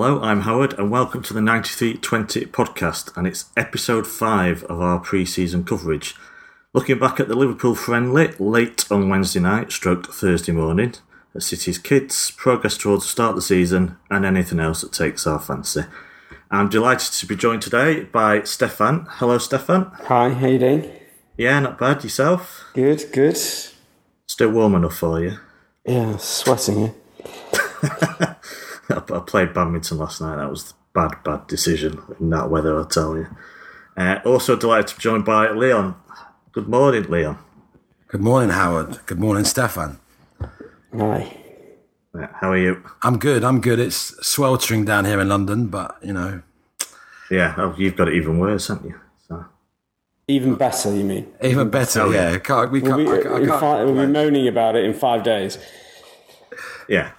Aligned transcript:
Hello, 0.00 0.22
I'm 0.22 0.42
Howard, 0.42 0.78
and 0.78 0.92
welcome 0.92 1.22
to 1.24 1.34
the 1.34 1.40
9320 1.40 2.46
podcast, 2.52 3.16
and 3.16 3.26
it's 3.26 3.46
episode 3.56 4.06
5 4.06 4.62
of 4.62 4.80
our 4.80 5.00
pre 5.00 5.24
season 5.24 5.64
coverage. 5.64 6.14
Looking 6.72 7.00
back 7.00 7.18
at 7.18 7.26
the 7.26 7.34
Liverpool 7.34 7.74
friendly 7.74 8.28
late 8.38 8.84
on 8.92 9.08
Wednesday 9.08 9.40
night, 9.40 9.72
stroke 9.72 10.14
Thursday 10.14 10.52
morning, 10.52 10.94
at 11.34 11.42
City's 11.42 11.78
Kids, 11.78 12.30
progress 12.30 12.78
towards 12.78 13.06
the 13.06 13.08
start 13.08 13.30
of 13.30 13.36
the 13.38 13.42
season, 13.42 13.96
and 14.08 14.24
anything 14.24 14.60
else 14.60 14.82
that 14.82 14.92
takes 14.92 15.26
our 15.26 15.40
fancy. 15.40 15.82
I'm 16.48 16.68
delighted 16.68 17.12
to 17.14 17.26
be 17.26 17.34
joined 17.34 17.62
today 17.62 18.04
by 18.04 18.44
Stefan. 18.44 19.08
Hello, 19.08 19.38
Stefan. 19.38 19.90
Hi, 20.04 20.28
how 20.28 20.46
you 20.46 20.60
doing? 20.60 20.92
Yeah, 21.36 21.58
not 21.58 21.76
bad. 21.76 22.04
Yourself? 22.04 22.66
Good, 22.72 23.06
good. 23.12 23.36
Still 23.36 24.50
warm 24.52 24.76
enough 24.76 24.96
for 24.96 25.20
you? 25.20 25.38
Yeah, 25.84 26.18
sweating 26.18 26.76
here. 26.76 26.94
Eh? 27.82 28.34
I 28.90 28.96
I 28.96 29.20
played 29.20 29.54
badminton 29.54 29.98
last 29.98 30.20
night. 30.20 30.36
That 30.36 30.50
was 30.50 30.70
a 30.72 30.74
bad, 30.94 31.22
bad 31.24 31.46
decision 31.46 32.00
in 32.20 32.30
that 32.30 32.50
weather, 32.50 32.76
I'll 32.76 32.84
tell 32.86 33.16
you. 33.16 33.26
Uh, 33.96 34.18
also 34.24 34.56
delighted 34.56 34.88
to 34.88 34.96
be 34.96 35.02
joined 35.02 35.24
by 35.24 35.50
Leon. 35.50 35.94
Good 36.52 36.68
morning, 36.68 37.04
Leon. 37.04 37.38
Good 38.08 38.20
morning, 38.20 38.50
Howard. 38.50 39.00
Good 39.06 39.18
morning, 39.18 39.44
Stefan. 39.44 39.98
Hi. 40.96 41.36
Yeah, 42.14 42.28
how 42.40 42.52
are 42.52 42.56
you? 42.56 42.82
I'm 43.02 43.18
good. 43.18 43.44
I'm 43.44 43.60
good. 43.60 43.78
It's 43.78 44.14
sweltering 44.26 44.84
down 44.84 45.04
here 45.04 45.20
in 45.20 45.28
London, 45.28 45.66
but 45.66 45.96
you 46.02 46.12
know, 46.14 46.42
Yeah, 47.30 47.54
oh, 47.58 47.74
you've 47.76 47.96
got 47.96 48.08
it 48.08 48.14
even 48.14 48.38
worse, 48.38 48.68
haven't 48.68 48.88
you? 48.88 48.94
So, 49.28 49.44
Even 50.26 50.54
better, 50.54 50.94
you 50.94 51.04
mean? 51.04 51.30
even 51.42 51.68
better. 51.68 52.00
Oh, 52.02 52.10
yeah. 52.10 52.32
yeah, 52.32 52.38
Can't, 52.38 52.70
we 52.72 52.80
We'll 52.80 52.96
be, 52.96 53.06
I 53.08 53.16
I 53.36 53.44
can't 53.46 53.60
fi- 53.60 53.84
we'll 53.84 54.06
be 54.06 54.10
moaning 54.10 54.48
about 54.48 54.74
it 54.76 54.84
in 54.86 54.94
five 54.94 55.22
days. 55.22 55.58
yeah. 56.88 57.12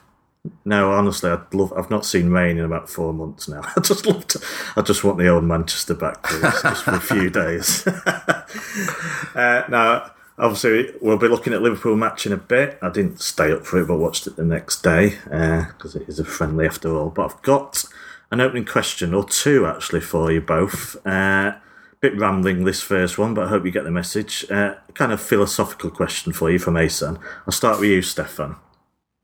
No, 0.64 0.92
honestly, 0.92 1.30
I'd 1.30 1.54
love. 1.54 1.74
I've 1.74 1.90
not 1.90 2.06
seen 2.06 2.30
rain 2.30 2.58
in 2.58 2.66
about 2.66 2.90
four 2.90 3.14
months 3.14 3.48
now. 3.48 3.62
I 3.76 3.82
just 3.82 4.06
love 4.06 4.26
to. 4.28 4.42
I 4.76 4.82
just 4.82 5.04
want 5.04 5.18
the 5.18 5.28
old 5.28 5.44
Manchester 5.44 5.94
back, 5.94 6.24
please, 6.24 6.62
just 6.62 6.84
for 6.84 6.92
a 6.92 7.02
few 7.02 7.30
days. 7.30 7.86
uh, 9.36 9.64
now, 9.70 10.12
obviously, 10.38 10.94
we'll 11.02 11.18
be 11.18 11.28
looking 11.28 11.54
at 11.54 11.62
Liverpool 11.62 11.96
match 11.96 12.26
in 12.26 12.32
a 12.32 12.38
bit. 12.38 12.80
I 12.82 12.90
didn't 12.90 13.20
stay 13.20 13.52
up 13.52 13.66
for 13.66 13.82
it, 13.82 13.88
but 13.88 13.98
watched 13.98 14.28
it 14.28 14.38
the 14.38 14.46
next 14.46 14.82
day 14.82 15.18
because 15.24 15.96
it 15.96 16.08
is 16.08 16.20
a 16.20 16.26
friendly 16.26 16.66
after 16.66 16.96
all. 16.96 17.10
But 17.10 17.26
I've 17.32 17.42
got 17.42 17.84
an 18.32 18.40
opening 18.40 18.66
question 18.66 19.14
or 19.14 19.26
two 19.26 19.66
actually 19.66 20.02
for 20.02 20.32
you 20.32 20.40
both. 20.40 21.06
Uh, 21.06 21.56
bit 22.00 22.18
rambling 22.18 22.64
this 22.64 22.82
first 22.82 23.18
one, 23.18 23.34
but 23.34 23.48
I 23.48 23.50
hope 23.50 23.66
you 23.66 23.72
get 23.72 23.84
the 23.84 23.92
message. 23.92 24.50
Uh, 24.50 24.76
kind 24.94 25.12
of 25.12 25.20
philosophical 25.20 25.90
question 25.90 26.32
for 26.32 26.50
you 26.50 26.58
from 26.60 26.78
Asan. 26.78 27.20
I'll 27.46 27.52
start 27.52 27.80
with 27.82 27.90
you, 27.90 28.02
Stefan. 28.02 28.56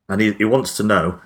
And 0.07 0.21
he, 0.21 0.33
he 0.33 0.45
wants 0.45 0.77
to 0.77 0.83
know 0.83 1.19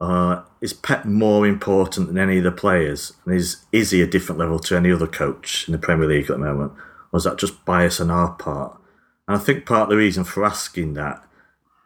uh, 0.00 0.42
is 0.60 0.72
Pep 0.72 1.04
more 1.04 1.46
important 1.46 2.08
than 2.08 2.18
any 2.18 2.38
of 2.38 2.44
the 2.44 2.52
players? 2.52 3.14
And 3.24 3.34
is, 3.34 3.64
is 3.72 3.90
he 3.90 4.00
a 4.00 4.06
different 4.06 4.38
level 4.38 4.58
to 4.60 4.76
any 4.76 4.92
other 4.92 5.06
coach 5.06 5.66
in 5.66 5.72
the 5.72 5.78
Premier 5.78 6.06
League 6.06 6.30
at 6.30 6.38
the 6.38 6.38
moment? 6.38 6.72
Or 7.12 7.16
is 7.16 7.24
that 7.24 7.38
just 7.38 7.64
bias 7.64 8.00
on 8.00 8.10
our 8.10 8.32
part? 8.32 8.78
And 9.26 9.36
I 9.36 9.40
think 9.40 9.66
part 9.66 9.84
of 9.84 9.88
the 9.90 9.96
reason 9.96 10.24
for 10.24 10.44
asking 10.44 10.94
that 10.94 11.24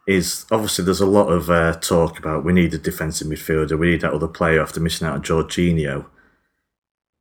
is 0.07 0.47
obviously 0.51 0.85
there's 0.85 1.01
a 1.01 1.07
lot 1.07 1.29
of 1.29 1.49
uh, 1.49 1.75
talk 1.75 2.19
about 2.19 2.45
we 2.45 2.53
need 2.53 2.75
a 2.75 2.79
defensive 2.79 3.29
midfielder, 3.29 3.79
we 3.79 3.93
need 3.93 4.01
that 4.01 4.13
other 4.13 4.29
player 4.29 4.61
after 4.61 4.81
missing 4.81 5.07
out 5.07 5.15
on 5.15 5.23
Jorginho. 5.23 6.07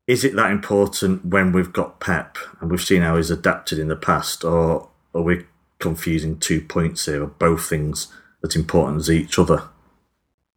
Is 0.08 0.24
it 0.24 0.36
that 0.36 0.52
important 0.52 1.26
when 1.26 1.52
we've 1.52 1.72
got 1.72 2.00
Pep 2.00 2.38
and 2.60 2.72
we've 2.72 2.82
seen 2.82 3.04
how 3.04 3.18
he's 3.18 3.30
adapted 3.30 3.78
in 3.78 3.88
the 3.88 3.96
past, 3.96 4.44
or 4.44 4.90
are 5.14 5.22
we 5.22 5.46
confusing 5.80 6.40
two 6.40 6.62
points 6.62 7.06
here? 7.06 7.24
or 7.24 7.28
both 7.28 7.70
things 7.70 8.08
as 8.44 8.56
important 8.56 9.00
as 9.00 9.12
each 9.12 9.38
other? 9.40 9.64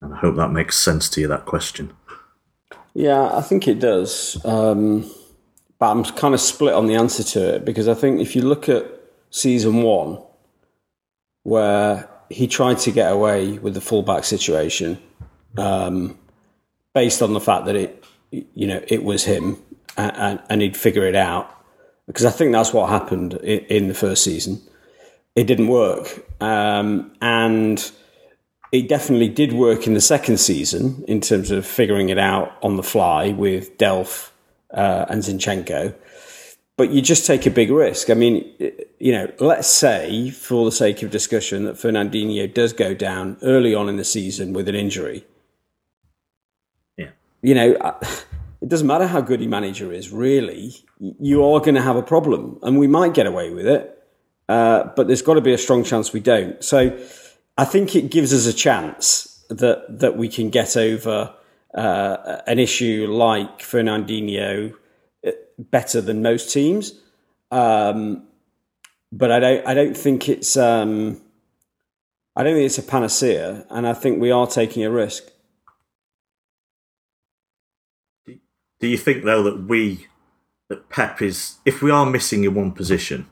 And 0.01 0.15
I 0.15 0.19
hope 0.19 0.37
that 0.37 0.51
makes 0.51 0.77
sense 0.77 1.09
to 1.11 1.21
you, 1.21 1.29
that 1.29 1.47
question. 1.47 1.93
Yeah, 2.95 3.37
I 3.37 3.43
think 3.43 3.67
it 3.67 3.81
does. 3.81 4.43
Um, 4.45 5.11
but 5.79 5.91
I'm 5.91 6.05
kind 6.05 6.35
of 6.35 6.41
split 6.41 6.75
on 6.75 6.87
the 6.87 6.95
answer 6.95 7.25
to 7.25 7.57
it 7.57 7.65
because 7.65 7.89
I 7.89 7.95
think 7.95 8.21
if 8.21 8.37
you 8.37 8.43
look 8.43 8.69
at 8.69 8.87
season 9.31 9.83
one, 9.83 10.19
where 11.43 12.09
he 12.31 12.47
tried 12.47 12.79
to 12.79 12.91
get 12.91 13.13
away 13.13 13.59
with 13.59 13.75
the 13.75 13.81
fullback 13.81 14.25
situation, 14.25 14.99
um, 15.59 16.19
based 16.95 17.21
on 17.21 17.33
the 17.33 17.41
fact 17.41 17.67
that 17.67 17.77
it, 17.77 18.05
you 18.31 18.67
know, 18.67 18.83
it 18.89 19.05
was 19.05 19.25
him 19.25 19.59
and, 19.97 20.17
and, 20.17 20.43
and 20.49 20.63
he'd 20.63 20.77
figure 20.77 21.07
it 21.07 21.17
out. 21.17 21.51
Because 22.07 22.25
I 22.25 22.31
think 22.31 22.53
that's 22.53 22.73
what 22.73 22.89
happened 22.89 23.35
in, 23.35 23.61
in 23.61 23.89
the 23.89 23.95
first 23.95 24.23
season. 24.23 24.61
It 25.37 25.47
didn't 25.47 25.69
work, 25.69 26.25
um, 26.41 27.11
and 27.21 27.91
it 28.71 28.89
definitely 28.89 29.29
did 29.29 29.53
work 29.53 29.87
in 29.87 29.95
the 29.95 30.01
second 30.01 30.39
season 30.39 31.05
in 31.09 31.21
terms 31.21 31.51
of 31.51 31.67
figuring 31.67 32.09
it 32.09 32.19
out 32.19 32.53
on 32.63 32.77
the 32.77 32.83
fly 32.83 33.31
with 33.31 33.77
Delph 33.79 34.31
uh, 34.73 35.07
and 35.09 35.23
Zinchenko. 35.23 35.95
But 36.77 36.91
you 36.91 37.03
just 37.03 37.25
take 37.25 37.47
a 37.47 37.51
big 37.51 37.71
risk. 37.71 38.11
I 38.11 38.15
mean, 38.15 38.53
you 38.99 39.13
know, 39.13 39.31
let's 39.39 39.69
say, 39.69 40.31
for 40.31 40.65
the 40.65 40.73
sake 40.73 41.05
of 41.05 41.11
discussion, 41.11 41.65
that 41.65 41.77
Fernandinho 41.77 42.53
does 42.53 42.73
go 42.73 42.95
down 42.95 43.37
early 43.43 43.75
on 43.75 43.89
in 43.89 43.97
the 43.97 44.05
season 44.05 44.53
with 44.53 44.69
an 44.69 44.75
injury. 44.75 45.25
Yeah. 46.97 47.11
You 47.43 47.55
know, 47.55 47.75
uh, 47.75 47.99
it 48.61 48.69
doesn't 48.69 48.89
matter 48.89 49.07
how 49.07 49.21
good 49.21 49.41
your 49.41 49.51
manager 49.51 49.93
is, 49.93 50.11
really, 50.11 50.75
you 50.99 51.45
are 51.45 51.61
going 51.61 51.77
to 51.77 51.83
have 51.83 51.97
a 51.97 52.03
problem. 52.03 52.59
And 52.63 52.77
we 52.77 52.89
might 52.89 53.15
get 53.15 53.27
away 53.27 53.51
with 53.51 53.69
it, 53.69 53.94
uh, 54.49 54.91
but 54.97 55.07
there's 55.07 55.23
got 55.23 55.35
to 55.35 55.41
be 55.41 55.53
a 55.53 55.59
strong 55.59 55.85
chance 55.85 56.13
we 56.13 56.21
don't. 56.21 56.63
So 56.63 56.99
I 57.57 57.65
think 57.65 57.97
it 57.97 58.11
gives 58.11 58.33
us 58.33 58.47
a 58.47 58.53
chance 58.53 59.45
that, 59.51 59.85
that 60.01 60.17
we 60.17 60.29
can 60.29 60.51
get 60.51 60.77
over 60.77 61.35
uh, 61.75 62.41
an 62.47 62.59
issue 62.59 63.07
like 63.09 63.61
Fernandinho 63.61 64.75
uh, 65.27 65.31
better 65.59 66.01
than 66.01 66.23
most 66.23 66.53
teams. 66.53 66.93
Um, 67.51 68.27
but 69.13 69.31
I 69.31 69.39
don't, 69.39 69.67
I 69.67 69.75
don't 69.75 69.97
think 69.97 70.29
it's, 70.29 70.57
um, 70.57 71.21
I 72.37 72.43
don't 72.43 72.55
think 72.55 72.67
it's 72.67 72.79
a 72.79 72.83
panacea, 72.83 73.65
and 73.71 73.87
I 73.87 73.93
think 73.95 74.21
we 74.21 74.33
are 74.33 74.47
taking 74.47 74.83
a 74.85 74.91
risk. 74.91 75.25
Do 78.27 78.89
you 78.89 78.99
think 78.99 79.25
though 79.25 79.43
that 79.45 79.65
we 79.69 80.09
that 80.69 80.89
Pep 80.89 81.23
is 81.23 81.57
if 81.65 81.81
we 81.81 81.91
are 81.91 82.05
missing 82.05 82.43
in 82.45 82.55
one 82.55 82.73
position, 82.73 83.29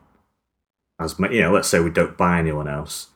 as 1.01 1.17
you 1.19 1.41
know, 1.41 1.53
let's 1.53 1.69
say 1.69 1.81
we 1.81 1.91
don't 1.91 2.17
buy 2.17 2.39
anyone 2.39 2.69
else, 2.69 3.09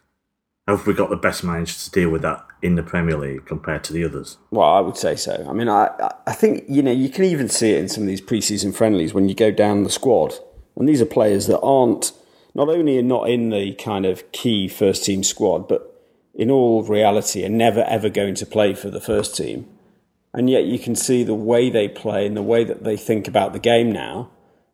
have 0.67 0.87
we 0.87 0.95
got 0.95 1.11
the 1.11 1.17
best 1.17 1.45
manager 1.45 1.75
to 1.75 1.91
deal 1.91 2.11
with 2.11 2.23
that 2.23 2.45
in 2.61 2.75
the 2.75 2.83
Premier 2.83 3.17
League 3.17 3.47
compared 3.47 3.85
to 3.85 3.93
the 3.93 4.05
others? 4.05 4.39
Well, 4.51 4.69
I 4.69 4.81
would 4.81 4.97
say 4.97 5.15
so. 5.15 5.47
I 5.49 5.53
mean, 5.53 5.69
I, 5.69 5.87
I- 6.01 6.15
I 6.29 6.33
think, 6.33 6.65
you 6.69 6.83
know, 6.83 6.91
you 6.91 7.09
can 7.09 7.23
even 7.25 7.49
see 7.49 7.71
it 7.71 7.79
in 7.79 7.89
some 7.89 8.03
of 8.03 8.09
these 8.09 8.21
preseason 8.21 8.75
friendlies 8.75 9.15
when 9.15 9.29
you 9.29 9.35
go 9.37 9.53
down 9.53 9.85
the 9.85 9.91
squad. 9.91 10.35
And 10.77 10.89
these 10.89 11.01
are 11.01 11.07
players 11.07 11.47
that 11.47 11.61
aren't, 11.61 12.11
not 12.53 12.69
only 12.69 12.99
are 12.99 13.03
not 13.03 13.31
in 13.31 13.51
the 13.51 13.75
kind 13.75 14.05
of 14.05 14.31
key 14.33 14.67
first 14.67 15.05
team 15.05 15.23
squad, 15.23 15.69
but 15.69 15.93
in 16.35 16.51
all 16.51 16.83
reality 16.83 17.45
are 17.47 17.49
never 17.49 17.85
ever 17.85 18.09
going 18.09 18.35
to 18.35 18.45
play 18.45 18.75
for 18.75 18.91
the 18.91 19.01
first 19.01 19.37
team. 19.37 19.69
And 20.35 20.51
yet 20.51 20.65
you 20.65 20.81
can 20.81 20.97
see 20.97 21.23
the 21.23 21.33
way 21.35 21.71
they 21.71 21.87
play 21.89 22.27
and 22.27 22.37
the 22.37 22.43
way 22.43 22.65
that 22.65 22.83
they 22.83 22.97
think 22.97 23.29
about 23.29 23.53
the 23.53 23.61
game 23.61 23.93
now. 23.93 24.31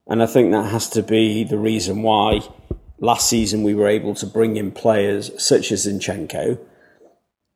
And 0.08 0.22
I 0.22 0.26
think 0.26 0.50
that 0.52 0.70
has 0.70 0.88
to 0.90 1.02
be 1.02 1.44
the 1.44 1.58
reason 1.58 2.02
why 2.02 2.40
last 3.02 3.28
season 3.28 3.62
we 3.62 3.74
were 3.74 3.88
able 3.88 4.14
to 4.14 4.26
bring 4.26 4.56
in 4.56 4.72
players 4.72 5.30
such 5.42 5.70
as 5.72 5.86
Zinchenko 5.86 6.58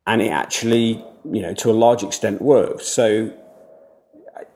and 0.06 0.20
it 0.20 0.28
actually, 0.28 1.02
you 1.24 1.40
know, 1.40 1.54
to 1.54 1.70
a 1.70 1.72
large 1.72 2.02
extent 2.02 2.42
worked. 2.42 2.82
So 2.82 3.32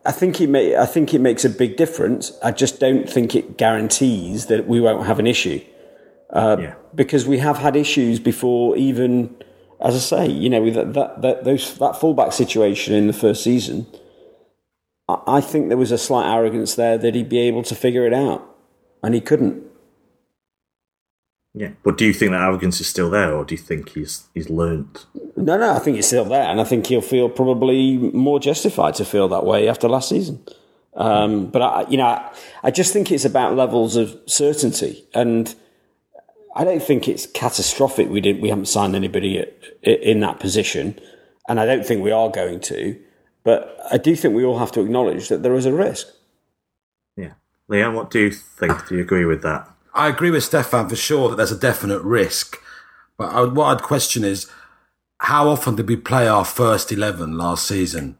I 0.04 0.12
think 0.12 0.40
it 0.40 0.48
may, 0.48 0.76
I 0.76 0.86
think 0.86 1.14
it 1.14 1.20
makes 1.20 1.44
a 1.44 1.50
big 1.50 1.76
difference. 1.76 2.32
I 2.42 2.52
just 2.52 2.80
don't 2.80 3.08
think 3.08 3.34
it 3.34 3.56
guarantees 3.56 4.46
that 4.46 4.66
we 4.66 4.80
won't 4.80 5.06
have 5.06 5.18
an 5.18 5.26
issue 5.26 5.60
uh, 6.30 6.56
yeah. 6.58 6.74
because 6.94 7.26
we 7.26 7.38
have 7.38 7.58
had 7.58 7.76
issues 7.76 8.18
before. 8.18 8.76
Even 8.76 9.34
as 9.80 9.94
I 9.94 9.98
say, 9.98 10.26
you 10.28 10.48
know, 10.48 10.62
with 10.62 10.74
that 10.74 10.94
that, 10.94 11.22
that 11.22 11.44
those 11.44 11.76
that 11.78 12.00
fullback 12.00 12.32
situation 12.32 12.94
in 12.94 13.06
the 13.06 13.12
first 13.12 13.42
season, 13.42 13.86
I, 15.08 15.18
I 15.26 15.40
think 15.40 15.68
there 15.68 15.76
was 15.76 15.92
a 15.92 15.98
slight 15.98 16.32
arrogance 16.32 16.74
there 16.74 16.96
that 16.98 17.14
he'd 17.14 17.28
be 17.28 17.40
able 17.40 17.62
to 17.64 17.74
figure 17.74 18.06
it 18.06 18.14
out, 18.14 18.42
and 19.02 19.14
he 19.14 19.20
couldn't. 19.20 19.64
Yeah. 21.54 21.70
But 21.82 21.98
do 21.98 22.06
you 22.06 22.12
think 22.12 22.30
that 22.30 22.42
arrogance 22.42 22.80
is 22.80 22.86
still 22.86 23.10
there 23.10 23.34
or 23.34 23.44
do 23.44 23.54
you 23.54 23.60
think 23.60 23.90
he's 23.90 24.28
he's 24.34 24.48
learnt? 24.48 25.06
No, 25.36 25.58
no, 25.58 25.74
I 25.74 25.78
think 25.78 25.98
it's 25.98 26.06
still 26.06 26.24
there, 26.24 26.44
and 26.44 26.60
I 26.60 26.64
think 26.64 26.86
he'll 26.86 27.00
feel 27.00 27.28
probably 27.28 27.96
more 27.96 28.38
justified 28.38 28.94
to 28.96 29.04
feel 29.04 29.28
that 29.28 29.44
way 29.44 29.68
after 29.68 29.88
last 29.88 30.08
season. 30.08 30.44
Um, 30.94 31.50
but 31.50 31.62
I, 31.62 31.86
you 31.88 31.96
know, 31.96 32.06
I, 32.06 32.32
I 32.64 32.70
just 32.70 32.92
think 32.92 33.10
it's 33.10 33.24
about 33.24 33.56
levels 33.56 33.96
of 33.96 34.16
certainty, 34.26 35.04
and 35.14 35.52
I 36.54 36.64
don't 36.64 36.82
think 36.82 37.08
it's 37.08 37.26
catastrophic. 37.26 38.08
We 38.10 38.20
didn't, 38.20 38.42
we 38.42 38.48
haven't 38.48 38.66
signed 38.66 38.94
anybody 38.94 39.38
at, 39.38 39.52
in 39.82 40.20
that 40.20 40.40
position, 40.40 41.00
and 41.48 41.58
I 41.58 41.66
don't 41.66 41.86
think 41.86 42.02
we 42.02 42.10
are 42.10 42.28
going 42.28 42.60
to. 42.60 43.00
But 43.42 43.78
I 43.90 43.96
do 43.96 44.14
think 44.14 44.34
we 44.34 44.44
all 44.44 44.58
have 44.58 44.72
to 44.72 44.80
acknowledge 44.80 45.28
that 45.28 45.42
there 45.42 45.54
is 45.54 45.64
a 45.64 45.72
risk. 45.72 46.06
Yeah. 47.16 47.32
Leon, 47.68 47.94
what 47.94 48.10
do 48.10 48.18
you 48.20 48.30
think? 48.30 48.88
Do 48.88 48.96
you 48.96 49.00
agree 49.00 49.24
with 49.24 49.42
that? 49.42 49.68
I 49.94 50.08
agree 50.08 50.30
with 50.30 50.44
Stefan 50.44 50.88
for 50.88 50.96
sure 50.96 51.28
that 51.28 51.36
there's 51.36 51.52
a 51.52 51.58
definite 51.58 52.02
risk. 52.02 52.60
But 53.18 53.32
I, 53.32 53.42
what 53.44 53.66
I'd 53.66 53.82
question 53.82 54.24
is 54.24 54.50
how 55.18 55.48
often 55.48 55.76
did 55.76 55.88
we 55.88 55.96
play 55.96 56.26
our 56.26 56.44
first 56.44 56.90
11 56.90 57.36
last 57.36 57.66
season? 57.66 58.16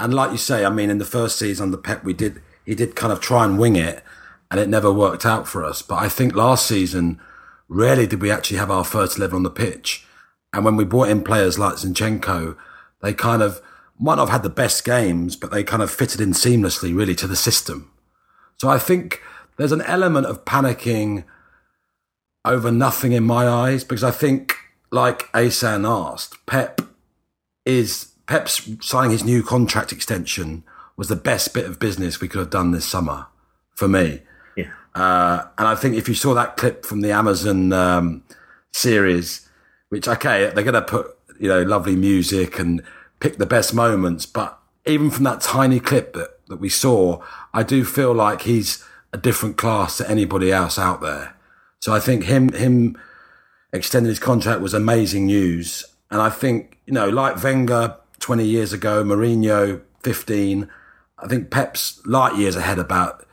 and 0.00 0.14
like 0.14 0.32
you 0.32 0.38
say, 0.38 0.64
I 0.64 0.70
mean, 0.70 0.88
in 0.88 0.96
the 0.96 1.04
first 1.04 1.38
season 1.38 1.64
under 1.64 1.76
Pep, 1.76 2.02
we 2.04 2.14
did 2.14 2.40
he 2.64 2.74
did 2.74 2.96
kind 2.96 3.12
of 3.12 3.20
try 3.20 3.44
and 3.44 3.58
wing 3.58 3.76
it, 3.76 4.02
and 4.50 4.58
it 4.58 4.68
never 4.68 4.90
worked 4.90 5.26
out 5.26 5.46
for 5.46 5.62
us. 5.62 5.82
But 5.82 5.96
I 5.96 6.08
think 6.08 6.34
last 6.34 6.66
season, 6.66 7.20
rarely 7.68 8.06
did 8.06 8.22
we 8.22 8.30
actually 8.30 8.56
have 8.56 8.70
our 8.70 8.84
first 8.84 9.18
eleven 9.18 9.36
on 9.36 9.42
the 9.42 9.50
pitch, 9.50 10.06
and 10.54 10.64
when 10.64 10.76
we 10.76 10.84
brought 10.84 11.10
in 11.10 11.22
players 11.22 11.58
like 11.58 11.74
Zinchenko, 11.74 12.56
they 13.02 13.12
kind 13.12 13.42
of 13.42 13.60
might 13.98 14.14
not 14.14 14.28
have 14.28 14.40
had 14.40 14.42
the 14.42 14.48
best 14.48 14.84
games, 14.84 15.36
but 15.36 15.50
they 15.50 15.62
kind 15.62 15.82
of 15.82 15.90
fitted 15.90 16.20
in 16.20 16.32
seamlessly, 16.32 16.96
really, 16.96 17.14
to 17.16 17.26
the 17.26 17.36
system. 17.36 17.90
So 18.56 18.70
I 18.70 18.78
think 18.78 19.20
there's 19.60 19.72
an 19.72 19.82
element 19.82 20.26
of 20.26 20.46
panicking 20.46 21.22
over 22.46 22.72
nothing 22.72 23.12
in 23.12 23.22
my 23.22 23.46
eyes 23.46 23.84
because 23.84 24.02
I 24.02 24.10
think, 24.10 24.56
like 24.90 25.28
Asan 25.34 25.84
asked, 25.84 26.46
Pep 26.46 26.80
is 27.66 28.12
Pep's 28.26 28.70
signing 28.80 29.10
his 29.10 29.22
new 29.22 29.42
contract 29.42 29.92
extension 29.92 30.64
was 30.96 31.08
the 31.08 31.16
best 31.16 31.52
bit 31.52 31.66
of 31.66 31.78
business 31.78 32.22
we 32.22 32.28
could 32.28 32.38
have 32.38 32.48
done 32.48 32.70
this 32.70 32.86
summer 32.86 33.26
for 33.76 33.86
me. 33.86 34.22
Yeah. 34.56 34.70
Uh, 34.94 35.44
and 35.58 35.68
I 35.68 35.74
think 35.74 35.94
if 35.94 36.08
you 36.08 36.14
saw 36.14 36.32
that 36.32 36.56
clip 36.56 36.86
from 36.86 37.02
the 37.02 37.12
Amazon 37.12 37.70
um, 37.74 38.24
series, 38.72 39.46
which 39.90 40.08
okay, 40.08 40.50
they're 40.54 40.64
going 40.64 40.72
to 40.72 40.80
put 40.80 41.18
you 41.38 41.48
know 41.48 41.62
lovely 41.64 41.96
music 41.96 42.58
and 42.58 42.82
pick 43.18 43.36
the 43.36 43.44
best 43.44 43.74
moments, 43.74 44.24
but 44.24 44.58
even 44.86 45.10
from 45.10 45.24
that 45.24 45.42
tiny 45.42 45.80
clip 45.80 46.14
that, 46.14 46.46
that 46.48 46.60
we 46.60 46.70
saw, 46.70 47.22
I 47.52 47.62
do 47.62 47.84
feel 47.84 48.14
like 48.14 48.42
he's 48.42 48.82
a 49.12 49.18
different 49.18 49.56
class 49.56 49.96
to 49.98 50.08
anybody 50.08 50.52
else 50.52 50.78
out 50.78 51.00
there. 51.00 51.34
So 51.80 51.92
I 51.92 52.00
think 52.00 52.24
him 52.24 52.52
him 52.52 52.98
extending 53.72 54.10
his 54.10 54.18
contract 54.18 54.60
was 54.60 54.74
amazing 54.74 55.26
news. 55.26 55.84
And 56.10 56.20
I 56.20 56.28
think, 56.28 56.78
you 56.86 56.92
know, 56.92 57.08
like 57.08 57.42
Wenger 57.42 57.96
20 58.18 58.44
years 58.44 58.72
ago, 58.72 59.04
Mourinho 59.04 59.80
15, 60.02 60.68
I 61.18 61.28
think 61.28 61.50
Pep's 61.50 62.04
light 62.04 62.36
years 62.36 62.56
ahead 62.56 62.78
about 62.78 63.26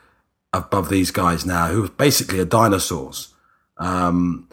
above 0.53 0.89
these 0.89 1.11
guys 1.11 1.45
now, 1.45 1.67
who 1.67 1.89
basically 1.89 2.39
are 2.39 2.45
dinosaurs. 2.45 3.33
Um, 3.77 4.47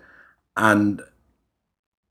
and 0.56 1.02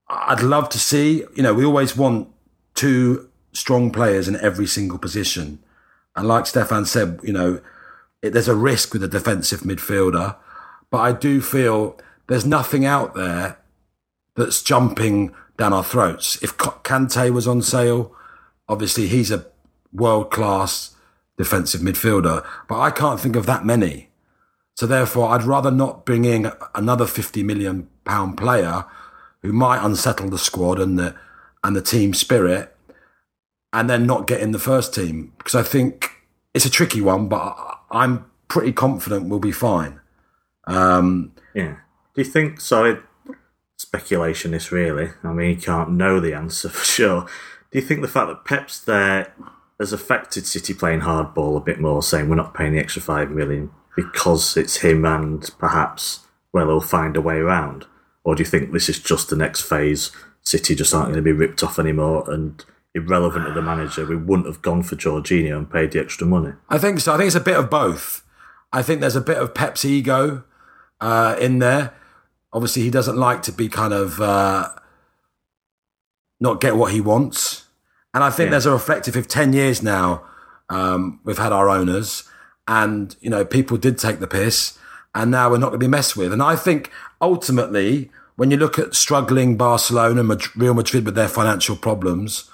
I'd 0.07 0.42
love 0.42 0.69
to 0.69 0.80
see, 0.80 1.24
you 1.36 1.44
know, 1.44 1.54
we 1.54 1.66
always 1.66 1.98
want 1.98 2.30
two 2.75 3.30
strong 3.51 3.92
players 3.92 4.27
in 4.27 4.36
every 4.38 4.68
single 4.68 4.98
position. 4.98 5.59
And 6.16 6.27
like 6.27 6.45
Stefan 6.45 6.86
said, 6.86 7.19
you 7.24 7.33
know, 7.33 7.62
it, 8.23 8.33
there's 8.33 8.47
a 8.47 8.55
risk 8.55 8.93
with 8.93 9.03
a 9.03 9.07
defensive 9.07 9.61
midfielder, 9.61 10.35
but 10.89 10.97
I 10.99 11.11
do 11.11 11.41
feel 11.41 11.99
there's 12.27 12.45
nothing 12.45 12.85
out 12.85 13.13
there 13.13 13.59
that's 14.35 14.63
jumping 14.63 15.35
down 15.57 15.73
our 15.73 15.83
throats. 15.83 16.41
If 16.41 16.57
Kante 16.57 17.29
was 17.31 17.47
on 17.47 17.61
sale, 17.61 18.15
obviously 18.67 19.07
he's 19.07 19.29
a 19.29 19.45
world 19.91 20.31
class 20.31 20.95
defensive 21.37 21.81
midfielder, 21.81 22.45
but 22.67 22.79
I 22.79 22.89
can't 22.89 23.19
think 23.19 23.35
of 23.35 23.45
that 23.45 23.65
many. 23.65 24.09
So 24.75 24.87
therefore, 24.87 25.29
I'd 25.29 25.43
rather 25.43 25.69
not 25.69 26.05
bring 26.05 26.25
in 26.25 26.51
another 26.73 27.05
50 27.05 27.43
million 27.43 27.89
pound 28.05 28.37
player 28.37 28.85
who 29.41 29.53
might 29.53 29.85
unsettle 29.85 30.29
the 30.29 30.39
squad 30.39 30.79
and 30.79 30.97
the, 30.97 31.15
and 31.63 31.75
the 31.75 31.81
team 31.81 32.13
spirit 32.13 32.75
and 33.71 33.89
then 33.89 34.07
not 34.07 34.27
get 34.27 34.41
in 34.41 34.51
the 34.51 34.59
first 34.59 34.93
team 34.93 35.33
because 35.37 35.55
I 35.55 35.63
think 35.63 36.11
it's 36.53 36.65
a 36.65 36.69
tricky 36.69 37.01
one, 37.01 37.27
but 37.27 37.72
I'm 37.94 38.25
pretty 38.48 38.74
confident 38.74 39.30
we'll 39.30 39.40
be 39.40 39.51
fine. 39.51 40.01
Um, 40.66 41.34
yeah. 41.54 41.78
Do 42.16 42.22
you 42.22 42.25
think, 42.25 42.60
sorry, 42.60 42.98
speculation 43.78 44.54
is 44.54 44.72
really, 44.72 45.12
I 45.24 45.31
mean, 45.31 45.51
you 45.51 45.57
can't 45.57 45.92
know 45.92 46.19
the 46.19 46.34
answer 46.34 46.69
for 46.78 46.84
sure. 46.84 47.22
Do 47.72 47.80
you 47.80 47.86
think 47.86 48.01
the 48.01 48.07
fact 48.07 48.28
that 48.28 48.45
Pep's 48.45 48.80
there 48.80 49.34
has 49.80 49.94
affected 49.94 50.45
City 50.45 50.74
playing 50.74 51.01
hardball 51.01 51.57
a 51.57 51.62
bit 51.62 51.80
more, 51.80 52.04
saying 52.04 52.30
we're 52.30 52.36
not 52.36 52.54
paying 52.54 52.74
the 52.74 52.80
extra 52.80 53.01
five 53.01 53.30
million 53.30 53.72
because 53.95 54.57
it's 54.57 54.78
him 54.78 55.06
and 55.06 55.50
perhaps, 55.60 56.28
well, 56.51 56.68
he'll 56.68 56.81
find 56.81 57.16
a 57.16 57.22
way 57.22 57.38
around? 57.38 57.86
Or 58.24 58.36
do 58.36 58.42
you 58.42 58.50
think 58.50 58.72
this 58.72 58.90
is 58.90 59.00
just 59.00 59.30
the 59.30 59.36
next 59.36 59.62
phase? 59.62 60.12
City 60.42 60.75
just 60.75 60.94
aren't 60.94 61.07
going 61.07 61.18
to 61.18 61.22
be 61.22 61.31
ripped 61.31 61.63
off 61.63 61.80
anymore 61.80 62.30
and 62.31 62.63
irrelevant 62.95 63.48
to 63.48 63.54
the 63.54 63.62
manager. 63.62 64.06
We 64.06 64.16
wouldn't 64.16 64.48
have 64.48 64.62
gone 64.62 64.84
for 64.84 64.95
Jorginho 64.95 65.57
and 65.57 65.72
paid 65.72 65.92
the 65.92 66.00
extra 66.00 66.28
money. 66.28 66.54
I 66.69 66.78
think 66.78 67.00
so. 67.00 67.13
I 67.13 67.18
think 67.18 67.28
it's 67.28 67.36
a 67.36 67.42
bit 67.42 67.57
of 67.57 67.69
both. 67.69 68.24
I 68.72 68.81
think 68.81 69.01
there's 69.01 69.16
a 69.16 69.22
bit 69.22 69.38
of 69.38 69.54
Pep's 69.54 69.86
ego 69.86 70.44
uh, 71.00 71.36
in 71.40 71.60
there. 71.60 71.94
Obviously, 72.51 72.84
he 72.84 72.90
doesn't 72.90 73.18
like 73.18 73.42
to 73.44 73.51
be 73.51 73.68
kind 73.68 73.94
of 73.94 74.22
uh, 74.22 74.69
not 76.40 76.62
get 76.62 76.75
what 76.75 76.92
he 76.92 77.01
wants. 77.01 77.66
And 78.13 78.24
I 78.24 78.30
think 78.30 78.48
yeah. 78.48 78.51
there's 78.51 78.66
a 78.68 78.72
reflective 78.72 79.16
of 79.16 79.28
10 79.28 79.54
years 79.54 79.81
now, 79.81 80.24
um, 80.69 81.19
we've 81.24 81.38
had 81.38 81.51
our 81.51 81.68
owners, 81.69 82.30
and, 82.68 83.16
you 83.22 83.30
know, 83.30 83.44
people 83.44 83.78
did 83.78 83.98
take 83.98 84.19
the 84.19 84.28
piss, 84.28 84.78
and 85.16 85.31
now 85.31 85.50
we're 85.50 85.57
not 85.57 85.69
going 85.69 85.80
to 85.80 85.86
be 85.86 85.90
messed 85.90 86.16
with. 86.16 86.31
And 86.31 86.42
I 86.42 86.56
think 86.56 86.92
ultimately, 87.22 88.12
when 88.36 88.51
you 88.51 88.57
look 88.57 88.78
at 88.78 88.94
struggling 88.94 89.57
Barcelona, 89.57 90.22
and 90.22 90.56
Real 90.56 90.74
Madrid 90.74 91.06
with 91.06 91.16
their 91.16 91.28
financial 91.28 91.75
problems, 91.75 92.50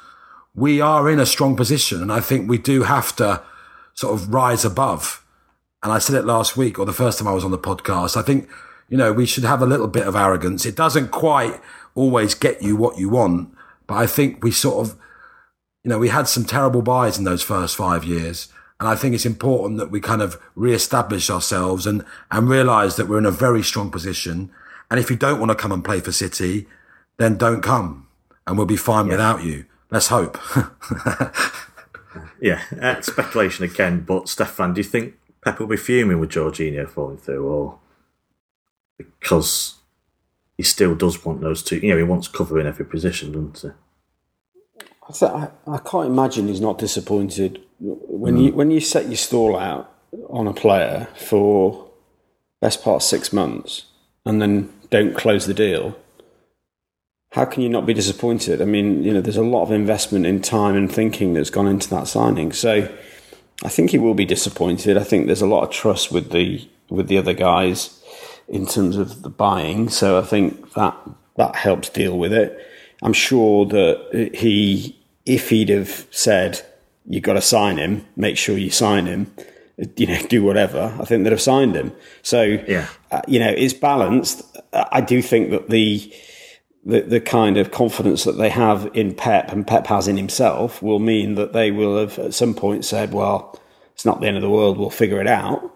we 0.56 0.82
are 0.82 1.10
in 1.10 1.20
a 1.20 1.26
strong 1.26 1.56
position. 1.56 2.02
And 2.02 2.12
I 2.12 2.20
think 2.20 2.50
we 2.50 2.58
do 2.58 2.84
have 2.84 3.16
to 3.18 3.42
sort 3.94 4.14
of 4.14 4.34
rise 4.34 4.66
above. 4.66 5.26
And 5.84 5.92
I 5.92 6.00
said 6.00 6.16
it 6.16 6.26
last 6.26 6.58
week 6.58 6.78
or 6.78 6.86
the 6.86 6.94
first 6.94 7.20
time 7.20 7.28
I 7.28 7.34
was 7.34 7.46
on 7.46 7.52
the 7.52 7.58
podcast. 7.58 8.18
I 8.18 8.22
think, 8.22 8.50
you 8.90 8.98
know, 8.98 9.14
we 9.14 9.26
should 9.26 9.44
have 9.44 9.62
a 9.62 9.66
little 9.66 9.88
bit 9.88 10.08
of 10.08 10.16
arrogance. 10.16 10.66
It 10.66 10.76
doesn't 10.76 11.12
quite 11.12 11.60
always 11.96 12.34
get 12.34 12.62
you 12.62 12.76
what 12.76 12.98
you 12.98 13.10
want, 13.10 13.54
but 13.88 13.96
I 13.96 14.08
think 14.08 14.44
we 14.44 14.52
sort 14.52 14.86
of, 14.86 14.98
you 15.84 15.90
know, 15.90 15.98
we 15.98 16.10
had 16.10 16.28
some 16.28 16.46
terrible 16.46 16.82
buys 16.82 17.18
in 17.18 17.24
those 17.24 17.44
first 17.44 17.76
five 17.76 18.04
years. 18.04 18.50
And 18.80 18.88
I 18.88 18.96
think 18.96 19.14
it's 19.14 19.26
important 19.26 19.80
that 19.80 19.92
we 19.92 20.00
kind 20.00 20.22
of 20.22 20.42
re-establish 20.56 21.30
ourselves 21.30 21.86
and, 21.86 22.06
and 22.32 22.50
realize 22.50 22.96
that 22.96 23.08
we're 23.08 23.18
in 23.18 23.26
a 23.26 23.32
very 23.32 23.64
strong 23.64 23.92
position. 23.92 24.52
And 24.90 25.00
if 25.00 25.10
you 25.10 25.18
don't 25.18 25.40
want 25.40 25.50
to 25.50 25.56
come 25.56 25.72
and 25.72 25.84
play 25.84 26.00
for 26.00 26.12
City, 26.12 26.68
then 27.18 27.38
don't 27.38 27.62
come 27.62 28.08
and 28.48 28.58
we'll 28.58 28.66
be 28.66 28.78
fine 28.78 29.06
yeah. 29.06 29.12
without 29.12 29.44
you. 29.44 29.66
Let's 29.92 30.08
hope. 30.08 30.38
yeah, 32.42 32.62
uh, 32.82 33.02
speculation 33.02 33.66
again, 33.66 34.02
but 34.02 34.30
Stefan, 34.30 34.74
do 34.74 34.80
you 34.80 34.84
think 34.84 35.16
Pep 35.44 35.60
will 35.60 35.68
be 35.68 35.78
fuming 35.78 36.20
with 36.20 36.32
Jorginho 36.32 36.88
falling 36.88 37.18
through 37.18 37.48
or 37.48 37.80
because 38.98 39.76
he 40.58 40.64
still 40.64 40.94
does 40.94 41.24
want 41.24 41.42
those 41.42 41.64
two, 41.64 41.78
you 41.78 41.90
know, 41.90 41.98
he 41.98 42.04
wants 42.04 42.28
cover 42.28 42.60
in 42.60 42.68
every 42.68 42.86
position, 42.86 43.32
doesn't 43.32 43.62
he? 43.62 44.84
I, 45.08 45.12
th- 45.12 45.32
I, 45.32 45.50
I 45.68 45.78
can't 45.80 46.08
imagine 46.08 46.48
he's 46.48 46.62
not 46.62 46.78
disappointed 46.78 47.62
when 47.80 48.36
mm. 48.36 48.46
you 48.46 48.54
when 48.54 48.70
you 48.70 48.82
set 48.82 49.08
your 49.08 49.16
stall 49.16 49.58
out 49.58 49.92
on 50.30 50.48
a 50.48 50.54
player 50.54 51.08
for 51.16 51.90
best 52.60 52.84
part 52.84 53.02
six 53.02 53.32
months 53.32 53.86
and 54.26 54.42
then 54.42 54.72
don't 54.90 55.16
close 55.16 55.46
the 55.46 55.54
deal. 55.54 55.96
How 57.32 57.46
can 57.46 57.62
you 57.62 57.70
not 57.70 57.86
be 57.86 57.94
disappointed? 57.94 58.62
I 58.62 58.66
mean, 58.66 59.04
you 59.04 59.14
know, 59.14 59.22
there's 59.22 59.38
a 59.38 59.44
lot 59.44 59.64
of 59.64 59.72
investment 59.72 60.26
in 60.26 60.42
time 60.42 60.76
and 60.76 60.92
thinking 60.92 61.34
that's 61.34 61.52
gone 61.52 61.68
into 61.68 61.90
that 61.92 62.08
signing. 62.08 62.52
So, 62.52 62.90
I 63.64 63.70
think 63.70 63.92
he 63.92 63.98
will 63.98 64.14
be 64.14 64.26
disappointed. 64.26 64.98
I 64.98 65.04
think 65.04 65.26
there's 65.26 65.42
a 65.42 65.48
lot 65.48 65.64
of 65.64 65.70
trust 65.70 66.12
with 66.12 66.32
the 66.32 66.68
with 66.90 67.08
the 67.08 67.18
other 67.18 67.34
guys 67.34 68.02
in 68.48 68.66
terms 68.66 68.96
of 68.96 69.22
the 69.22 69.30
buying. 69.30 69.90
So 69.90 70.18
I 70.18 70.24
think 70.24 70.74
that 70.74 70.98
that 71.38 71.56
helps 71.56 71.90
deal 71.90 72.18
with 72.18 72.34
it. 72.34 72.58
I'm 73.02 73.14
sure 73.14 73.66
that 73.66 74.32
he 74.34 74.98
if 75.26 75.50
he'd 75.50 75.70
have 75.70 76.08
said, 76.10 76.66
you've 77.06 77.24
got 77.24 77.34
to 77.34 77.42
sign 77.42 77.78
him, 77.78 78.06
make 78.16 78.38
sure 78.38 78.58
you 78.58 78.72
sign 78.72 79.06
him, 79.06 79.32
you 79.96 80.08
know, 80.08 80.20
do 80.28 80.44
whatever, 80.44 80.96
I 81.00 81.06
think 81.06 81.24
they'd 81.24 81.32
have 81.32 81.42
signed 81.42 81.76
him. 81.76 81.92
So, 82.24 82.42
yeah. 82.42 82.88
Uh, 83.12 83.22
you 83.28 83.40
know, 83.40 83.50
it's 83.50 83.74
balanced. 83.74 84.42
I 84.74 85.02
do 85.02 85.22
think 85.22 85.52
that 85.52 85.70
the, 85.70 86.12
the, 86.86 87.02
the 87.02 87.20
kind 87.20 87.58
of 87.58 87.72
confidence 87.72 88.24
that 88.24 88.38
they 88.38 88.50
have 88.50 88.90
in 88.94 89.14
Pep 89.14 89.52
and 89.52 89.68
Pep 89.68 89.88
has 89.88 90.08
in 90.08 90.18
himself 90.18 90.82
will 90.82 91.00
mean 91.00 91.36
that 91.36 91.54
they 91.54 91.72
will 91.72 91.98
have 91.98 92.18
at 92.20 92.34
some 92.34 92.54
point 92.54 92.86
said, 92.86 93.14
well, 93.14 93.60
it's 93.94 94.06
not 94.06 94.22
the 94.22 94.28
end 94.28 94.38
of 94.38 94.42
the 94.42 94.50
world, 94.50 94.78
we'll 94.78 94.90
figure 94.90 95.20
it 95.20 95.28
out. 95.28 95.76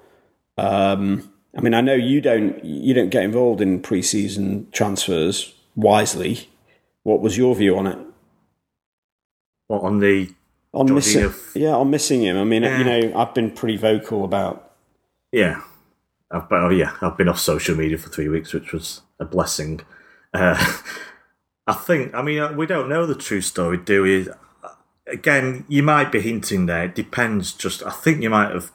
Um, 0.58 1.32
I 1.56 1.62
mean, 1.62 1.74
I 1.74 1.82
know 1.82 1.94
you 1.94 2.22
don't 2.22 2.64
you 2.64 2.94
don't 2.94 3.10
get 3.10 3.24
involved 3.24 3.62
in 3.62 3.82
preseason 3.82 4.72
transfers 4.72 5.54
wisely. 5.76 6.50
What 7.04 7.22
was 7.22 7.38
your 7.38 7.56
view 7.56 7.78
on 7.78 7.88
it? 7.88 8.00
What 9.68 9.84
on 9.84 10.00
the 10.00 10.32
on 10.74 10.94
missing? 10.94 11.34
Yeah, 11.54 11.76
on 11.76 11.90
missing 11.90 12.22
him. 12.22 12.38
I 12.38 12.44
mean, 12.44 12.64
yeah. 12.64 12.78
you 12.78 12.84
know, 12.84 13.20
I've 13.20 13.34
been 13.34 13.52
pretty 13.52 13.78
vocal 13.78 14.24
about. 14.24 14.72
Yeah, 15.32 15.62
I've, 16.32 16.52
oh, 16.52 16.70
yeah, 16.70 16.96
I've 17.02 17.18
been 17.18 17.30
off 17.30 17.40
social 17.40 17.76
media 17.76 17.98
for 17.98 18.10
three 18.10 18.28
weeks, 18.28 18.54
which 18.54 18.74
was 18.74 19.02
a 19.20 19.26
blessing. 19.26 19.82
Uh, 20.34 20.82
I 21.68 21.74
think. 21.74 22.14
I 22.14 22.22
mean, 22.22 22.40
uh, 22.40 22.54
we 22.54 22.66
don't 22.66 22.90
know 22.90 23.06
the 23.06 23.16
true 23.16 23.42
story, 23.42 23.78
do 23.78 24.04
we? 24.04 24.28
Again, 25.08 25.66
you 25.68 25.84
might 25.84 26.12
be 26.12 26.22
hinting 26.22 26.66
there. 26.66 26.86
It 26.86 26.96
depends. 26.96 27.54
Just, 27.54 27.84
I 27.84 27.92
think 27.92 28.22
you 28.22 28.30
might 28.30 28.52
have 28.52 28.72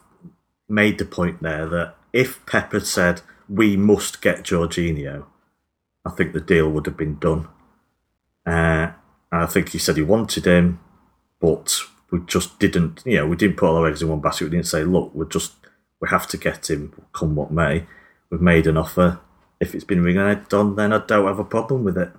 made 0.67 0.97
the 0.97 1.05
point 1.05 1.41
there 1.41 1.67
that 1.67 1.95
if 2.13 2.45
Pepper 2.45 2.79
said 2.79 3.21
we 3.47 3.75
must 3.75 4.21
get 4.21 4.43
Jorginho, 4.43 5.25
I 6.05 6.11
think 6.11 6.33
the 6.33 6.39
deal 6.39 6.69
would 6.69 6.85
have 6.85 6.97
been 6.97 7.19
done. 7.19 7.47
Uh, 8.45 8.91
I 9.31 9.45
think 9.45 9.69
he 9.69 9.77
said 9.77 9.97
he 9.97 10.03
wanted 10.03 10.45
him, 10.45 10.79
but 11.39 11.79
we 12.11 12.19
just 12.25 12.57
didn't, 12.59 13.03
you 13.05 13.17
know, 13.17 13.27
we 13.27 13.35
didn't 13.35 13.57
put 13.57 13.67
all 13.67 13.77
our 13.77 13.87
eggs 13.87 14.01
in 14.01 14.09
one 14.09 14.21
basket. 14.21 14.45
We 14.45 14.51
didn't 14.51 14.67
say, 14.67 14.83
look, 14.83 15.13
we're 15.13 15.25
just, 15.25 15.53
we 15.99 16.09
have 16.09 16.27
to 16.27 16.37
get 16.37 16.69
him, 16.69 16.93
come 17.13 17.35
what 17.35 17.51
may. 17.51 17.85
We've 18.29 18.41
made 18.41 18.67
an 18.67 18.77
offer. 18.77 19.19
If 19.59 19.75
it's 19.75 19.83
been 19.83 20.03
reneged 20.03 20.57
on, 20.57 20.75
then 20.75 20.93
I 20.93 20.99
don't 20.99 21.27
have 21.27 21.39
a 21.39 21.43
problem 21.43 21.83
with 21.83 21.97
it. 21.97 22.11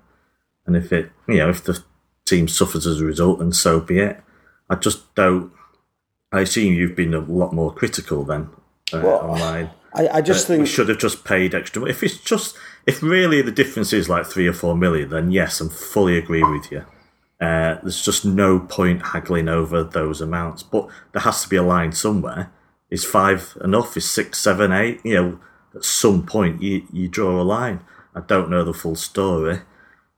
And 0.66 0.76
if 0.76 0.92
it, 0.92 1.10
you 1.26 1.38
know, 1.38 1.48
if 1.48 1.64
the 1.64 1.82
team 2.26 2.48
suffers 2.48 2.86
as 2.86 3.00
a 3.00 3.04
result, 3.04 3.38
then 3.38 3.52
so 3.52 3.80
be 3.80 3.98
it. 3.98 4.20
I 4.68 4.76
just 4.76 5.14
don't. 5.14 5.52
I 6.32 6.40
assume 6.40 6.74
you've 6.74 6.94
been 6.94 7.14
a 7.14 7.20
lot 7.20 7.52
more 7.52 7.72
critical 7.74 8.24
then 8.24 8.50
uh, 8.92 9.00
Well, 9.02 9.18
online. 9.30 9.70
I, 9.94 10.08
I 10.08 10.20
just 10.20 10.48
We 10.48 10.54
think 10.54 10.60
we 10.60 10.68
should 10.68 10.88
have 10.88 10.98
just 10.98 11.24
paid 11.24 11.54
extra. 11.54 11.84
If 11.84 12.04
it's 12.04 12.18
just, 12.18 12.56
if 12.86 13.02
really 13.02 13.42
the 13.42 13.50
difference 13.50 13.92
is 13.92 14.08
like 14.08 14.26
three 14.26 14.46
or 14.46 14.52
four 14.52 14.76
million, 14.76 15.10
then 15.10 15.32
yes, 15.32 15.60
I'm 15.60 15.68
fully 15.68 16.16
agree 16.16 16.44
with 16.44 16.70
you. 16.70 16.84
Uh, 17.40 17.78
there's 17.82 18.02
just 18.02 18.24
no 18.24 18.60
point 18.60 19.06
haggling 19.06 19.48
over 19.48 19.82
those 19.82 20.20
amounts, 20.20 20.62
but 20.62 20.88
there 21.12 21.22
has 21.22 21.42
to 21.42 21.48
be 21.48 21.56
a 21.56 21.62
line 21.62 21.90
somewhere. 21.90 22.52
Is 22.90 23.04
five 23.04 23.56
enough? 23.64 23.96
Is 23.96 24.08
six, 24.08 24.38
seven, 24.38 24.72
eight? 24.72 25.00
You 25.04 25.14
know, 25.14 25.40
at 25.74 25.84
some 25.84 26.26
point 26.26 26.62
you 26.62 26.86
you 26.92 27.08
draw 27.08 27.40
a 27.40 27.42
line. 27.42 27.80
I 28.14 28.20
don't 28.20 28.50
know 28.50 28.64
the 28.64 28.74
full 28.74 28.96
story. 28.96 29.60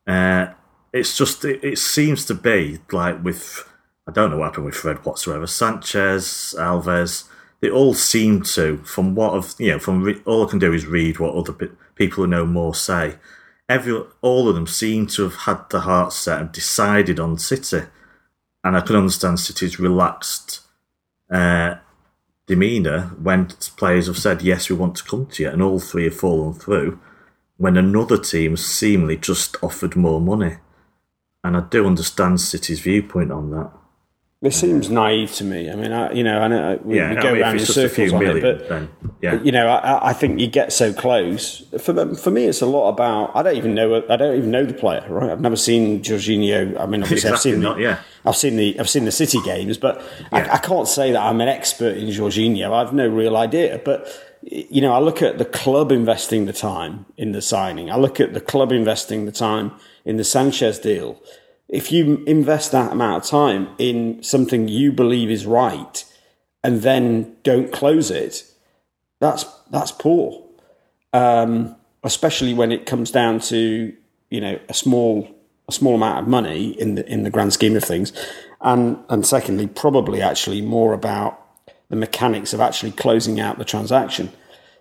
Uh, 0.06 0.46
it's 0.92 1.16
just 1.16 1.44
it, 1.44 1.62
it 1.62 1.78
seems 1.78 2.24
to 2.26 2.34
be 2.34 2.78
like 2.90 3.22
with 3.22 3.68
I 4.06 4.12
don't 4.12 4.30
know 4.30 4.38
what 4.38 4.46
happened 4.46 4.66
with 4.66 4.74
Fred 4.74 5.04
whatsoever. 5.04 5.46
Sanchez, 5.46 6.54
Alves, 6.58 7.28
they 7.60 7.70
all 7.70 7.94
seem 7.94 8.42
to, 8.42 8.78
from 8.78 9.14
what 9.14 9.34
of 9.34 9.54
you 9.58 9.70
know, 9.70 9.78
from 9.78 10.02
re- 10.02 10.22
all 10.26 10.46
I 10.46 10.50
can 10.50 10.58
do 10.58 10.72
is 10.72 10.86
read 10.86 11.18
what 11.18 11.34
other 11.34 11.52
pe- 11.52 11.68
people 11.94 12.24
who 12.24 12.30
know 12.30 12.44
more 12.44 12.74
say. 12.74 13.16
Every 13.68 14.02
all 14.20 14.48
of 14.48 14.54
them 14.54 14.66
seem 14.66 15.06
to 15.08 15.22
have 15.22 15.36
had 15.36 15.70
the 15.70 15.80
heart 15.80 16.12
set 16.12 16.40
and 16.40 16.50
decided 16.50 17.20
on 17.20 17.38
City, 17.38 17.82
and 18.64 18.76
I 18.76 18.80
can 18.80 18.96
understand 18.96 19.38
City's 19.38 19.78
relaxed 19.78 20.60
uh, 21.30 21.76
demeanour 22.52 23.12
when 23.22 23.46
players 23.78 24.08
have 24.08 24.18
said 24.18 24.42
yes, 24.42 24.68
we 24.68 24.76
want 24.76 24.94
to 24.96 25.04
come 25.04 25.24
to 25.24 25.42
you, 25.42 25.48
and 25.48 25.62
all 25.62 25.80
three 25.80 26.04
have 26.04 26.14
fallen 26.14 26.52
through. 26.52 27.00
When 27.56 27.78
another 27.78 28.18
team 28.18 28.58
seemingly 28.58 29.16
just 29.16 29.56
offered 29.62 29.96
more 29.96 30.20
money, 30.20 30.56
and 31.42 31.56
I 31.56 31.60
do 31.60 31.86
understand 31.86 32.42
City's 32.42 32.80
viewpoint 32.80 33.32
on 33.32 33.50
that. 33.52 33.70
It 34.42 34.52
seems 34.52 34.90
naive 34.90 35.32
to 35.34 35.44
me. 35.44 35.70
I 35.70 35.76
mean, 35.76 35.92
I, 35.92 36.12
you 36.12 36.24
know, 36.24 36.40
I 36.40 36.48
know 36.48 36.72
uh, 36.72 36.78
we, 36.82 36.96
Yeah, 36.96 37.10
we 37.10 37.16
I 37.16 37.22
go 37.22 37.32
mean, 37.32 37.42
around 37.42 37.60
in 37.60 37.66
circles 37.66 38.12
on 38.12 38.18
million, 38.18 38.44
it, 38.44 38.58
but 38.58 38.68
then 38.68 38.90
yeah, 39.20 39.40
you 39.42 39.52
know, 39.52 39.68
I, 39.68 40.10
I 40.10 40.12
think 40.12 40.40
you 40.40 40.48
get 40.48 40.72
so 40.72 40.92
close. 40.92 41.62
For 41.80 42.14
for 42.16 42.30
me, 42.30 42.46
it's 42.46 42.60
a 42.60 42.66
lot 42.66 42.88
about. 42.88 43.36
I 43.36 43.42
don't 43.42 43.56
even 43.56 43.74
know. 43.74 44.02
I 44.08 44.16
don't 44.16 44.36
even 44.36 44.50
know 44.50 44.64
the 44.66 44.74
player. 44.74 45.06
Right? 45.08 45.30
I've 45.30 45.40
never 45.40 45.56
seen 45.56 46.02
Jorginho. 46.02 46.78
I 46.80 46.86
mean, 46.86 47.02
obviously, 47.02 47.30
Exactly 47.30 47.32
I've 47.32 47.40
seen 47.40 47.60
not, 47.60 47.76
the, 47.76 47.82
yeah. 47.82 47.98
I've 48.24 48.36
seen 48.36 48.56
the 48.56 48.80
I've 48.80 48.90
seen 48.90 49.04
the 49.04 49.12
City 49.12 49.40
games, 49.42 49.78
but 49.78 50.02
Yeah. 50.32 50.48
I, 50.50 50.54
I 50.54 50.58
can't 50.58 50.88
say 50.88 51.12
that 51.12 51.20
I'm 51.20 51.40
an 51.40 51.48
expert 51.48 51.96
in 51.96 52.08
Jorginho. 52.08 52.72
I've 52.72 52.92
no 52.92 53.06
real 53.08 53.36
idea. 53.36 53.80
But 53.84 54.08
you 54.42 54.80
know, 54.80 54.92
I 54.92 54.98
look 54.98 55.22
at 55.22 55.38
the 55.38 55.44
club 55.44 55.92
investing 55.92 56.46
the 56.46 56.52
time 56.52 57.06
in 57.16 57.30
the 57.30 57.40
signing. 57.42 57.92
I 57.92 57.96
look 57.96 58.18
at 58.18 58.34
the 58.34 58.40
club 58.40 58.72
investing 58.72 59.24
the 59.24 59.30
time 59.32 59.70
in 60.04 60.16
the 60.16 60.24
Sanchez 60.24 60.80
deal. 60.80 61.22
If 61.72 61.90
you 61.90 62.22
invest 62.26 62.70
that 62.72 62.92
amount 62.92 63.24
of 63.24 63.30
time 63.30 63.68
in 63.78 64.22
something 64.22 64.68
you 64.68 64.92
believe 64.92 65.30
is 65.30 65.46
right, 65.46 66.04
and 66.62 66.82
then 66.82 67.34
don't 67.42 67.72
close 67.72 68.10
it, 68.10 68.44
that's 69.18 69.44
that's 69.70 69.90
poor. 69.90 70.46
Um, 71.14 71.74
especially 72.04 72.54
when 72.54 72.72
it 72.72 72.86
comes 72.86 73.10
down 73.10 73.40
to 73.40 73.92
you 74.30 74.40
know 74.40 74.60
a 74.68 74.74
small 74.74 75.28
a 75.66 75.72
small 75.72 75.94
amount 75.94 76.20
of 76.20 76.28
money 76.28 76.78
in 76.78 76.94
the 76.96 77.10
in 77.10 77.22
the 77.22 77.30
grand 77.30 77.54
scheme 77.54 77.74
of 77.74 77.82
things, 77.82 78.12
and 78.60 78.98
and 79.08 79.26
secondly, 79.26 79.66
probably 79.66 80.20
actually 80.20 80.60
more 80.60 80.92
about 80.92 81.38
the 81.88 81.96
mechanics 81.96 82.52
of 82.52 82.60
actually 82.60 82.92
closing 82.92 83.40
out 83.40 83.58
the 83.58 83.64
transaction. 83.64 84.30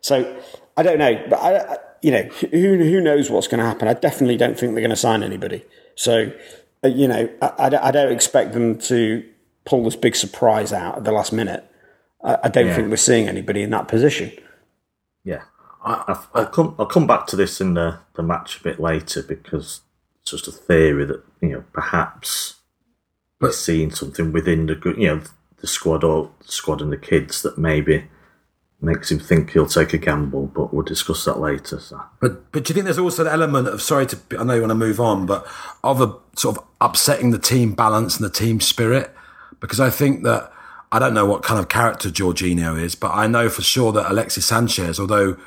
So 0.01 0.41
I 0.75 0.83
don't 0.83 0.97
know, 0.97 1.25
but 1.29 1.39
I, 1.39 1.77
you 2.01 2.11
know 2.11 2.23
who 2.23 2.77
who 2.77 2.99
knows 2.99 3.29
what's 3.29 3.47
going 3.47 3.59
to 3.59 3.65
happen. 3.65 3.87
I 3.87 3.93
definitely 3.93 4.37
don't 4.37 4.59
think 4.59 4.73
they're 4.73 4.81
going 4.81 4.89
to 4.89 4.95
sign 4.97 5.23
anybody. 5.23 5.63
So 5.95 6.31
Uh, 6.83 6.87
you 6.87 7.07
know 7.07 7.29
I, 7.41 7.53
I 7.59 7.69
don't- 7.69 7.83
I 7.83 7.91
don't 7.91 8.11
expect 8.11 8.53
them 8.53 8.77
to 8.79 9.23
pull 9.65 9.83
this 9.83 9.95
big 9.95 10.15
surprise 10.15 10.73
out 10.73 10.97
at 10.97 11.03
the 11.03 11.11
last 11.11 11.31
minute. 11.31 11.63
I, 12.23 12.37
I 12.43 12.47
don't 12.49 12.67
think 12.75 12.89
we're 12.89 12.97
seeing 12.97 13.27
anybody 13.27 13.61
in 13.61 13.69
that 13.71 13.87
position. 13.87 14.31
yeah. 15.23 15.43
I, 15.83 16.23
I'll 16.35 16.45
come. 16.45 16.75
I'll 16.77 16.85
come 16.85 17.07
back 17.07 17.25
to 17.27 17.35
this 17.35 17.59
in 17.59 17.73
the, 17.73 17.97
the 18.13 18.21
match 18.21 18.59
a 18.59 18.63
bit 18.63 18.79
later 18.79 19.23
because 19.23 19.81
it's 20.21 20.29
just 20.29 20.47
a 20.47 20.51
theory 20.51 21.05
that 21.05 21.23
you 21.41 21.49
know 21.49 21.63
perhaps 21.73 22.57
we're 23.39 23.51
seeing 23.51 23.89
something 23.89 24.31
within 24.31 24.67
the 24.67 24.79
you 24.95 25.07
know, 25.07 25.21
the 25.59 25.65
squad 25.65 26.03
or 26.03 26.29
the 26.45 26.51
squad 26.51 26.81
and 26.83 26.91
the 26.91 26.97
kids 26.97 27.41
that 27.41 27.57
maybe 27.57 28.05
makes 28.81 29.11
him 29.11 29.19
think 29.19 29.51
he'll 29.51 29.67
take 29.67 29.93
a 29.93 29.97
gamble. 29.97 30.47
But 30.47 30.73
we'll 30.73 30.83
discuss 30.83 31.25
that 31.25 31.39
later. 31.39 31.79
So. 31.79 32.01
But 32.19 32.51
but 32.51 32.63
do 32.63 32.71
you 32.71 32.75
think 32.75 32.85
there's 32.85 32.97
also 32.97 33.23
an 33.23 33.31
element 33.31 33.67
of 33.67 33.81
sorry 33.81 34.05
to 34.07 34.17
I 34.39 34.43
know 34.43 34.55
you 34.55 34.61
want 34.61 34.71
to 34.71 34.75
move 34.75 34.99
on, 34.99 35.25
but 35.25 35.47
of 35.83 36.01
a 36.01 36.15
sort 36.35 36.57
of 36.57 36.63
upsetting 36.79 37.31
the 37.31 37.39
team 37.39 37.73
balance 37.73 38.17
and 38.17 38.25
the 38.25 38.33
team 38.33 38.59
spirit? 38.59 39.13
Because 39.59 39.79
I 39.79 39.89
think 39.89 40.23
that 40.23 40.51
I 40.91 40.99
don't 40.99 41.13
know 41.13 41.25
what 41.25 41.43
kind 41.43 41.59
of 41.59 41.69
character 41.69 42.09
Jorginho 42.09 42.81
is, 42.81 42.95
but 42.95 43.11
I 43.11 43.27
know 43.27 43.49
for 43.49 43.61
sure 43.61 43.91
that 43.93 44.11
Alexis 44.11 44.45
Sanchez, 44.45 44.99
although 44.99 45.37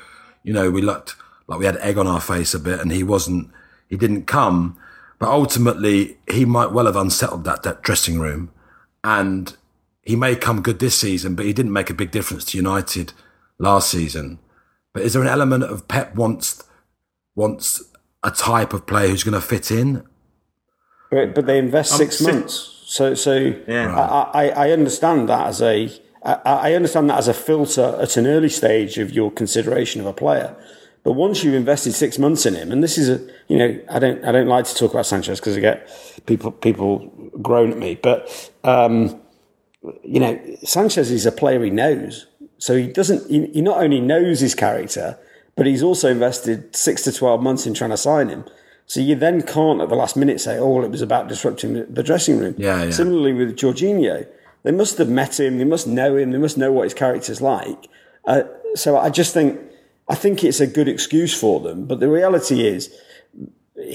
you 0.43 0.53
know 0.53 0.71
we 0.71 0.81
looked 0.81 1.15
like 1.47 1.59
we 1.59 1.65
had 1.65 1.77
egg 1.77 1.97
on 1.97 2.07
our 2.07 2.21
face 2.21 2.53
a 2.53 2.59
bit, 2.59 2.79
and 2.79 2.91
he 2.91 3.03
wasn't, 3.03 3.51
he 3.87 3.97
didn't 3.97 4.25
come, 4.25 4.77
but 5.19 5.29
ultimately 5.29 6.17
he 6.31 6.43
might 6.45 6.71
well 6.71 6.85
have 6.85 6.95
unsettled 6.95 7.43
that, 7.43 7.61
that 7.63 7.83
dressing 7.83 8.19
room, 8.19 8.51
and 9.03 9.55
he 10.03 10.15
may 10.15 10.35
come 10.35 10.61
good 10.61 10.79
this 10.79 10.97
season, 10.97 11.35
but 11.35 11.45
he 11.45 11.53
didn't 11.53 11.73
make 11.73 11.89
a 11.89 11.93
big 11.93 12.11
difference 12.11 12.45
to 12.45 12.57
United 12.57 13.13
last 13.57 13.89
season. 13.89 14.39
But 14.93 15.03
is 15.03 15.13
there 15.13 15.21
an 15.21 15.27
element 15.27 15.63
of 15.63 15.87
Pep 15.87 16.15
wants 16.15 16.63
wants 17.35 17.83
a 18.23 18.31
type 18.31 18.73
of 18.73 18.85
player 18.85 19.09
who's 19.09 19.23
going 19.23 19.33
to 19.33 19.41
fit 19.41 19.71
in? 19.71 20.03
But, 21.11 21.35
but 21.35 21.45
they 21.45 21.59
invest 21.59 21.95
six 21.97 22.17
si- 22.19 22.25
months. 22.25 22.83
So 22.87 23.13
so 23.13 23.33
Yeah. 23.67 23.95
I, 23.95 24.45
I, 24.45 24.67
I 24.67 24.71
understand 24.71 25.29
that 25.29 25.47
as 25.47 25.61
a 25.61 25.91
I, 26.23 26.33
I 26.43 26.73
understand 26.73 27.09
that 27.09 27.17
as 27.17 27.27
a 27.27 27.33
filter 27.33 27.97
at 28.01 28.17
an 28.17 28.25
early 28.25 28.49
stage 28.49 28.97
of 28.97 29.11
your 29.11 29.31
consideration 29.31 30.01
of 30.01 30.07
a 30.07 30.13
player. 30.13 30.55
But 31.03 31.13
once 31.13 31.43
you've 31.43 31.53
invested 31.53 31.93
six 31.93 32.17
months 32.17 32.47
in 32.47 32.55
him, 32.55 32.71
and 32.71 32.83
this 32.83 32.97
is 32.97 33.09
a 33.09 33.19
you 33.47 33.57
know 33.59 33.79
I 33.89 33.99
don't 33.99 34.23
I 34.25 34.31
don't 34.31 34.47
like 34.47 34.65
to 34.65 34.75
talk 34.75 34.91
about 34.91 35.05
Sanchez 35.05 35.39
because 35.39 35.55
I 35.55 35.59
get 35.59 35.87
people 36.25 36.51
people 36.51 37.11
groan 37.41 37.71
at 37.71 37.77
me, 37.77 37.95
but 38.01 38.51
um, 38.63 39.21
you 40.03 40.19
know 40.19 40.39
Sanchez 40.63 41.11
is 41.11 41.27
a 41.27 41.31
player 41.31 41.63
he 41.63 41.69
knows, 41.69 42.25
so 42.65 42.71
he 42.81 42.87
doesn't 42.99 43.21
he, 43.29 43.39
he 43.57 43.61
not 43.61 43.77
only 43.85 44.01
knows 44.11 44.39
his 44.39 44.55
character, 44.65 45.07
but 45.57 45.65
he's 45.69 45.83
also 45.89 46.07
invested 46.17 46.57
six 46.75 46.95
to 47.03 47.11
twelve 47.19 47.39
months 47.47 47.63
in 47.67 47.73
trying 47.79 47.91
to 47.97 47.97
sign 48.09 48.27
him. 48.29 48.43
So 48.87 48.99
you 48.99 49.15
then 49.25 49.37
can't 49.55 49.81
at 49.83 49.89
the 49.89 49.95
last 50.03 50.15
minute 50.21 50.39
say, 50.41 50.57
"Oh, 50.57 50.69
well, 50.73 50.85
it 50.85 50.91
was 50.97 51.01
about 51.09 51.27
disrupting 51.33 51.73
the- 51.75 51.87
the 51.97 52.01
dressing 52.09 52.39
room." 52.41 52.55
Yeah, 52.57 52.83
yeah. 52.85 52.91
Similarly 53.01 53.33
with 53.33 53.55
Jorginho, 53.61 54.17
they 54.63 54.71
must 54.81 54.97
have 54.97 55.09
met 55.21 55.33
him. 55.39 55.51
They 55.59 55.69
must 55.75 55.85
know 55.99 56.11
him. 56.19 56.31
They 56.31 56.39
must 56.47 56.57
know 56.57 56.71
what 56.71 56.83
his 56.85 56.95
character's 57.03 57.41
like. 57.55 57.81
Uh, 58.31 58.43
so 58.73 58.89
I 58.97 59.09
just 59.21 59.31
think, 59.37 59.59
I 60.13 60.15
think 60.23 60.43
it's 60.43 60.59
a 60.59 60.67
good 60.77 60.87
excuse 60.95 61.33
for 61.39 61.59
them. 61.59 61.85
But 61.89 61.99
the 61.99 62.09
reality 62.09 62.57
is, 62.73 62.81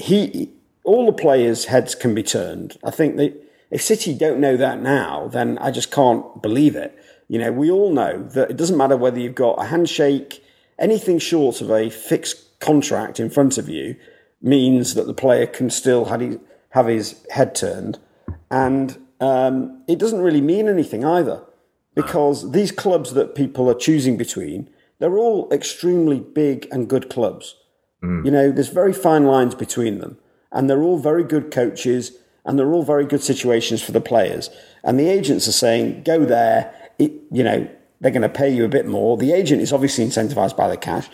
he, 0.07 0.49
all 0.83 1.05
the 1.05 1.13
players' 1.25 1.65
heads 1.65 1.93
can 1.95 2.13
be 2.15 2.23
turned. 2.23 2.77
I 2.83 2.91
think 2.91 3.17
that 3.17 3.31
if 3.69 3.81
City 3.81 4.13
don't 4.13 4.39
know 4.39 4.55
that 4.57 4.81
now, 4.81 5.27
then 5.27 5.57
I 5.59 5.71
just 5.71 5.91
can't 5.91 6.41
believe 6.41 6.75
it. 6.85 6.91
You 7.31 7.39
know, 7.39 7.53
we 7.53 7.71
all 7.71 7.93
know 7.93 8.23
that 8.23 8.51
it 8.51 8.57
doesn't 8.57 8.75
matter 8.75 8.97
whether 8.97 9.17
you've 9.17 9.35
got 9.35 9.53
a 9.53 9.67
handshake, 9.67 10.43
anything 10.77 11.17
short 11.17 11.61
of 11.61 11.71
a 11.71 11.89
fixed 11.89 12.59
contract 12.59 13.21
in 13.21 13.29
front 13.29 13.57
of 13.57 13.69
you 13.69 13.95
means 14.41 14.95
that 14.95 15.07
the 15.07 15.13
player 15.13 15.47
can 15.47 15.69
still 15.69 16.03
have 16.05 16.87
his, 16.87 17.25
head 17.29 17.55
turned. 17.55 17.99
And 18.49 18.97
um, 19.21 19.81
it 19.87 19.97
doesn't 19.97 20.19
really 20.19 20.41
mean 20.41 20.67
anything 20.67 21.05
either 21.05 21.41
because 21.95 22.51
these 22.51 22.69
clubs 22.69 23.13
that 23.13 23.33
people 23.33 23.69
are 23.69 23.75
choosing 23.75 24.17
between, 24.17 24.69
they're 24.99 25.17
all 25.17 25.47
extremely 25.53 26.19
big 26.19 26.67
and 26.69 26.89
good 26.89 27.09
clubs. 27.09 27.55
You 28.25 28.31
know, 28.31 28.51
there's 28.51 28.67
very 28.67 28.91
fine 28.93 29.23
lines 29.23 29.55
between 29.55 29.99
them, 29.99 30.17
and 30.51 30.69
they're 30.69 30.83
all 30.83 30.97
very 30.97 31.23
good 31.23 31.49
coaches, 31.49 32.11
and 32.43 32.59
they're 32.59 32.73
all 32.73 32.83
very 32.83 33.05
good 33.05 33.23
situations 33.23 33.81
for 33.81 33.93
the 33.93 34.01
players. 34.01 34.49
And 34.83 34.99
the 34.99 35.07
agents 35.07 35.47
are 35.47 35.53
saying, 35.53 36.03
go 36.03 36.25
there. 36.25 36.75
It, 37.01 37.11
you 37.31 37.43
know, 37.43 37.67
they're 37.99 38.11
going 38.11 38.21
to 38.21 38.29
pay 38.29 38.53
you 38.53 38.65
a 38.65 38.69
bit 38.69 38.87
more. 38.87 39.17
The 39.17 39.31
agent 39.31 39.61
is 39.61 39.71
obviously 39.73 40.05
incentivized 40.05 40.55
by 40.55 40.67
the 40.67 40.77
cash, 40.77 41.09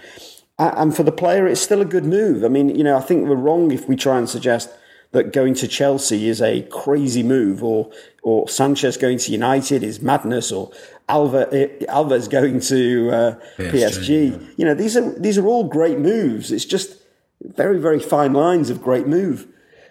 and 0.59 0.95
for 0.95 1.03
the 1.03 1.11
player, 1.11 1.47
it's 1.47 1.61
still 1.61 1.81
a 1.81 1.85
good 1.85 2.05
move. 2.05 2.43
I 2.43 2.47
mean, 2.47 2.69
you 2.69 2.83
know, 2.83 2.97
I 2.97 3.01
think 3.01 3.27
we're 3.27 3.35
wrong 3.35 3.71
if 3.71 3.87
we 3.87 3.95
try 3.95 4.17
and 4.17 4.27
suggest 4.29 4.69
that 5.11 5.31
going 5.31 5.53
to 5.55 5.67
Chelsea 5.67 6.27
is 6.27 6.41
a 6.41 6.63
crazy 6.63 7.23
move, 7.23 7.63
or 7.63 7.91
or 8.23 8.47
Sanchez 8.49 8.97
going 8.97 9.17
to 9.19 9.31
United 9.31 9.83
is 9.83 10.01
madness, 10.01 10.51
or 10.51 10.71
Alva, 11.09 11.47
eh, 11.53 11.85
Alves 11.85 12.29
going 12.29 12.59
to 12.61 13.11
uh, 13.11 13.35
PSG. 13.57 14.53
You 14.57 14.65
know, 14.65 14.73
these 14.73 14.97
are 14.97 15.17
these 15.19 15.37
are 15.37 15.45
all 15.45 15.65
great 15.65 15.99
moves. 15.99 16.51
It's 16.51 16.65
just 16.65 16.97
very 17.41 17.79
very 17.79 17.99
fine 17.99 18.33
lines 18.33 18.69
of 18.69 18.81
great 18.81 19.07
move. 19.07 19.47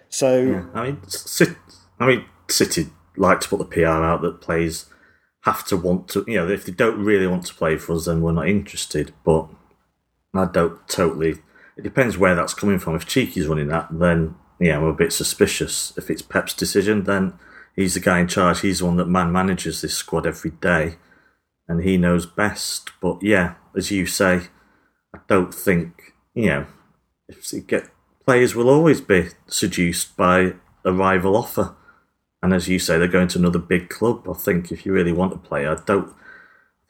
So 0.09 0.65
I 0.73 0.85
mean, 0.87 1.07
City, 1.07 1.55
I 1.99 2.05
mean, 2.05 2.25
City 2.49 2.87
like 3.15 3.39
to 3.41 3.49
put 3.49 3.59
the 3.59 3.65
PR 3.65 3.87
out 3.87 4.21
that 4.21 4.41
players 4.41 4.85
have 5.47 5.63
to 5.65 5.77
want 5.77 6.09
to, 6.09 6.25
you 6.27 6.35
know, 6.35 6.49
if 6.49 6.65
they 6.65 6.73
don't 6.73 7.01
really 7.03 7.25
want 7.25 7.45
to 7.45 7.53
play 7.53 7.77
for 7.77 7.93
us, 7.93 8.05
then 8.05 8.21
we're 8.21 8.33
not 8.33 8.49
interested. 8.49 9.13
But 9.23 9.47
I 10.33 10.45
don't 10.45 10.85
totally. 10.89 11.35
It 11.77 11.83
depends 11.83 12.17
where 12.17 12.35
that's 12.35 12.53
coming 12.53 12.79
from. 12.79 12.95
If 12.95 13.07
Txiki's 13.07 13.47
running 13.47 13.69
that, 13.69 13.87
then 13.89 14.35
yeah, 14.59 14.77
I'm 14.77 14.83
a 14.83 14.93
bit 14.93 15.13
suspicious. 15.13 15.93
If 15.97 16.09
it's 16.09 16.21
Pep's 16.21 16.53
decision, 16.53 17.05
then 17.05 17.33
he's 17.77 17.93
the 17.93 18.01
guy 18.01 18.19
in 18.19 18.27
charge. 18.27 18.59
He's 18.59 18.79
the 18.79 18.85
one 18.85 18.97
that 18.97 19.07
man 19.07 19.31
manages 19.31 19.81
this 19.81 19.95
squad 19.95 20.27
every 20.27 20.51
day, 20.51 20.95
and 21.67 21.81
he 21.81 21.95
knows 21.95 22.25
best. 22.25 22.91
But 22.99 23.23
yeah, 23.23 23.55
as 23.73 23.89
you 23.89 24.05
say, 24.05 24.41
I 25.15 25.19
don't 25.29 25.53
think 25.53 26.13
you 26.35 26.47
know. 26.47 26.65
If 27.29 27.53
you 27.53 27.61
get 27.61 27.89
players 28.25 28.53
will 28.53 28.69
always 28.69 28.99
be 28.99 29.29
seduced 29.47 30.17
by 30.17 30.55
a 30.83 30.91
rival 30.91 31.37
offer. 31.37 31.75
And 32.41 32.53
as 32.53 32.67
you 32.67 32.79
say, 32.79 32.97
they're 32.97 33.07
going 33.07 33.27
to 33.29 33.39
another 33.39 33.59
big 33.59 33.89
club. 33.89 34.27
I 34.29 34.33
think 34.33 34.71
if 34.71 34.85
you 34.85 34.93
really 34.93 35.11
want 35.11 35.31
to 35.31 35.37
play, 35.37 35.67
I 35.67 35.75
don't 35.75 36.13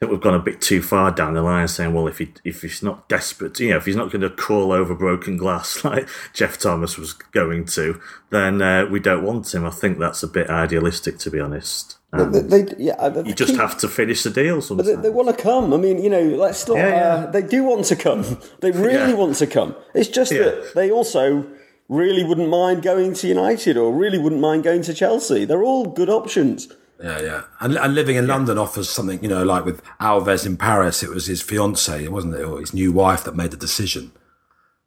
I 0.00 0.04
think 0.06 0.12
we've 0.12 0.20
gone 0.20 0.34
a 0.34 0.38
bit 0.38 0.60
too 0.60 0.80
far 0.80 1.10
down 1.10 1.34
the 1.34 1.42
line, 1.42 1.66
saying, 1.66 1.92
well, 1.92 2.06
if 2.06 2.18
he 2.18 2.32
if 2.44 2.62
he's 2.62 2.84
not 2.84 3.08
desperate, 3.08 3.58
you 3.58 3.70
know, 3.70 3.78
if 3.78 3.84
he's 3.84 3.96
not 3.96 4.12
going 4.12 4.22
to 4.22 4.30
crawl 4.30 4.70
over 4.70 4.94
broken 4.94 5.36
glass 5.36 5.84
like 5.84 6.08
Jeff 6.32 6.56
Thomas 6.56 6.96
was 6.96 7.14
going 7.14 7.64
to, 7.64 8.00
then 8.30 8.62
uh, 8.62 8.86
we 8.86 9.00
don't 9.00 9.24
want 9.24 9.52
him. 9.52 9.64
I 9.64 9.70
think 9.70 9.98
that's 9.98 10.22
a 10.22 10.28
bit 10.28 10.50
idealistic, 10.50 11.18
to 11.18 11.32
be 11.32 11.40
honest. 11.40 11.98
Um, 12.12 12.30
they, 12.30 12.62
they, 12.62 12.74
yeah, 12.78 13.22
you 13.24 13.34
just 13.34 13.56
have 13.56 13.76
to 13.78 13.88
finish 13.88 14.22
the 14.22 14.30
deal. 14.30 14.62
Sometimes 14.62 14.88
they, 14.88 14.94
they, 14.94 15.10
want 15.10 15.36
to 15.36 15.42
come. 15.42 15.74
I 15.74 15.76
mean, 15.78 16.00
you 16.00 16.10
know, 16.10 16.22
let's 16.22 16.68
not. 16.68 16.76
Yeah, 16.76 16.88
yeah. 16.88 17.14
Uh, 17.14 17.30
they 17.32 17.42
do 17.42 17.64
want 17.64 17.84
to 17.86 17.96
come. 17.96 18.38
They 18.60 18.70
really 18.70 18.94
yeah. 18.94 19.14
want 19.14 19.34
to 19.36 19.48
come. 19.48 19.74
It's 19.94 20.08
just 20.08 20.30
that 20.30 20.74
they 20.76 20.92
also 20.92 21.44
really 21.88 22.24
wouldn't 22.24 22.50
mind 22.50 22.82
going 22.82 23.14
to 23.14 23.28
United 23.28 23.76
or 23.76 23.92
really 23.92 24.18
wouldn't 24.18 24.40
mind 24.40 24.62
going 24.62 24.82
to 24.82 24.94
Chelsea. 24.94 25.44
They're 25.44 25.64
all 25.64 25.86
good 25.86 26.10
options. 26.10 26.68
Yeah, 27.02 27.20
yeah. 27.20 27.42
And, 27.60 27.76
and 27.76 27.94
living 27.94 28.16
in 28.16 28.26
London 28.26 28.58
offers 28.58 28.90
something, 28.90 29.22
you 29.22 29.28
know, 29.28 29.44
like 29.44 29.64
with 29.64 29.82
Alves 30.00 30.44
in 30.44 30.56
Paris, 30.56 31.02
it 31.02 31.10
was 31.10 31.26
his 31.26 31.40
fiance, 31.40 32.08
wasn't 32.08 32.34
it, 32.34 32.42
or 32.42 32.60
his 32.60 32.74
new 32.74 32.92
wife 32.92 33.24
that 33.24 33.36
made 33.36 33.52
the 33.52 33.56
decision. 33.56 34.12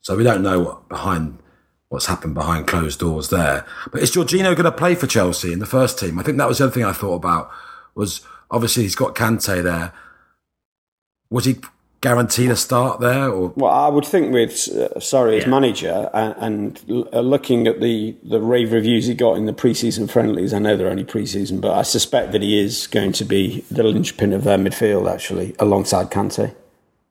So 0.02 0.18
we 0.18 0.24
don't 0.24 0.44
know 0.44 0.60
what 0.60 0.90
behind 0.90 1.40
what's 1.90 2.08
happened 2.08 2.34
behind 2.34 2.68
closed 2.68 3.00
doors 3.00 3.30
there. 3.30 3.66
But 3.92 4.02
is 4.02 4.12
Jorginho 4.12 4.56
going 4.56 4.64
to 4.64 4.72
play 4.72 4.96
for 4.96 5.08
Chelsea 5.08 5.54
in 5.54 5.60
the 5.60 5.66
first 5.66 6.00
team? 6.00 6.20
I 6.20 6.24
think 6.24 6.38
that 6.38 6.48
was 6.48 6.58
the 6.58 6.66
other 6.66 6.74
thing 6.74 6.86
I 6.86 6.94
thought 6.94 7.16
about. 7.16 7.50
Was 7.96 8.22
obviously 8.50 8.84
he's 8.84 8.96
got 8.96 9.16
Kante 9.16 9.62
there. 9.62 9.94
Was 11.30 11.46
he 11.46 11.58
guaranteed 12.02 12.50
a 12.50 12.56
start 12.56 13.00
there? 13.00 13.30
Or 13.30 13.54
well, 13.56 13.72
I 13.72 13.88
would 13.88 14.06
think 14.06 14.34
with 14.34 14.52
uh, 14.52 15.00
Sarri 15.00 15.38
as 15.38 15.44
yeah. 15.44 15.50
manager 15.50 16.10
and, 16.14 16.36
and 16.88 17.08
uh, 17.14 17.22
looking 17.22 17.68
at 17.68 17.80
the 17.80 18.16
the 18.24 18.42
rave 18.42 18.74
reviews 18.74 19.06
he 19.06 19.14
got 19.14 19.38
in 19.38 19.46
the 19.46 19.54
preseason 19.54 20.10
friendlies. 20.10 20.54
I 20.54 20.60
know 20.60 20.76
they're 20.76 20.90
only 20.90 21.06
preseason, 21.06 21.62
but 21.62 21.78
I 21.78 21.84
suspect 21.84 22.32
that 22.34 22.42
he 22.42 22.60
is 22.60 22.88
going 22.88 23.14
to 23.14 23.24
be 23.24 23.64
the 23.72 23.84
linchpin 23.84 24.34
of 24.34 24.44
their 24.44 24.58
midfield 24.58 25.12
actually, 25.12 25.56
alongside 25.60 26.12
Kante, 26.12 26.54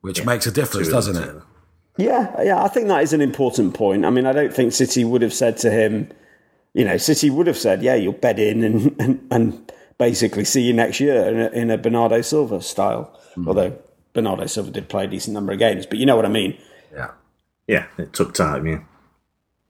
which 0.00 0.18
yeah. 0.18 0.25
makes 0.25 0.47
a 0.47 0.52
difference, 0.52 0.88
doesn't 0.88 1.16
it? 1.16 1.42
Yeah, 1.97 2.42
yeah, 2.42 2.62
I 2.62 2.68
think 2.68 2.88
that 2.88 3.02
is 3.02 3.12
an 3.12 3.20
important 3.20 3.75
point. 3.75 4.04
I 4.04 4.11
mean, 4.11 4.26
I 4.26 4.32
don't 4.32 4.52
think 4.52 4.73
City 4.73 5.04
would 5.04 5.23
have 5.23 5.35
said 5.35 5.59
to 5.59 5.70
him, 5.70 6.11
you 6.73 6.85
know, 6.85 6.97
City 6.97 7.30
would 7.30 7.47
have 7.47 7.59
said, 7.59 7.82
"Yeah, 7.82 7.94
you'll 7.94 8.12
bed 8.12 8.38
in 8.38 8.64
and 8.64 8.97
and, 9.00 9.26
and 9.30 9.73
basically 9.99 10.44
see 10.44 10.62
you 10.62 10.73
next 10.73 10.99
year 10.99 11.28
in 11.28 11.40
a, 11.40 11.49
in 11.49 11.70
a 11.70 11.78
Bernardo 11.78 12.23
Silva 12.23 12.61
style." 12.62 13.16
Mm. 13.37 13.47
Although 13.49 13.78
Bernardo 14.12 14.46
Silva 14.46 14.70
did 14.70 14.88
play 14.88 15.04
a 15.04 15.08
decent 15.08 15.34
number 15.34 15.52
of 15.52 15.58
games, 15.58 15.86
but 15.86 15.98
you 15.98 16.06
know 16.06 16.16
what 16.16 16.26
I 16.26 16.30
mean. 16.30 16.58
Yeah, 16.92 17.12
yeah, 17.66 17.86
it 17.98 18.12
took 18.12 18.34
time. 18.34 18.66
Yeah, 18.66 18.80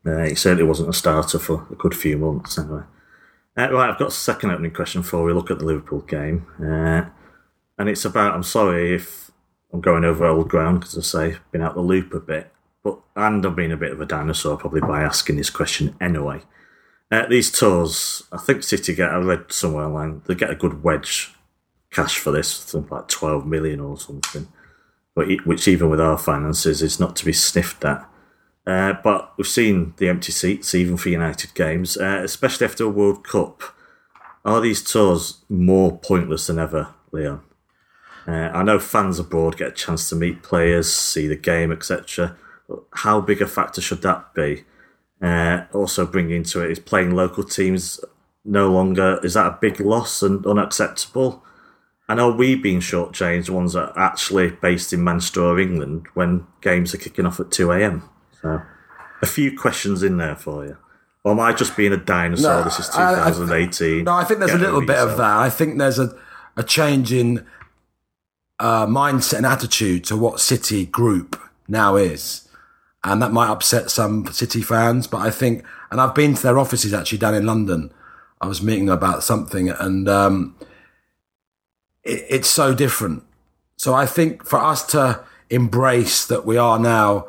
uh, 0.07 0.27
he 0.27 0.35
certainly 0.35 0.65
wasn't 0.65 0.89
a 0.89 0.95
starter 0.95 1.39
for 1.39 1.67
a 1.71 1.75
good 1.75 1.95
few 1.95 2.17
months 2.17 2.59
anyway. 2.59 2.83
Uh, 3.57 3.71
right, 3.73 3.91
I've 3.91 3.99
got 3.99 4.09
a 4.09 4.13
second 4.13 4.51
opening 4.51 4.73
question 4.73 5.03
for 5.03 5.23
we 5.23 5.33
look 5.33 5.51
at 5.51 5.59
the 5.59 5.65
Liverpool 5.65 6.01
game, 6.01 6.47
uh, 6.61 7.05
and 7.79 7.89
it's 7.89 8.05
about. 8.05 8.35
I'm 8.35 8.43
sorry 8.43 8.95
if 8.95 9.31
I'm 9.73 9.81
going 9.81 10.05
over 10.05 10.25
old 10.25 10.49
ground 10.49 10.81
because 10.81 10.97
I 10.97 11.03
say 11.03 11.39
been 11.53 11.63
out 11.63 11.75
the 11.75 11.81
loop 11.81 12.15
a 12.15 12.21
bit, 12.21 12.53
but 12.83 12.99
and 13.17 13.45
I've 13.45 13.57
been 13.57 13.73
a 13.73 13.77
bit 13.77 13.93
of 13.93 14.01
a 14.01 14.07
dinosaur 14.07 14.57
probably 14.57 14.81
by 14.81 15.03
asking 15.03 15.37
this 15.37 15.51
question 15.51 15.97
anyway. 16.01 16.43
Uh, 17.11 17.27
these 17.27 17.51
tours, 17.51 18.23
I 18.31 18.39
think 18.39 18.63
City 18.63 18.95
get. 18.95 19.11
I 19.11 19.19
read 19.19 19.53
somewhere 19.53 19.85
online 19.85 20.23
they 20.27 20.35
get 20.35 20.51
a 20.51 20.55
good 20.55 20.83
wedge 20.83 21.35
cash 21.91 22.19
for 22.19 22.31
this, 22.31 22.49
something 22.49 22.91
like 22.91 23.09
12 23.09 23.47
million 23.47 23.81
or 23.81 23.99
something, 23.99 24.49
but 25.15 25.29
which 25.45 25.69
even 25.69 25.91
with 25.91 26.01
our 26.01 26.19
finances 26.19 26.83
is 26.83 27.01
not 27.01 27.17
to 27.17 27.25
be 27.25 27.33
sniffed 27.33 27.85
at. 27.85 28.07
Uh, 28.67 28.95
but 29.03 29.33
we've 29.37 29.47
seen 29.47 29.95
the 29.97 30.09
empty 30.09 30.33
seats 30.33 30.75
even 30.75 30.97
for 30.97 31.09
United 31.09 31.55
games, 31.55 31.97
uh, 31.97 32.21
especially 32.23 32.67
after 32.67 32.85
a 32.85 32.89
World 32.89 33.27
Cup. 33.27 33.63
Are 34.45 34.61
these 34.61 34.83
tours 34.83 35.45
more 35.49 35.99
pointless 35.99 36.47
than 36.47 36.59
ever, 36.59 36.95
Leon? 37.11 37.43
Uh, 38.27 38.51
I 38.53 38.63
know 38.63 38.79
fans 38.79 39.19
abroad 39.19 39.57
get 39.57 39.69
a 39.69 39.73
chance 39.73 40.09
to 40.11 40.17
meet 40.17 40.43
players, 40.43 40.93
see 40.93 41.27
the 41.27 41.37
game, 41.37 41.73
etc. 41.73 42.37
How 42.93 43.21
big 43.21 43.43
a 43.43 43.47
factor 43.47 43.81
should 43.81 44.03
that 44.03 44.35
be? 44.35 44.65
Uh, 45.21 45.65
also, 45.73 46.07
bring 46.07 46.31
into 46.31 46.63
it 46.63 46.71
is 46.71 46.79
playing 46.79 47.15
local 47.15 47.45
teams 47.45 48.01
no 48.45 48.71
longer 48.71 49.21
is 49.23 49.35
that 49.35 49.47
a 49.47 49.59
big 49.61 49.81
loss 49.81 50.23
and 50.23 50.47
unacceptable? 50.47 51.45
And 52.11 52.19
are 52.19 52.33
we 52.33 52.57
being 52.57 52.81
shortchanged, 52.81 53.47
the 53.47 53.53
ones 53.53 53.75
that 53.75 53.91
are 53.91 53.99
actually 53.99 54.51
based 54.51 54.93
in 54.93 55.05
Manchester 55.05 55.45
or 55.45 55.61
England, 55.61 56.09
when 56.15 56.45
games 56.61 56.93
are 56.93 56.99
kicking 56.99 57.25
off 57.25 57.39
at 57.39 57.53
2 57.53 57.71
a.m.? 57.71 58.03
So, 58.43 58.61
a 59.23 59.27
few 59.27 59.57
questions 59.57 60.03
in 60.03 60.17
there 60.17 60.35
for 60.35 60.67
you. 60.67 60.77
Or 61.23 61.31
am 61.31 61.39
I 61.39 61.53
just 61.53 61.77
being 61.77 61.93
a 61.93 61.97
dinosaur? 61.97 62.51
No, 62.51 62.65
this 62.65 62.81
is 62.81 62.89
2018. 62.89 63.97
I, 63.97 64.01
I, 64.01 64.03
no, 64.03 64.21
I 64.21 64.25
think 64.25 64.41
there's 64.41 64.51
Get 64.51 64.61
a 64.61 64.65
little 64.65 64.81
bit 64.81 64.89
yourself. 64.89 65.11
of 65.13 65.17
that. 65.19 65.37
I 65.39 65.51
think 65.51 65.79
there's 65.79 66.01
a, 66.01 66.13
a 66.57 66.65
change 66.65 67.13
in 67.13 67.47
uh, 68.59 68.87
mindset 68.87 69.37
and 69.37 69.47
attitude 69.47 70.03
to 70.07 70.17
what 70.17 70.41
City 70.41 70.87
Group 70.87 71.41
now 71.69 71.95
is. 71.95 72.49
And 73.05 73.23
that 73.23 73.31
might 73.31 73.51
upset 73.51 73.89
some 73.89 74.27
City 74.33 74.63
fans, 74.63 75.07
but 75.07 75.19
I 75.19 75.31
think, 75.31 75.65
and 75.93 76.01
I've 76.01 76.17
been 76.17 76.35
to 76.35 76.43
their 76.43 76.59
offices 76.59 76.93
actually 76.93 77.19
down 77.19 77.37
in 77.37 77.47
London. 77.47 77.93
I 78.41 78.49
was 78.49 78.61
meeting 78.61 78.87
them 78.87 78.97
about 78.97 79.23
something, 79.23 79.69
and 79.69 80.09
um, 80.09 80.57
it, 82.05 82.25
it's 82.29 82.49
so 82.49 82.75
different. 82.75 83.23
So 83.77 83.95
I 83.95 84.07
think 84.07 84.45
for 84.45 84.59
us 84.59 84.85
to 84.89 85.25
embrace 85.49 86.27
that 86.27 86.45
we 86.45 86.57
are 86.57 86.79
now 86.79 87.27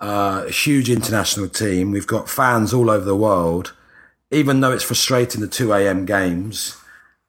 uh, 0.00 0.44
a 0.46 0.50
huge 0.50 0.90
international 0.90 1.48
team, 1.48 1.90
we've 1.90 2.06
got 2.06 2.28
fans 2.28 2.72
all 2.72 2.90
over 2.90 3.04
the 3.04 3.16
world, 3.16 3.74
even 4.30 4.60
though 4.60 4.72
it's 4.72 4.84
frustrating 4.84 5.40
the 5.40 5.48
2 5.48 5.72
a.m. 5.72 6.04
games 6.04 6.76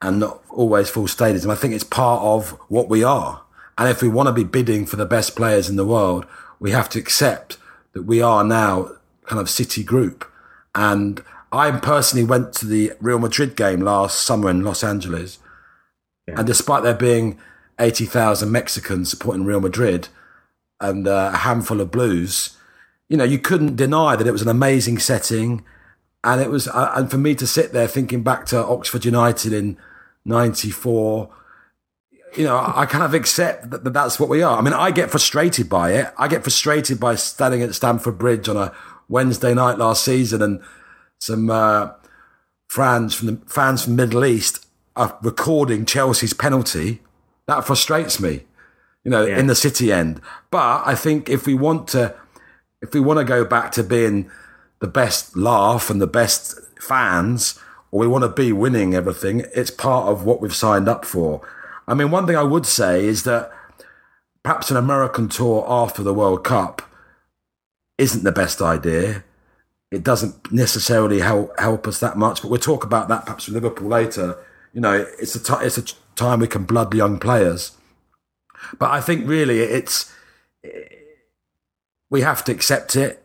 and 0.02 0.19
not 0.19 0.41
always 0.49 0.89
full 0.89 1.06
stadiums. 1.06 1.49
I 1.49 1.56
think 1.56 1.73
it's 1.73 1.84
part 1.84 2.21
of 2.21 2.52
what 2.67 2.89
we 2.89 3.04
are. 3.04 3.41
And 3.78 3.89
if 3.89 4.02
we 4.02 4.10
want 4.10 4.28
to 4.28 4.34
be 4.34 4.43
bidding 4.43 4.86
for 4.86 4.97
the 4.97 5.06
best 5.06 5.36
players 5.36 5.69
in 5.69 5.78
the 5.78 5.86
world, 5.86 6.25
we 6.60 6.71
have 6.71 6.89
to 6.89 6.99
accept 6.99 7.58
that 7.93 8.04
we 8.04 8.21
are 8.21 8.43
now 8.43 8.91
kind 9.25 9.39
of 9.39 9.49
city 9.49 9.84
group. 9.84 10.30
And 10.75 11.23
I 11.52 11.71
personally 11.71 12.25
went 12.25 12.54
to 12.56 12.65
the 12.65 12.93
Real 12.99 13.19
Madrid 13.19 13.56
game 13.56 13.80
last 13.80 14.21
summer 14.21 14.49
in 14.49 14.63
Los 14.63 14.84
Angeles 14.84 15.39
And 16.37 16.47
despite 16.47 16.83
there 16.83 16.93
being 16.93 17.39
80,000 17.79 18.51
Mexicans 18.51 19.09
supporting 19.09 19.45
Real 19.45 19.61
Madrid 19.61 20.09
and 20.79 21.07
uh, 21.07 21.31
a 21.33 21.37
handful 21.37 21.81
of 21.81 21.91
Blues, 21.91 22.57
you 23.07 23.17
know, 23.17 23.23
you 23.23 23.39
couldn't 23.39 23.75
deny 23.75 24.15
that 24.15 24.27
it 24.27 24.31
was 24.31 24.41
an 24.41 24.47
amazing 24.47 24.99
setting. 24.99 25.63
And 26.23 26.41
it 26.41 26.49
was, 26.49 26.67
uh, 26.67 26.91
and 26.95 27.09
for 27.09 27.17
me 27.17 27.35
to 27.35 27.47
sit 27.47 27.71
there 27.71 27.87
thinking 27.87 28.23
back 28.23 28.45
to 28.47 28.63
Oxford 28.63 29.05
United 29.05 29.53
in 29.53 29.77
94, 30.25 31.29
you 32.37 32.43
know, 32.43 32.57
I 32.57 32.85
kind 32.85 33.03
of 33.03 33.13
accept 33.13 33.71
that, 33.71 33.83
that 33.83 33.93
that's 33.93 34.19
what 34.19 34.29
we 34.29 34.43
are. 34.43 34.57
I 34.57 34.61
mean, 34.61 34.73
I 34.73 34.91
get 34.91 35.09
frustrated 35.09 35.69
by 35.69 35.93
it. 35.93 36.13
I 36.17 36.27
get 36.27 36.43
frustrated 36.43 36.99
by 36.99 37.15
standing 37.15 37.63
at 37.63 37.73
Stamford 37.73 38.17
Bridge 38.17 38.47
on 38.47 38.57
a 38.57 38.73
Wednesday 39.07 39.53
night 39.53 39.79
last 39.79 40.03
season 40.03 40.41
and 40.41 40.61
some 41.19 41.49
uh, 41.49 41.91
fans 42.69 43.15
from 43.15 43.27
the 43.27 43.41
fans 43.47 43.83
from 43.83 43.95
the 43.95 44.05
Middle 44.05 44.23
East 44.23 44.67
are 44.99 45.17
recording 45.21 45.85
Chelsea's 45.85 46.33
penalty, 46.33 46.99
that 47.47 47.65
frustrates 47.65 48.19
me, 48.19 48.43
you 49.05 49.09
know, 49.09 49.25
yeah. 49.25 49.39
in 49.39 49.47
the 49.47 49.55
City 49.55 49.93
end. 49.93 50.19
But 50.51 50.83
I 50.85 50.93
think 50.93 51.29
if 51.29 51.47
we 51.47 51.53
want 51.53 51.88
to, 51.89 52.13
if 52.81 52.93
we 52.93 52.99
want 52.99 53.17
to 53.17 53.23
go 53.23 53.45
back 53.45 53.71
to 53.73 53.83
being 53.83 54.29
the 54.79 54.88
best 54.88 55.38
laugh 55.38 55.89
and 55.89 56.01
the 56.01 56.07
best 56.07 56.59
fans, 56.81 57.57
or 57.91 58.01
we 58.01 58.07
want 58.07 58.23
to 58.25 58.29
be 58.29 58.51
winning 58.51 58.93
everything, 58.93 59.45
it's 59.55 59.71
part 59.71 60.09
of 60.09 60.25
what 60.25 60.41
we've 60.41 60.53
signed 60.53 60.89
up 60.89 61.05
for. 61.05 61.47
I 61.88 61.93
mean, 61.93 62.12
one 62.12 62.27
thing 62.27 62.35
I 62.35 62.43
would 62.43 62.65
say 62.65 63.05
is 63.05 63.23
that 63.23 63.51
perhaps 64.43 64.69
an 64.69 64.75
American 64.75 65.29
tour 65.29 65.65
after 65.65 66.03
the 66.03 66.13
World 66.13 66.43
Cup 66.43 66.81
isn't 67.97 68.25
the 68.25 68.33
best 68.33 68.62
idea. 68.62 69.23
It 69.91 70.03
doesn't 70.03 70.51
necessarily 70.51 71.21
help 71.21 71.57
help 71.57 71.88
us 71.88 72.01
that 72.01 72.17
much, 72.17 72.41
but 72.41 72.51
we'll 72.51 72.59
talk 72.59 72.83
about 72.83 73.07
that 73.07 73.23
perhaps 73.23 73.47
with 73.47 73.55
Liverpool 73.55 73.88
later 73.88 74.38
you 74.73 74.82
know, 74.82 75.05
it's 75.19 75.36
a 75.36 75.43
t- 75.43 75.65
it's 75.65 75.77
a 75.77 75.84
time 76.15 76.39
we 76.39 76.47
can 76.47 76.63
blood 76.63 76.93
young 76.93 77.19
players. 77.19 77.71
But 78.77 78.91
I 78.91 79.01
think 79.01 79.27
really 79.27 79.60
it's 79.60 80.13
we 82.10 82.21
have 82.21 82.43
to 82.45 82.51
accept 82.51 82.95
it. 82.95 83.23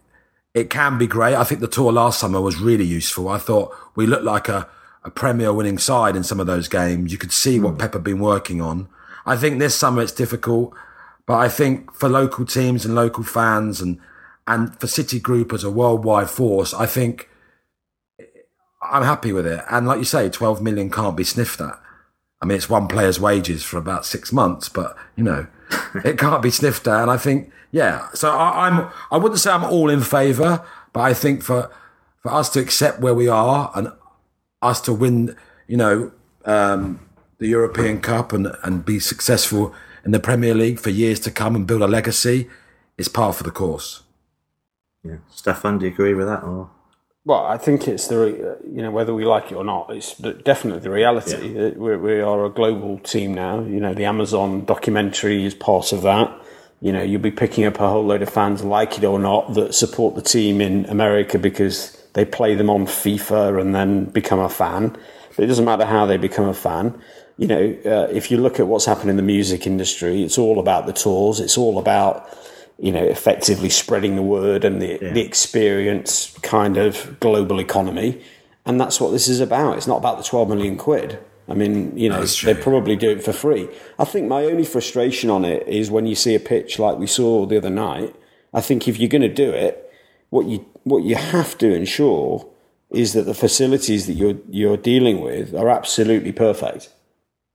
It 0.53 0.71
can 0.71 0.99
be 0.99 1.07
great. 1.07 1.35
I 1.35 1.45
think 1.45 1.61
the 1.61 1.67
tour 1.67 1.93
last 1.93 2.21
summer 2.21 2.41
was 2.41 2.59
really 2.59 2.85
useful. 2.85 3.29
I 3.29 3.39
thought 3.39 3.75
we 3.97 4.07
looked 4.07 4.25
like 4.25 4.49
a, 4.49 4.69
a 5.03 5.11
Premier 5.11 5.53
winning 5.53 5.79
side 5.79 6.15
in 6.15 6.23
some 6.23 6.39
of 6.39 6.47
those 6.47 6.69
games. 6.69 7.11
You 7.11 7.19
could 7.19 7.33
see 7.33 7.59
what 7.59 7.73
hmm. 7.73 7.79
Pep 7.79 7.95
had 7.95 8.05
been 8.05 8.21
working 8.21 8.61
on. 8.61 8.89
I 9.27 9.37
think 9.37 9.59
this 9.59 9.75
summer 9.75 10.03
it's 10.03 10.13
difficult, 10.13 10.75
but 11.27 11.37
I 11.37 11.49
think 11.49 11.93
for 11.93 12.09
local 12.09 12.45
teams 12.45 12.85
and 12.85 12.95
local 12.95 13.25
fans 13.25 13.81
and 13.81 13.99
and 14.47 14.79
for 14.79 14.87
City 14.87 15.19
Group 15.19 15.55
as 15.55 15.65
a 15.65 15.71
worldwide 15.71 16.29
force, 16.29 16.75
I 16.75 16.85
think 16.85 17.31
I'm 18.91 19.03
happy 19.03 19.33
with 19.33 19.47
it. 19.47 19.65
And 19.71 19.87
like 19.87 19.99
you 19.99 20.05
say, 20.05 20.29
12 20.29 20.63
million 20.63 20.91
can't 20.91 21.17
be 21.17 21.25
sniffed 21.25 21.61
at. 21.61 21.79
I 22.41 22.47
mean, 22.47 22.57
it's 22.57 22.69
one 22.69 22.89
player's 22.89 23.19
wages 23.21 23.63
for 23.63 23.79
about 23.79 24.05
six 24.05 24.33
months, 24.33 24.69
but 24.69 24.97
you 25.17 25.25
know, 25.25 25.47
it 26.05 26.19
can't 26.19 26.43
be 26.43 26.51
sniffed 26.51 26.87
at. 26.87 27.03
And 27.03 27.11
I 27.11 27.17
think, 27.17 27.51
yeah. 27.71 28.09
So 28.15 28.31
I, 28.31 28.69
I'm, 28.69 28.91
I 29.11 29.17
wouldn't 29.17 29.41
say 29.41 29.51
I'm 29.51 29.65
all 29.65 29.89
in 29.89 30.01
favour, 30.01 30.65
but 30.93 31.01
I 31.01 31.15
think 31.15 31.43
for 31.43 31.71
for 32.21 32.33
us 32.33 32.49
to 32.51 32.61
accept 32.61 33.01
where 33.01 33.15
we 33.15 33.29
are 33.29 33.71
and 33.75 33.93
us 34.63 34.81
to 34.81 34.95
win, 34.95 35.37
you 35.67 35.77
know, 35.77 36.11
um, 36.47 37.01
the 37.39 37.49
European 37.49 38.01
Cup 38.01 38.33
and 38.33 38.55
and 38.63 38.85
be 38.85 38.99
successful 38.99 39.75
in 40.05 40.11
the 40.11 40.21
Premier 40.21 40.55
League 40.55 40.79
for 40.79 40.91
years 40.91 41.21
to 41.21 41.31
come 41.31 41.57
and 41.57 41.67
build 41.67 41.83
a 41.83 41.87
legacy 41.87 42.49
is 42.97 43.09
par 43.09 43.33
for 43.33 43.43
the 43.43 43.51
course. 43.51 44.03
Yeah, 45.03 45.17
Stefan, 45.31 45.79
do 45.79 45.87
you 45.87 45.93
agree 45.93 46.15
with 46.15 46.27
that? 46.27 46.43
Or 46.43 46.71
Well, 47.27 47.47
I 47.47 47.57
think 47.57 47.89
it's 47.89 48.09
the 48.09 48.59
you 48.71 48.83
know 48.83 48.91
whether 48.91 49.15
we 49.15 49.25
like 49.25 49.51
it 49.51 49.55
or 49.55 49.65
not, 49.65 49.89
it's 49.91 50.15
definitely 50.15 50.81
the 50.81 50.91
reality. 50.91 51.55
that 51.55 51.79
We, 51.79 51.97
we 51.97 52.21
are 52.21 52.45
a 52.45 52.51
global 52.51 52.99
team 52.99 53.33
now. 53.33 53.61
You 53.61 53.81
know, 53.81 53.95
the 53.95 54.05
Amazon 54.05 54.67
documentary 54.67 55.45
is 55.45 55.55
part 55.55 55.93
of 55.93 56.03
that. 56.03 56.31
You 56.83 56.93
know, 56.93 57.03
you'll 57.03 57.23
be 57.23 57.31
picking 57.31 57.65
up 57.65 57.81
a 57.81 57.89
whole 57.89 58.05
load 58.05 58.21
of 58.21 58.29
fans, 58.29 58.63
like 58.63 58.99
it 58.99 59.05
or 59.05 59.19
not, 59.19 59.55
that 59.55 59.75
support 59.75 60.17
the 60.17 60.23
team 60.23 60.61
in 60.61 60.85
America 60.87 61.39
because 61.39 61.97
they 62.13 62.27
play 62.27 62.55
them 62.55 62.69
on 62.69 62.85
FIFA 62.85 63.59
and 63.59 63.75
then 63.75 64.05
become 64.05 64.39
a 64.39 64.51
fan. 64.51 64.95
But 65.35 65.45
it 65.45 65.47
doesn't 65.47 65.65
matter 65.65 65.87
how 65.87 66.05
they 66.05 66.19
become 66.19 66.47
a 66.47 66.55
fan. 66.55 67.01
You 67.39 67.47
know, 67.47 67.79
uh, 67.87 68.13
if 68.13 68.31
you 68.31 68.37
look 68.37 68.61
at 68.61 68.67
what's 68.67 68.85
happened 68.85 69.09
in 69.09 69.17
the 69.17 69.23
music 69.23 69.67
industry, 69.67 70.23
it's 70.23 70.37
all 70.37 70.61
about 70.61 70.87
the 70.87 70.93
tours. 70.93 71.41
It's 71.41 71.57
all 71.57 71.79
about 71.79 72.29
you 72.79 72.93
know, 72.93 73.05
effectively 73.05 73.69
spreading 73.69 74.17
the 74.17 74.23
word 74.23 74.65
and 74.65 74.83
the, 74.83 74.99
the 74.99 75.21
experience 75.21 76.37
kind 76.43 76.77
of 76.77 77.19
global 77.21 77.61
economy. 77.61 78.23
And 78.67 78.81
that's 78.81 79.01
what 79.01 79.11
this 79.11 79.29
is 79.29 79.41
about. 79.41 79.77
It's 79.77 79.87
not 79.87 79.99
about 79.99 80.19
the 80.19 80.25
12 80.25 80.49
million 80.49 80.77
quid. 80.77 81.19
I 81.49 81.55
mean, 81.55 81.97
you 81.97 82.09
know, 82.09 82.25
they 82.25 82.55
probably 82.55 82.97
do 82.97 83.11
it 83.11 83.23
for 83.23 83.33
free. 83.33 83.69
I 83.99 84.05
think 84.05 84.27
my 84.27 84.45
only 84.45 84.65
frustration 84.65 85.29
on 85.29 85.45
it 85.45 85.69
is 85.69 85.91
when 85.91 86.07
you 86.07 86.15
see 86.15 86.35
a 86.35 86.41
pitch 86.41 86.79
like 86.79 86.97
we 86.97 87.07
saw 87.07 87.45
the 87.45 87.59
other 87.59 87.71
night. 87.71 88.15
I 88.55 88.61
think 88.61 88.89
if 88.89 88.99
you're 88.99 89.11
going 89.11 89.23
to 89.23 89.29
do 89.29 89.51
it, 89.51 89.93
what 90.31 90.47
you 90.47 90.65
what 90.85 91.05
you 91.05 91.17
have 91.17 91.57
to 91.59 91.73
ensure 91.73 92.49
is 92.91 93.13
that 93.13 93.23
the 93.23 93.35
facilities 93.35 94.07
that 94.07 94.15
you're 94.15 94.39
you're 94.49 94.77
dealing 94.79 95.21
with 95.21 95.55
are 95.55 95.69
absolutely 95.69 96.33
perfect. 96.33 96.91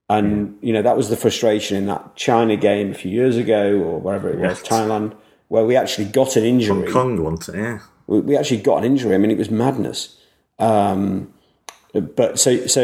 And 0.09 0.57
you 0.61 0.73
know 0.73 0.81
that 0.81 0.97
was 0.97 1.09
the 1.09 1.15
frustration 1.15 1.77
in 1.77 1.85
that 1.85 2.15
China 2.15 2.55
game 2.55 2.91
a 2.91 2.93
few 2.95 3.11
years 3.11 3.37
ago, 3.37 3.73
or 3.77 3.99
wherever 3.99 4.27
it 4.29 4.39
was, 4.39 4.59
Yes. 4.59 4.67
Thailand, 4.67 5.13
where 5.49 5.63
we 5.65 5.75
actually 5.75 6.05
got 6.05 6.35
an 6.35 6.43
injury 6.43 6.91
Hong 6.91 7.17
Kong 7.17 7.33
it, 7.35 7.49
yeah. 7.55 7.79
we, 8.07 8.19
we 8.21 8.35
actually 8.37 8.61
got 8.61 8.77
an 8.79 8.85
injury. 8.85 9.13
I 9.13 9.19
mean, 9.19 9.29
it 9.29 9.37
was 9.37 9.51
madness. 9.51 10.17
Um, 10.57 11.31
but 11.93 12.39
so 12.39 12.65
so 12.67 12.81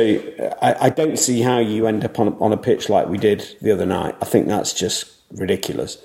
I, 0.62 0.76
I 0.86 0.90
don't 0.90 1.18
see 1.18 1.42
how 1.42 1.58
you 1.60 1.88
end 1.88 2.06
up 2.06 2.20
on 2.20 2.36
on 2.40 2.54
a 2.54 2.58
pitch 2.58 2.90
like 2.90 3.08
we 3.08 3.18
did 3.18 3.44
the 3.62 3.72
other 3.72 3.86
night. 3.88 4.16
I 4.22 4.26
think 4.26 4.48
that's 4.48 4.74
just 4.74 5.12
ridiculous. 5.32 5.98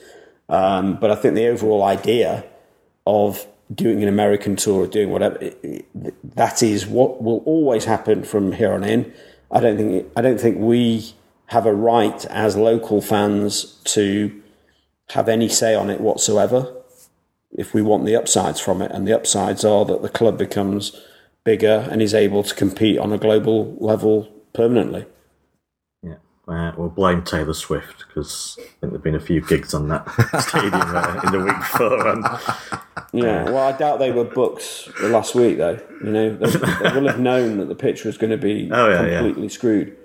Um, 0.49 0.97
but 1.01 1.11
I 1.11 1.17
think 1.17 1.35
the 1.35 1.47
overall 1.49 1.83
idea 1.85 2.45
of 3.07 3.47
doing 3.75 4.03
an 4.03 4.09
American 4.09 4.57
tour 4.57 4.85
or 4.85 4.87
doing 4.87 5.11
whatever 5.11 5.37
it, 5.39 5.59
it- 5.63 6.35
that 6.37 6.63
is 6.63 6.87
what 6.87 7.23
will 7.23 7.43
always 7.45 7.85
happen 7.85 8.23
from 8.25 8.53
here 8.53 8.73
on 8.73 8.85
in. 8.85 9.13
I 9.51 9.61
don't 9.61 9.77
think 9.77 10.07
I 10.17 10.23
don't 10.23 10.41
think 10.41 10.59
we 10.59 11.15
have 11.47 11.67
a 11.67 11.75
right 11.75 12.25
as 12.27 12.57
local 12.57 13.01
fans 13.01 13.81
to 13.85 14.41
have 15.11 15.29
any 15.29 15.49
say 15.49 15.75
on 15.75 15.91
it 15.91 16.01
whatsoever 16.01 16.73
if 17.53 17.75
we 17.75 17.83
want 17.83 18.05
the 18.05 18.15
upsides 18.15 18.61
from 18.61 18.81
it. 18.81 18.93
And 18.93 19.07
the 19.07 19.13
upsides 19.17 19.65
are 19.65 19.85
that 19.87 20.03
the 20.03 20.09
club 20.09 20.39
becomes 20.39 20.99
bigger 21.45 21.89
and 21.91 22.01
is 22.01 22.15
able 22.15 22.43
to 22.45 22.55
compete 22.55 22.99
on 22.99 23.13
a 23.13 23.19
global 23.19 23.77
level 23.81 24.29
permanently. 24.53 25.07
Yeah. 26.49 26.71
Uh, 26.71 26.75
we'll 26.77 26.89
blame 26.89 27.23
Taylor 27.23 27.55
Swift 27.55 28.05
because 28.09 28.57
I 28.59 28.63
think 28.63 28.93
there've 28.93 29.03
been 29.03 29.15
a 29.15 29.21
few 29.21 29.41
gigs 29.41 29.73
on 29.75 29.89
that 29.89 30.09
stadium 30.49 30.75
uh, 30.75 31.21
in 31.27 31.33
the 31.33 31.45
week 31.45 31.57
before. 31.59 32.09
And 32.09 32.25
Yeah, 33.13 33.45
well, 33.45 33.59
I 33.59 33.77
doubt 33.77 33.99
they 33.99 34.11
were 34.11 34.25
booked 34.25 34.89
last 35.03 35.35
week, 35.35 35.59
though. 35.59 35.79
You 36.05 36.11
know, 36.11 36.37
they, 36.37 36.47
they 36.51 36.99
will 37.01 37.09
have 37.09 37.21
known 37.21 37.59
that 37.59 37.69
the 37.69 37.75
pitch 37.75 38.05
was 38.05 38.19
going 38.19 38.31
to 38.31 38.37
be 38.37 38.69
Oh, 38.73 38.89
yeah, 38.89 39.07
yeah. 39.07 39.19
completely 39.21 39.49
screwed. 39.49 39.97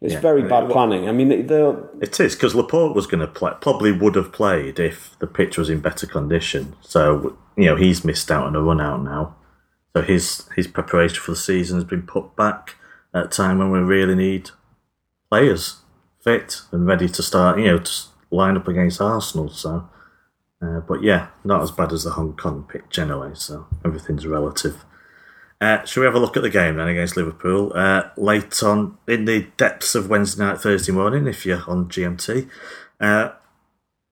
It's 0.00 0.14
Yeah. 0.14 0.20
very 0.20 0.42
bad 0.42 0.70
planning. 0.70 1.08
I 1.08 1.12
mean, 1.12 1.46
they'll 1.46 1.90
it 2.00 2.18
is 2.20 2.34
because 2.34 2.54
Laporte 2.54 2.94
was 2.96 3.06
going 3.06 3.20
to 3.20 3.26
play, 3.26 3.52
probably 3.60 3.92
would 3.92 4.14
have 4.14 4.32
played 4.32 4.78
if 4.78 5.18
the 5.18 5.26
pitch 5.26 5.58
was 5.58 5.68
in 5.68 5.80
better 5.80 6.06
condition. 6.06 6.74
So 6.80 7.36
you 7.56 7.66
know 7.66 7.76
he's 7.76 8.02
missed 8.02 8.30
out 8.30 8.44
on 8.46 8.56
a 8.56 8.62
run 8.62 8.80
out 8.80 9.02
now. 9.02 9.36
So 9.94 10.00
his 10.00 10.48
his 10.56 10.66
preparation 10.66 11.20
for 11.20 11.32
the 11.32 11.36
season 11.36 11.76
has 11.76 11.84
been 11.84 12.02
put 12.06 12.34
back 12.34 12.76
at 13.12 13.24
a 13.26 13.28
time 13.28 13.58
when 13.58 13.70
we 13.70 13.78
really 13.80 14.14
need 14.14 14.50
players 15.30 15.76
fit 16.22 16.62
and 16.72 16.86
ready 16.86 17.08
to 17.08 17.22
start. 17.22 17.58
You 17.58 17.66
know, 17.66 17.78
to 17.78 17.92
line 18.30 18.56
up 18.56 18.68
against 18.68 19.00
Arsenal. 19.00 19.48
So, 19.48 19.88
uh, 20.62 20.80
but 20.80 21.02
yeah, 21.02 21.28
not 21.44 21.62
as 21.62 21.70
bad 21.70 21.92
as 21.92 22.04
the 22.04 22.10
Hong 22.10 22.36
Kong 22.36 22.66
pitch 22.70 22.98
anyway. 22.98 23.30
So 23.34 23.66
everything's 23.84 24.26
relative. 24.26 24.84
Uh, 25.60 25.84
shall 25.84 26.00
we 26.00 26.06
have 26.06 26.14
a 26.14 26.18
look 26.18 26.38
at 26.38 26.42
the 26.42 26.50
game 26.50 26.76
then 26.76 26.88
against 26.88 27.16
Liverpool? 27.18 27.72
Uh, 27.74 28.04
late 28.16 28.62
on, 28.62 28.96
in 29.06 29.26
the 29.26 29.46
depths 29.58 29.94
of 29.94 30.08
Wednesday 30.08 30.42
night, 30.42 30.58
Thursday 30.58 30.92
morning, 30.92 31.26
if 31.26 31.44
you're 31.44 31.62
on 31.68 31.86
GMT. 31.88 32.48
Uh, 32.98 33.32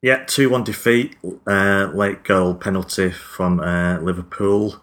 yeah, 0.02 0.24
2 0.26 0.50
1 0.50 0.64
defeat, 0.64 1.16
uh, 1.46 1.90
late 1.94 2.22
goal 2.22 2.54
penalty 2.54 3.10
from 3.10 3.60
uh, 3.60 3.98
Liverpool. 3.98 4.76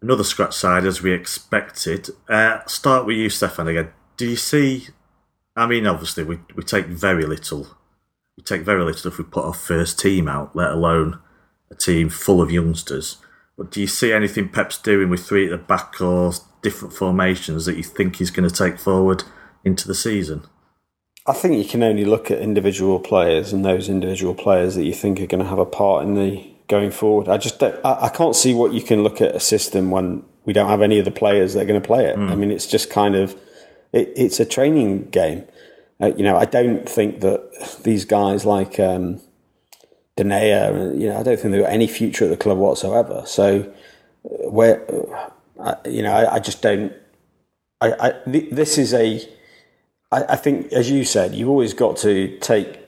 Another 0.00 0.24
scratch 0.24 0.54
side 0.54 0.84
as 0.84 1.02
we 1.02 1.12
expected. 1.12 2.10
Uh, 2.28 2.64
start 2.66 3.04
with 3.04 3.16
you, 3.16 3.28
Stefan, 3.28 3.68
again. 3.68 3.90
Do 4.16 4.28
you 4.28 4.36
see? 4.36 4.88
I 5.56 5.66
mean, 5.66 5.86
obviously, 5.86 6.24
we, 6.24 6.38
we 6.54 6.62
take 6.62 6.86
very 6.86 7.24
little. 7.24 7.66
We 8.36 8.42
take 8.42 8.62
very 8.62 8.82
little 8.82 9.10
if 9.10 9.18
we 9.18 9.24
put 9.24 9.44
our 9.44 9.54
first 9.54 9.98
team 9.98 10.28
out, 10.28 10.56
let 10.56 10.70
alone 10.70 11.20
a 11.70 11.74
team 11.74 12.08
full 12.08 12.40
of 12.40 12.50
youngsters. 12.50 13.18
But 13.58 13.70
do 13.70 13.80
you 13.80 13.86
see 13.86 14.12
anything 14.12 14.48
Pep's 14.48 14.78
doing 14.78 15.10
with 15.10 15.26
three 15.26 15.44
at 15.44 15.50
the 15.50 15.58
back 15.58 16.00
or 16.00 16.32
different 16.62 16.94
formations 16.94 17.66
that 17.66 17.76
you 17.76 17.82
think 17.82 18.16
he's 18.16 18.30
going 18.30 18.48
to 18.48 18.54
take 18.54 18.78
forward 18.78 19.24
into 19.64 19.86
the 19.86 19.94
season? 19.94 20.44
I 21.26 21.34
think 21.34 21.56
you 21.56 21.68
can 21.68 21.82
only 21.82 22.04
look 22.04 22.30
at 22.30 22.38
individual 22.38 22.98
players 22.98 23.52
and 23.52 23.64
those 23.64 23.88
individual 23.88 24.34
players 24.34 24.74
that 24.74 24.84
you 24.84 24.94
think 24.94 25.20
are 25.20 25.26
going 25.26 25.42
to 25.42 25.48
have 25.48 25.58
a 25.58 25.66
part 25.66 26.04
in 26.04 26.14
the 26.14 26.52
going 26.68 26.90
forward. 26.90 27.28
I 27.28 27.36
just 27.36 27.58
don't, 27.58 27.78
I, 27.84 28.06
I 28.06 28.08
can't 28.08 28.34
see 28.34 28.54
what 28.54 28.72
you 28.72 28.82
can 28.82 29.02
look 29.02 29.20
at 29.20 29.34
a 29.34 29.40
system 29.40 29.90
when 29.90 30.24
we 30.44 30.52
don't 30.52 30.68
have 30.68 30.82
any 30.82 30.98
of 30.98 31.04
the 31.04 31.10
players 31.10 31.54
that 31.54 31.62
are 31.62 31.66
going 31.66 31.80
to 31.80 31.86
play 31.86 32.06
it. 32.06 32.16
Hmm. 32.16 32.28
I 32.28 32.34
mean, 32.34 32.50
it's 32.50 32.66
just 32.66 32.90
kind 32.90 33.14
of 33.14 33.36
it, 33.92 34.12
it's 34.16 34.40
a 34.40 34.44
training 34.44 35.08
game. 35.10 35.44
Uh, 36.00 36.12
you 36.16 36.24
know, 36.24 36.36
I 36.36 36.44
don't 36.44 36.88
think 36.88 37.20
that 37.20 37.78
these 37.84 38.04
guys 38.04 38.44
like 38.44 38.80
um, 38.80 39.20
Danea, 40.16 40.98
you 40.98 41.08
know, 41.08 41.18
I 41.18 41.22
don't 41.22 41.38
think 41.38 41.52
they've 41.52 41.62
got 41.62 41.72
any 41.72 41.86
future 41.86 42.24
at 42.24 42.30
the 42.30 42.36
club 42.36 42.58
whatsoever. 42.58 43.22
So, 43.26 43.72
uh, 44.24 44.50
where, 44.50 44.84
uh, 44.92 45.30
I- 45.60 45.88
you 45.88 46.02
know, 46.02 46.12
I, 46.12 46.34
I 46.34 46.38
just 46.38 46.60
don't. 46.62 46.92
I, 47.80 47.92
I 48.08 48.30
th- 48.30 48.50
this 48.50 48.78
is 48.78 48.92
a. 48.94 49.26
I, 50.10 50.24
I 50.30 50.36
think, 50.36 50.72
as 50.72 50.90
you 50.90 51.04
said, 51.04 51.34
you've 51.34 51.48
always 51.48 51.72
got 51.74 51.96
to 51.98 52.36
take 52.38 52.78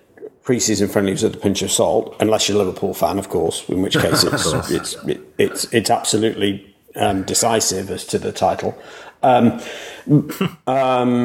pre-season 0.43 0.89
friendlies 0.89 1.23
with 1.23 1.35
a 1.35 1.39
pinch 1.39 1.63
of 1.63 1.71
salt, 1.73 2.15
unless 2.21 2.49
you're 2.49 2.61
a 2.61 2.63
Liverpool 2.65 2.93
fan, 2.95 3.19
of 3.19 3.29
course. 3.31 3.67
In 3.69 3.81
which 3.81 3.97
case, 3.97 4.25
it's 4.25 4.71
it's 4.71 4.95
it, 5.07 5.21
it's 5.39 5.65
it's 5.73 5.91
absolutely 5.91 6.74
um, 6.97 7.23
decisive 7.23 7.91
as 7.91 8.05
to 8.07 8.19
the 8.19 8.33
title. 8.33 8.77
Um, 9.23 9.61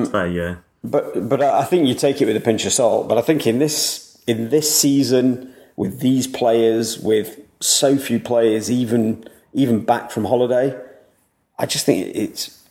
So, 0.06 0.24
yeah. 0.24 0.56
but 0.84 1.28
but 1.30 1.42
I 1.42 1.60
I 1.60 1.64
think 1.66 1.88
you 1.88 1.94
take 1.96 2.22
it 2.22 2.26
with 2.26 2.38
a 2.38 2.42
pinch 2.42 2.66
of 2.66 2.74
salt. 2.74 3.08
But 3.10 3.18
I 3.18 3.22
think 3.22 3.46
in 3.46 3.60
this 3.60 4.18
in 4.28 4.50
this 4.50 4.74
season, 4.74 5.54
with 5.76 6.00
these 6.00 6.28
players, 6.28 7.00
with 7.00 7.40
so 7.60 7.98
few 7.98 8.20
players, 8.20 8.72
even 8.72 9.26
even 9.54 9.84
back 9.84 10.12
from 10.12 10.26
holiday, 10.26 10.80
I 11.58 11.66
just 11.66 11.86
think 11.86 12.16
it's 12.16 12.64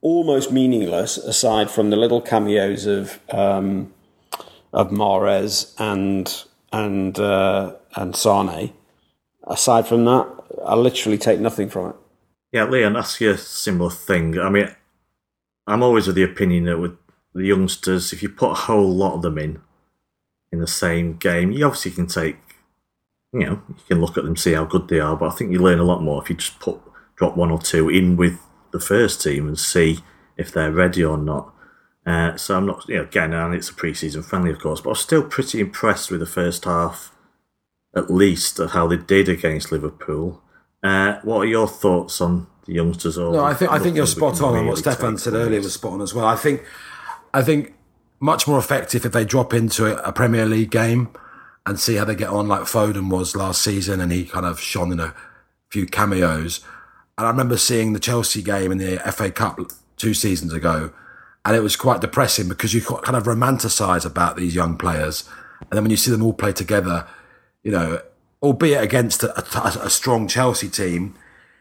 almost 0.00 0.52
meaningless 0.52 1.16
aside 1.16 1.70
from 1.70 1.90
the 1.90 1.96
little 1.96 2.20
cameos 2.20 2.86
of 2.86 3.18
um, 3.30 3.92
of 4.72 4.90
Mahrez 4.90 5.74
and 5.78 6.44
and 6.72 7.18
uh, 7.18 7.74
and 7.96 8.14
Sane. 8.14 8.72
Aside 9.46 9.86
from 9.86 10.04
that, 10.04 10.26
I 10.66 10.74
literally 10.74 11.16
take 11.18 11.40
nothing 11.40 11.70
from 11.70 11.90
it. 11.90 11.96
Yeah, 12.52 12.64
Leon, 12.64 12.96
ask 12.96 13.20
you 13.20 13.30
a 13.30 13.38
similar 13.38 13.90
thing. 13.90 14.38
I 14.38 14.48
mean, 14.48 14.74
I'm 15.66 15.82
always 15.82 16.08
of 16.08 16.14
the 16.14 16.22
opinion 16.22 16.64
that 16.64 16.78
with 16.78 16.96
the 17.34 17.44
youngsters, 17.44 18.12
if 18.12 18.22
you 18.22 18.30
put 18.30 18.52
a 18.52 18.54
whole 18.54 18.88
lot 18.88 19.14
of 19.14 19.22
them 19.22 19.38
in 19.38 19.60
in 20.50 20.60
the 20.60 20.66
same 20.66 21.16
game, 21.18 21.52
you 21.52 21.66
obviously 21.66 21.90
can 21.90 22.06
take, 22.06 22.38
you 23.34 23.40
know, 23.40 23.62
you 23.68 23.84
can 23.86 24.00
look 24.00 24.16
at 24.16 24.24
them, 24.24 24.34
see 24.34 24.54
how 24.54 24.64
good 24.64 24.88
they 24.88 24.98
are. 24.98 25.14
But 25.14 25.32
I 25.32 25.36
think 25.36 25.52
you 25.52 25.58
learn 25.58 25.78
a 25.78 25.84
lot 25.84 26.02
more 26.02 26.22
if 26.22 26.30
you 26.30 26.36
just 26.36 26.58
put 26.58 26.80
drop 27.16 27.36
one 27.36 27.50
or 27.50 27.60
two 27.60 27.90
in 27.90 28.16
with 28.16 28.40
the 28.72 28.80
first 28.80 29.22
team 29.22 29.46
and 29.46 29.58
see 29.58 29.98
if 30.38 30.50
they're 30.50 30.72
ready 30.72 31.04
or 31.04 31.18
not. 31.18 31.52
Uh, 32.06 32.34
so 32.38 32.56
I'm 32.56 32.64
not, 32.64 32.88
you 32.88 32.96
know, 32.96 33.02
again, 33.02 33.34
and 33.34 33.54
it's 33.54 33.68
a 33.68 33.74
pre-season 33.74 34.22
friendly, 34.22 34.50
of 34.50 34.60
course, 34.60 34.80
but 34.80 34.90
I 34.90 34.92
was 34.92 35.00
still 35.00 35.22
pretty 35.22 35.60
impressed 35.60 36.10
with 36.10 36.20
the 36.20 36.26
first 36.26 36.64
half, 36.64 37.14
at 37.94 38.10
least, 38.10 38.58
of 38.58 38.70
how 38.70 38.86
they 38.86 38.96
did 38.96 39.28
against 39.28 39.70
Liverpool. 39.70 40.42
Uh, 40.82 41.18
what 41.22 41.38
are 41.38 41.46
your 41.46 41.66
thoughts 41.66 42.20
on 42.20 42.46
the 42.66 42.74
youngsters? 42.74 43.18
Or 43.18 43.32
no, 43.32 43.44
I 43.44 43.54
think 43.54 43.70
I 43.70 43.78
think 43.78 43.96
you're 43.96 44.06
spot 44.06 44.40
on, 44.40 44.48
and 44.50 44.54
really 44.54 44.68
what 44.68 44.78
Stefan 44.78 45.18
said 45.18 45.34
earlier 45.34 45.60
was 45.60 45.74
spot 45.74 45.92
on 45.92 46.02
as 46.02 46.14
well. 46.14 46.26
I 46.26 46.36
think 46.36 46.62
I 47.34 47.42
think 47.42 47.74
much 48.20 48.46
more 48.46 48.58
effective 48.58 49.04
if 49.04 49.12
they 49.12 49.24
drop 49.24 49.52
into 49.52 49.96
a 50.04 50.12
Premier 50.12 50.46
League 50.46 50.70
game 50.70 51.08
and 51.66 51.78
see 51.78 51.96
how 51.96 52.04
they 52.04 52.14
get 52.14 52.30
on, 52.30 52.48
like 52.48 52.62
Foden 52.62 53.10
was 53.10 53.36
last 53.36 53.62
season, 53.62 54.00
and 54.00 54.12
he 54.12 54.24
kind 54.24 54.46
of 54.46 54.60
shone 54.60 54.92
in 54.92 55.00
a 55.00 55.14
few 55.68 55.86
cameos. 55.86 56.64
And 57.16 57.26
I 57.26 57.30
remember 57.30 57.56
seeing 57.56 57.92
the 57.92 58.00
Chelsea 58.00 58.42
game 58.42 58.70
in 58.72 58.78
the 58.78 58.98
FA 59.12 59.30
Cup 59.30 59.58
two 59.96 60.14
seasons 60.14 60.52
ago, 60.52 60.92
and 61.44 61.56
it 61.56 61.60
was 61.60 61.76
quite 61.76 62.00
depressing 62.00 62.48
because 62.48 62.72
you 62.72 62.80
kind 62.80 63.16
of 63.16 63.24
romanticize 63.24 64.06
about 64.06 64.36
these 64.36 64.54
young 64.54 64.78
players, 64.78 65.28
and 65.60 65.70
then 65.72 65.82
when 65.82 65.90
you 65.90 65.96
see 65.96 66.10
them 66.10 66.22
all 66.22 66.32
play 66.32 66.52
together, 66.52 67.06
you 67.62 67.72
know, 67.72 68.00
albeit 68.42 68.82
against 68.82 69.22
a, 69.22 69.36
a, 69.38 69.86
a 69.86 69.90
strong 69.90 70.28
Chelsea 70.28 70.68
team, 70.68 71.14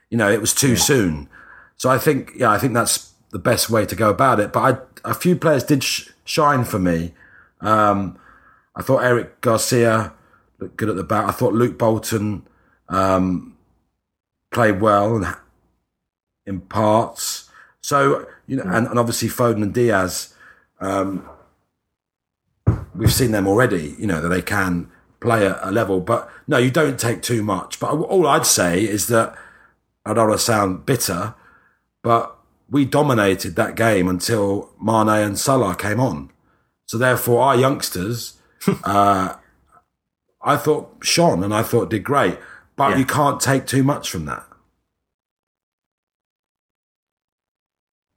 you 0.09 0.17
know, 0.17 0.31
it 0.31 0.41
was 0.41 0.53
too 0.53 0.75
soon. 0.75 1.29
So 1.75 1.89
I 1.89 1.97
think, 1.97 2.33
yeah, 2.35 2.51
I 2.51 2.57
think 2.57 2.73
that's 2.73 3.13
the 3.31 3.39
best 3.39 3.69
way 3.69 3.85
to 3.85 3.95
go 3.95 4.09
about 4.09 4.39
it. 4.39 4.53
But 4.53 4.59
I, 5.05 5.09
a 5.09 5.13
few 5.13 5.35
players 5.35 5.63
did 5.63 5.83
sh- 5.83 6.09
shine 6.23 6.63
for 6.63 6.79
me. 6.79 7.13
Um, 7.61 8.17
I 8.75 8.81
thought 8.81 9.03
Eric 9.03 9.41
Garcia 9.41 10.13
looked 10.59 10.77
good 10.77 10.89
at 10.89 10.95
the 10.95 11.03
back. 11.03 11.27
I 11.27 11.31
thought 11.31 11.53
Luke 11.53 11.77
Bolton 11.77 12.47
um, 12.89 13.57
played 14.51 14.81
well 14.81 15.37
in 16.45 16.61
parts. 16.61 17.49
So 17.81 18.27
you 18.47 18.57
know, 18.57 18.63
and, 18.63 18.87
and 18.87 18.99
obviously 18.99 19.29
Foden 19.29 19.61
and 19.61 19.73
Diaz, 19.73 20.33
um, 20.79 21.27
we've 22.95 23.13
seen 23.13 23.31
them 23.31 23.47
already. 23.47 23.95
You 23.99 24.07
know 24.07 24.21
that 24.21 24.29
they 24.29 24.41
can 24.41 24.89
play 25.19 25.47
at 25.47 25.59
a 25.61 25.71
level, 25.71 25.99
but 25.99 26.29
no, 26.47 26.57
you 26.57 26.71
don't 26.71 26.99
take 26.99 27.21
too 27.21 27.41
much. 27.43 27.79
But 27.79 27.91
all 27.91 28.27
I'd 28.27 28.45
say 28.45 28.83
is 28.83 29.07
that 29.07 29.35
I 30.05 30.13
don't 30.13 30.29
want 30.29 30.39
to 30.39 30.45
sound 30.45 30.85
bitter, 30.85 31.33
but 32.03 32.35
we 32.69 32.85
dominated 32.85 33.55
that 33.55 33.75
game 33.75 34.07
until 34.07 34.69
Mane 34.81 35.09
and 35.09 35.39
Salah 35.39 35.75
came 35.75 35.99
on. 35.99 36.29
So 36.85 36.97
therefore, 36.97 37.41
our 37.41 37.55
youngsters, 37.55 38.39
uh, 38.83 39.35
I 40.41 40.55
thought 40.57 40.97
shone 41.03 41.43
and 41.43 41.53
I 41.53 41.63
thought 41.63 41.89
did 41.89 42.03
great, 42.03 42.37
but 42.75 42.91
Yeah. 42.91 42.97
you 42.97 43.05
can't 43.05 43.39
take 43.41 43.65
too 43.65 43.83
much 43.83 44.09
from 44.09 44.25
that. 44.25 44.45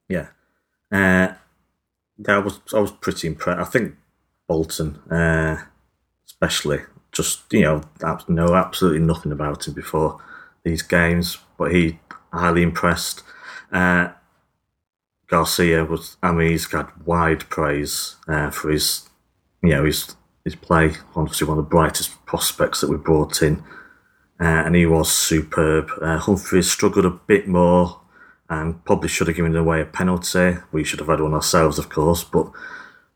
Yeah. 0.09 0.29
Uh, 0.93 1.35
I 2.29 2.39
was 2.39 2.61
I 2.75 2.81
was 2.81 2.91
pretty 2.93 3.29
impressed. 3.29 3.61
I 3.61 3.65
think 3.65 3.95
Bolton, 4.49 4.97
uh, 5.11 5.65
especially, 6.41 6.81
just 7.13 7.53
you 7.53 7.63
know, 7.63 7.83
know 8.29 8.55
absolutely 8.55 9.01
nothing 9.01 9.33
about 9.33 9.67
him 9.67 9.75
before 9.75 10.21
these 10.65 10.83
games, 10.83 11.39
but 11.59 11.73
he 11.73 11.99
highly 12.33 12.63
impressed. 12.63 13.23
Uh, 13.73 14.09
Garcia 15.29 15.85
was, 15.85 16.17
I 16.23 16.33
mean, 16.33 16.51
he's 16.51 16.67
got 16.67 17.07
wide 17.07 17.49
praise 17.51 18.17
uh, 18.27 18.51
for 18.51 18.71
his, 18.71 19.09
you 19.63 19.71
know, 19.71 19.85
his 19.85 20.17
his 20.45 20.57
play. 20.57 20.95
Obviously, 21.15 21.47
one 21.47 21.59
of 21.59 21.65
the 21.65 21.71
brightest 21.71 22.25
prospects 22.27 22.81
that 22.81 22.91
we 22.91 22.97
brought 22.97 23.43
in, 23.43 23.63
uh, 24.41 24.65
and 24.65 24.75
he 24.75 24.87
was 24.87 25.13
superb. 25.13 25.91
Uh, 26.01 26.19
Humphreys 26.19 26.71
struggled 26.71 27.05
a 27.05 27.11
bit 27.11 27.47
more 27.47 28.01
and 28.49 28.85
probably 28.85 29.09
should 29.09 29.29
have 29.29 29.37
given 29.37 29.55
away 29.55 29.81
a 29.81 29.85
penalty. 29.85 30.57
We 30.73 30.83
should 30.83 30.99
have 30.99 31.09
had 31.09 31.21
one 31.21 31.35
ourselves, 31.35 31.79
of 31.79 31.89
course, 31.89 32.25
but 32.25 32.51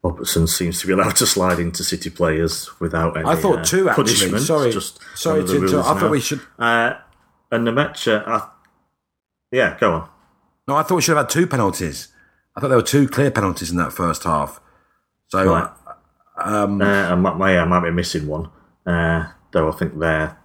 Robertson 0.05 0.47
seems 0.47 0.81
to 0.83 0.87
be 0.87 0.93
allowed 0.93 1.17
to 1.17 1.27
slide 1.27 1.59
into 1.59 1.83
City 1.83 2.11
players 2.11 2.69
without 2.79 3.17
any 3.17 3.27
I 3.27 3.37
thought 3.37 3.61
uh, 3.61 3.64
two 3.64 3.88
actually. 3.88 4.05
punishment. 4.05 4.43
Sorry, 4.43 4.71
Just 4.71 5.01
sorry 5.17 5.45
to 5.45 5.57
interrupt. 5.57 5.88
I 5.88 5.99
thought 5.99 6.11
we 6.11 6.21
should. 6.21 6.40
Uh, 6.59 6.93
and 7.51 7.67
Nmecha, 7.67 8.23
I, 8.27 8.49
yeah, 9.51 9.79
go 9.81 9.93
on. 9.93 10.09
No, 10.69 10.77
I 10.77 10.83
thought 10.83 10.97
we 10.97 11.03
should 11.03 11.17
have 11.17 11.25
had 11.27 11.31
two 11.31 11.47
penalties. 11.47 12.09
I 12.55 12.61
thought 12.61 12.69
there 12.69 12.77
were 12.77 12.83
two 12.83 13.09
clear 13.09 13.31
penalties 13.31 13.71
in 13.71 13.79
that 13.79 13.93
first 13.95 14.25
half. 14.25 14.61
So 15.29 15.45
Right. 15.51 15.71
um, 16.37 16.83
Uh, 16.83 16.85
I 16.85 17.14
might, 17.14 17.53
yeah, 17.55 17.62
I 17.62 17.64
might 17.64 17.81
be 17.85 17.90
missing 17.90 18.27
one. 18.27 18.51
Uh, 18.87 19.29
though 19.53 19.69
I 19.69 19.73
think 19.73 19.99
their 19.99 20.37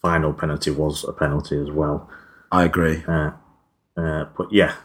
final 0.00 0.32
penalty 0.32 0.70
was 0.70 1.04
a 1.04 1.12
penalty 1.12 1.60
as 1.60 1.70
well. 1.70 2.08
I 2.50 2.64
agree. 2.64 3.04
Uh, 3.06 3.32
but 3.94 4.50
yeah, 4.50 4.76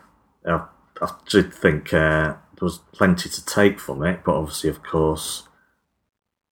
I, 0.46 0.66
I 1.02 1.10
did 1.30 1.54
think 1.54 1.94
uh, 1.94 2.34
there 2.62 2.68
was 2.68 2.78
plenty 2.94 3.28
to 3.28 3.44
take 3.46 3.80
from 3.80 4.04
it. 4.04 4.22
But 4.24 4.36
obviously, 4.36 4.70
of 4.70 4.84
course, 4.84 5.48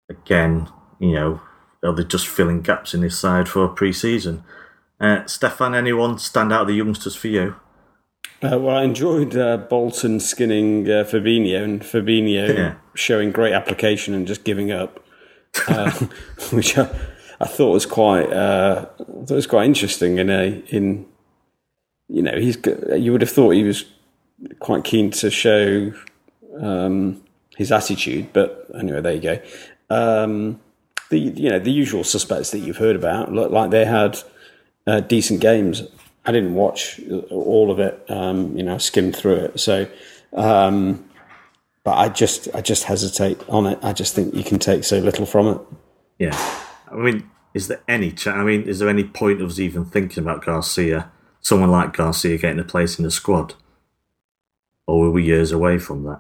again, 0.09 0.67
you 0.99 1.13
know, 1.13 1.41
are 1.83 1.93
they 1.93 2.03
just 2.03 2.27
filling 2.27 2.61
gaps 2.61 2.93
in 2.95 3.01
this 3.01 3.17
side 3.17 3.47
for 3.47 3.67
pre-season? 3.67 4.43
Uh, 4.99 5.25
Stefan, 5.27 5.75
anyone 5.75 6.17
stand 6.17 6.51
out 6.51 6.63
of 6.63 6.67
the 6.67 6.73
youngsters 6.73 7.15
for 7.15 7.27
you? 7.27 7.55
Uh, 8.41 8.57
well, 8.59 8.75
I 8.77 8.83
enjoyed 8.83 9.35
uh, 9.37 9.57
Bolton 9.57 10.19
skinning 10.19 10.85
uh, 10.89 11.03
Fabinho 11.03 11.63
and 11.63 11.81
Fabinho 11.81 12.53
Yeah. 12.57 12.75
showing 12.95 13.31
great 13.31 13.53
application 13.53 14.13
and 14.15 14.25
just 14.25 14.43
giving 14.43 14.71
up, 14.71 15.05
uh, 15.67 15.91
which 16.51 16.77
I, 16.77 16.89
I 17.39 17.45
thought 17.47 17.71
was 17.73 17.85
quite 17.85 18.31
uh, 18.33 18.87
I 18.99 19.03
thought 19.25 19.31
was 19.35 19.47
quite 19.47 19.65
interesting. 19.65 20.17
In 20.17 20.29
a 20.29 20.63
in 20.69 21.05
you 22.07 22.21
know 22.23 22.37
he's 22.39 22.57
you 22.97 23.11
would 23.11 23.21
have 23.21 23.29
thought 23.29 23.51
he 23.51 23.63
was 23.63 23.85
quite 24.59 24.83
keen 24.83 25.11
to 25.11 25.29
show 25.29 25.93
um, 26.59 27.23
his 27.57 27.71
attitude, 27.71 28.31
but 28.33 28.69
anyway, 28.77 29.01
there 29.01 29.13
you 29.13 29.21
go. 29.21 29.41
Um, 29.89 30.59
the 31.09 31.19
you 31.19 31.49
know 31.49 31.59
the 31.59 31.71
usual 31.71 32.03
suspects 32.03 32.51
that 32.51 32.59
you've 32.59 32.77
heard 32.77 32.95
about 32.95 33.31
look 33.31 33.51
like 33.51 33.71
they 33.71 33.85
had 33.85 34.19
uh, 34.87 34.99
decent 35.01 35.41
games. 35.41 35.83
I 36.25 36.31
didn't 36.31 36.53
watch 36.53 36.99
all 37.31 37.71
of 37.71 37.79
it. 37.79 38.05
Um, 38.09 38.55
you 38.55 38.63
know, 38.63 38.77
skimmed 38.77 39.15
through 39.15 39.35
it. 39.35 39.59
So, 39.59 39.87
um, 40.33 41.09
but 41.83 41.97
I 41.97 42.09
just, 42.09 42.49
I 42.53 42.61
just 42.61 42.83
hesitate 42.83 43.41
on 43.49 43.65
it. 43.65 43.79
I 43.81 43.93
just 43.93 44.13
think 44.13 44.35
you 44.35 44.43
can 44.43 44.59
take 44.59 44.83
so 44.83 44.99
little 44.99 45.25
from 45.25 45.47
it. 45.47 45.61
Yeah, 46.19 46.61
I 46.91 46.95
mean, 46.95 47.29
is 47.53 47.67
there 47.67 47.81
any? 47.87 48.11
Ch- 48.11 48.27
I 48.27 48.43
mean, 48.43 48.63
is 48.63 48.79
there 48.79 48.89
any 48.89 49.03
point 49.03 49.41
of 49.41 49.49
us 49.49 49.59
even 49.59 49.85
thinking 49.85 50.21
about 50.23 50.45
Garcia? 50.45 51.11
Someone 51.41 51.71
like 51.71 51.93
Garcia 51.93 52.37
getting 52.37 52.59
a 52.59 52.65
place 52.65 52.99
in 52.99 53.05
the 53.05 53.11
squad, 53.11 53.55
or 54.89 54.99
were 55.01 55.11
we 55.11 55.23
years 55.23 55.51
away 55.51 55.77
from 55.77 56.03
that? 56.03 56.19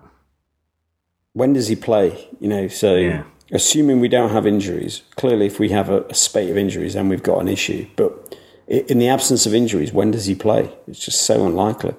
When 1.33 1.53
does 1.53 1.67
he 1.67 1.75
play? 1.75 2.27
You 2.39 2.47
know, 2.49 2.67
so 2.67 2.95
Yeah. 2.95 3.23
assuming 3.51 3.99
we 3.99 4.07
don't 4.07 4.29
have 4.31 4.45
injuries, 4.45 5.01
clearly, 5.15 5.47
if 5.47 5.59
we 5.59 5.69
have 5.69 5.89
a, 5.89 6.03
a 6.03 6.13
spate 6.13 6.49
of 6.49 6.57
injuries, 6.57 6.93
then 6.93 7.09
we've 7.09 7.23
got 7.23 7.39
an 7.39 7.47
issue. 7.47 7.87
But 7.95 8.37
in 8.67 8.99
the 8.99 9.07
absence 9.07 9.45
of 9.45 9.53
injuries, 9.53 9.91
when 9.91 10.11
does 10.11 10.25
he 10.25 10.35
play? 10.35 10.71
It's 10.87 11.03
just 11.03 11.21
so 11.21 11.45
unlikely. 11.45 11.95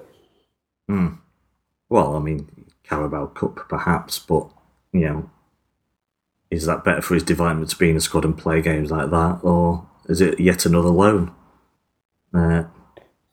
Well, 1.89 2.15
I 2.15 2.19
mean, 2.19 2.49
Carabao 2.83 3.27
Cup 3.27 3.67
perhaps, 3.69 4.19
but 4.19 4.47
you 4.93 5.01
know, 5.01 5.29
is 6.49 6.65
that 6.65 6.83
better 6.83 7.01
for 7.01 7.13
his 7.15 7.23
development 7.23 7.69
to 7.69 7.77
be 7.77 7.89
in 7.89 7.95
the 7.95 8.01
squad 8.01 8.25
and 8.25 8.37
play 8.37 8.61
games 8.61 8.91
like 8.91 9.09
that, 9.09 9.39
or 9.43 9.87
is 10.07 10.21
it 10.21 10.39
yet 10.39 10.65
another 10.65 10.89
loan? 10.89 11.33
Uh, 12.33 12.63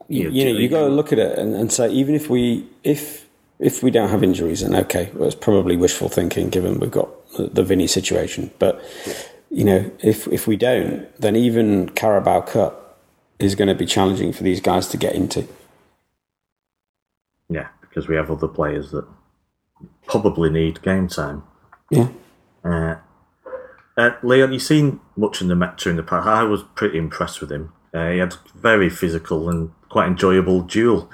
you, 0.09 0.24
Yeah, 0.24 0.29
you 0.31 0.44
know, 0.53 0.59
you 0.59 0.68
got 0.68 0.81
to 0.83 0.88
look 0.88 1.12
at 1.12 1.18
it 1.20 1.38
and, 1.38 1.55
and 1.55 1.72
say 1.72 1.88
even 1.90 2.14
if 2.14 2.29
we 2.29 2.68
if 2.83 3.28
if 3.59 3.83
we 3.83 3.90
don't 3.90 4.11
have 4.11 4.23
injuries, 4.23 4.61
then 4.61 4.75
okay, 4.75 5.11
well, 5.14 5.27
it's 5.27 5.35
probably 5.35 5.77
wishful 5.77 6.09
thinking 6.09 6.49
given 6.49 6.79
we've 6.79 6.90
got 6.90 7.09
the, 7.37 7.64
Vinny 7.64 7.87
situation. 7.87 8.51
But 8.59 8.83
you 9.51 9.64
know, 9.64 9.90
if 10.01 10.29
if 10.29 10.47
we 10.47 10.57
don't, 10.57 11.14
then 11.21 11.37
even 11.37 11.88
Carabao 11.90 12.42
Cup 12.42 12.99
is 13.38 13.55
going 13.55 13.68
to 13.68 13.75
be 13.75 13.87
challenging 13.87 14.33
for 14.33 14.42
these 14.42 14.61
guys 14.61 14.88
to 14.88 14.97
get 14.97 15.14
into. 15.14 15.47
yeah, 17.49 17.68
because 17.81 18.09
we 18.09 18.16
have 18.16 18.31
other 18.31 18.49
players 18.49 18.90
that 18.90 19.07
probably 20.07 20.51
need 20.51 20.83
game 20.83 21.09
time. 21.09 21.42
Yeah, 21.90 22.09
Uh, 22.64 22.97
uh, 23.97 24.11
Leon, 24.23 24.53
you 24.53 24.59
seen 24.59 25.01
much 25.16 25.40
in 25.40 25.49
the 25.49 25.57
Metro 25.57 25.90
in 25.90 25.97
the 25.97 26.03
past. 26.03 26.29
I 26.29 26.42
was 26.44 26.62
pretty 26.75 26.99
impressed 26.99 27.40
with 27.40 27.51
him. 27.51 27.73
Uh, 27.94 28.11
he 28.11 28.18
had 28.18 28.35
very 28.55 28.90
physical 28.90 29.49
and 29.49 29.73
quite 29.88 30.07
enjoyable 30.07 30.61
duel 30.61 31.11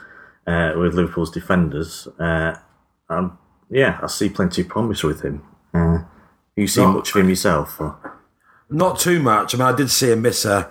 uh, 0.47 0.73
with 0.77 0.95
Liverpool's 0.95 1.31
defenders. 1.31 2.07
Uh, 2.19 2.55
and 3.09 3.31
yeah, 3.71 3.99
I 4.03 4.07
see 4.07 4.29
plenty 4.29 4.63
of 4.63 4.69
promise 4.69 5.03
with 5.03 5.23
him. 5.23 5.43
Uh, 5.73 5.99
you 6.57 6.67
seen 6.67 6.85
No. 6.85 6.93
much 6.95 7.11
of 7.15 7.21
him 7.21 7.29
yourself? 7.29 7.81
Or? 7.81 7.97
Not 8.71 8.99
too 8.99 9.21
much. 9.21 9.55
I 9.55 9.59
mean, 9.59 9.67
I 9.67 9.77
did 9.77 9.91
see 9.91 10.11
him 10.13 10.23
miss 10.23 10.45
a, 10.45 10.71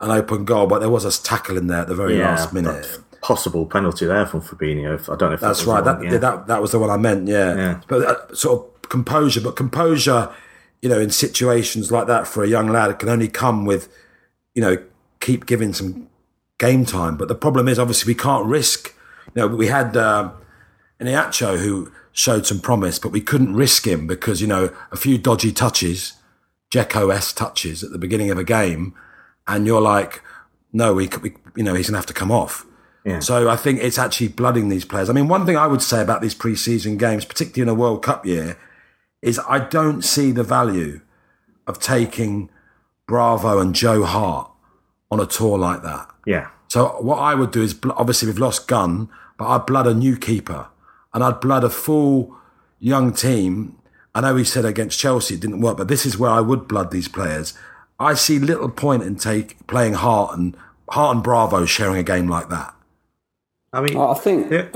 an 0.00 0.10
open 0.10 0.44
goal, 0.44 0.66
but 0.66 0.80
there 0.80 0.90
was 0.90 1.04
a 1.04 1.22
tackle 1.22 1.56
in 1.56 1.66
there 1.68 1.80
at 1.80 1.88
the 1.88 1.94
very 1.94 2.18
last 2.18 2.52
minute. 2.52 2.98
Possible 3.20 3.66
penalty 3.66 4.04
there 4.06 4.26
from 4.26 4.40
Fabinho. 4.42 4.94
If- 4.96 5.08
I 5.08 5.14
don't 5.16 5.30
know 5.30 5.34
if 5.34 5.40
that 5.40 5.46
That's 5.48 5.60
was 5.60 5.66
right. 5.68 5.84
That, 5.84 5.98
one, 5.98 6.04
yeah. 6.12 6.18
that 6.18 6.46
that 6.48 6.60
was 6.60 6.72
the 6.72 6.80
one 6.80 6.90
I 6.90 6.96
meant. 6.96 7.28
Yeah. 7.28 7.54
Yeah. 7.54 7.80
But 7.86 8.02
uh, 8.02 8.34
sort 8.34 8.58
of 8.82 8.88
composure, 8.88 9.40
but 9.40 9.54
composure, 9.54 10.28
you 10.82 10.88
know, 10.88 10.98
in 10.98 11.10
situations 11.10 11.92
like 11.92 12.08
that 12.08 12.26
for 12.26 12.42
a 12.42 12.48
young 12.48 12.66
lad 12.68 12.90
it 12.90 12.98
can 12.98 13.08
only 13.08 13.28
come 13.28 13.64
with, 13.64 13.88
you 14.56 14.60
know, 14.62 14.76
keep 15.20 15.46
giving 15.46 15.72
some 15.72 16.08
game 16.58 16.84
time. 16.84 17.16
But 17.16 17.28
the 17.28 17.36
problem 17.36 17.68
is, 17.68 17.78
obviously, 17.78 18.10
we 18.12 18.16
can't 18.18 18.44
risk. 18.46 18.92
You 19.34 19.42
know, 19.42 19.46
we 19.48 19.68
had 19.68 19.96
uh, 19.96 20.32
Iheanacho 21.00 21.58
who 21.58 21.92
showed 22.12 22.46
some 22.46 22.60
promise, 22.60 22.98
but 22.98 23.10
we 23.10 23.20
couldn't 23.20 23.54
risk 23.54 23.86
him 23.86 24.06
because 24.06 24.40
you 24.40 24.46
know 24.46 24.74
a 24.90 24.96
few 24.96 25.18
dodgy 25.18 25.52
touches, 25.52 26.14
Dzeko 26.72 27.12
s 27.14 27.32
touches 27.32 27.82
at 27.82 27.90
the 27.90 27.98
beginning 27.98 28.30
of 28.30 28.38
a 28.38 28.44
game, 28.44 28.94
and 29.46 29.66
you're 29.66 29.80
like, 29.80 30.22
no, 30.72 30.94
we, 30.94 31.08
we 31.22 31.34
you 31.56 31.62
know 31.62 31.74
he's 31.74 31.88
gonna 31.88 31.98
have 31.98 32.06
to 32.06 32.14
come 32.14 32.30
off. 32.30 32.66
Yeah. 33.04 33.18
So 33.18 33.50
I 33.50 33.56
think 33.56 33.80
it's 33.80 33.98
actually 33.98 34.28
blooding 34.28 34.68
these 34.68 34.84
players. 34.84 35.10
I 35.10 35.12
mean, 35.12 35.26
one 35.26 35.44
thing 35.44 35.56
I 35.56 35.66
would 35.66 35.82
say 35.82 36.00
about 36.00 36.22
these 36.22 36.34
preseason 36.34 36.98
games, 36.98 37.24
particularly 37.24 37.62
in 37.62 37.76
a 37.76 37.78
World 37.78 38.02
Cup 38.02 38.24
year, 38.24 38.56
is 39.20 39.40
I 39.48 39.58
don't 39.58 40.02
see 40.02 40.30
the 40.30 40.44
value 40.44 41.00
of 41.66 41.78
taking 41.80 42.48
Bravo 43.06 43.58
and 43.58 43.74
Joe 43.74 44.04
Hart 44.04 44.50
on 45.10 45.20
a 45.20 45.26
tour 45.26 45.58
like 45.58 45.82
that. 45.82 46.08
Yeah. 46.26 46.48
So 46.72 46.86
what 47.02 47.18
I 47.18 47.34
would 47.34 47.50
do 47.50 47.60
is, 47.60 47.78
obviously 47.84 48.28
we've 48.28 48.38
lost 48.38 48.66
Gunn, 48.66 49.10
but 49.36 49.44
I'd 49.44 49.66
blood 49.66 49.86
a 49.86 49.92
new 49.92 50.16
keeper 50.16 50.68
and 51.12 51.22
I'd 51.22 51.38
blood 51.38 51.64
a 51.64 51.68
full 51.68 52.34
young 52.78 53.12
team. 53.12 53.76
I 54.14 54.22
know 54.22 54.36
we 54.36 54.44
said 54.44 54.64
against 54.64 54.98
Chelsea 54.98 55.34
it 55.34 55.42
didn't 55.42 55.60
work, 55.60 55.76
but 55.76 55.88
this 55.88 56.06
is 56.06 56.16
where 56.16 56.30
I 56.30 56.40
would 56.40 56.66
blood 56.66 56.90
these 56.90 57.08
players. 57.08 57.52
I 58.00 58.14
see 58.14 58.38
little 58.38 58.70
point 58.70 59.02
in 59.02 59.16
take 59.16 59.66
playing 59.66 59.92
Hart 59.92 60.34
and 60.34 60.56
Hart 60.88 61.16
and 61.16 61.22
Bravo 61.22 61.66
sharing 61.66 61.98
a 61.98 62.02
game 62.02 62.26
like 62.26 62.48
that. 62.48 62.74
I 63.74 63.82
mean, 63.82 63.98
I 63.98 64.14
think. 64.14 64.50
yeah. 64.50 64.68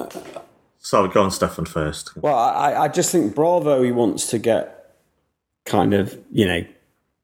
Sorry, 0.76 1.08
go 1.08 1.22
on, 1.22 1.30
Stefan 1.30 1.64
first. 1.64 2.14
Well, 2.18 2.36
I, 2.36 2.74
I 2.74 2.88
just 2.88 3.10
think 3.10 3.34
Bravo 3.34 3.82
he 3.82 3.90
wants 3.90 4.26
to 4.26 4.38
get 4.38 4.98
kind 5.64 5.94
of 5.94 6.22
you 6.30 6.46
know 6.46 6.62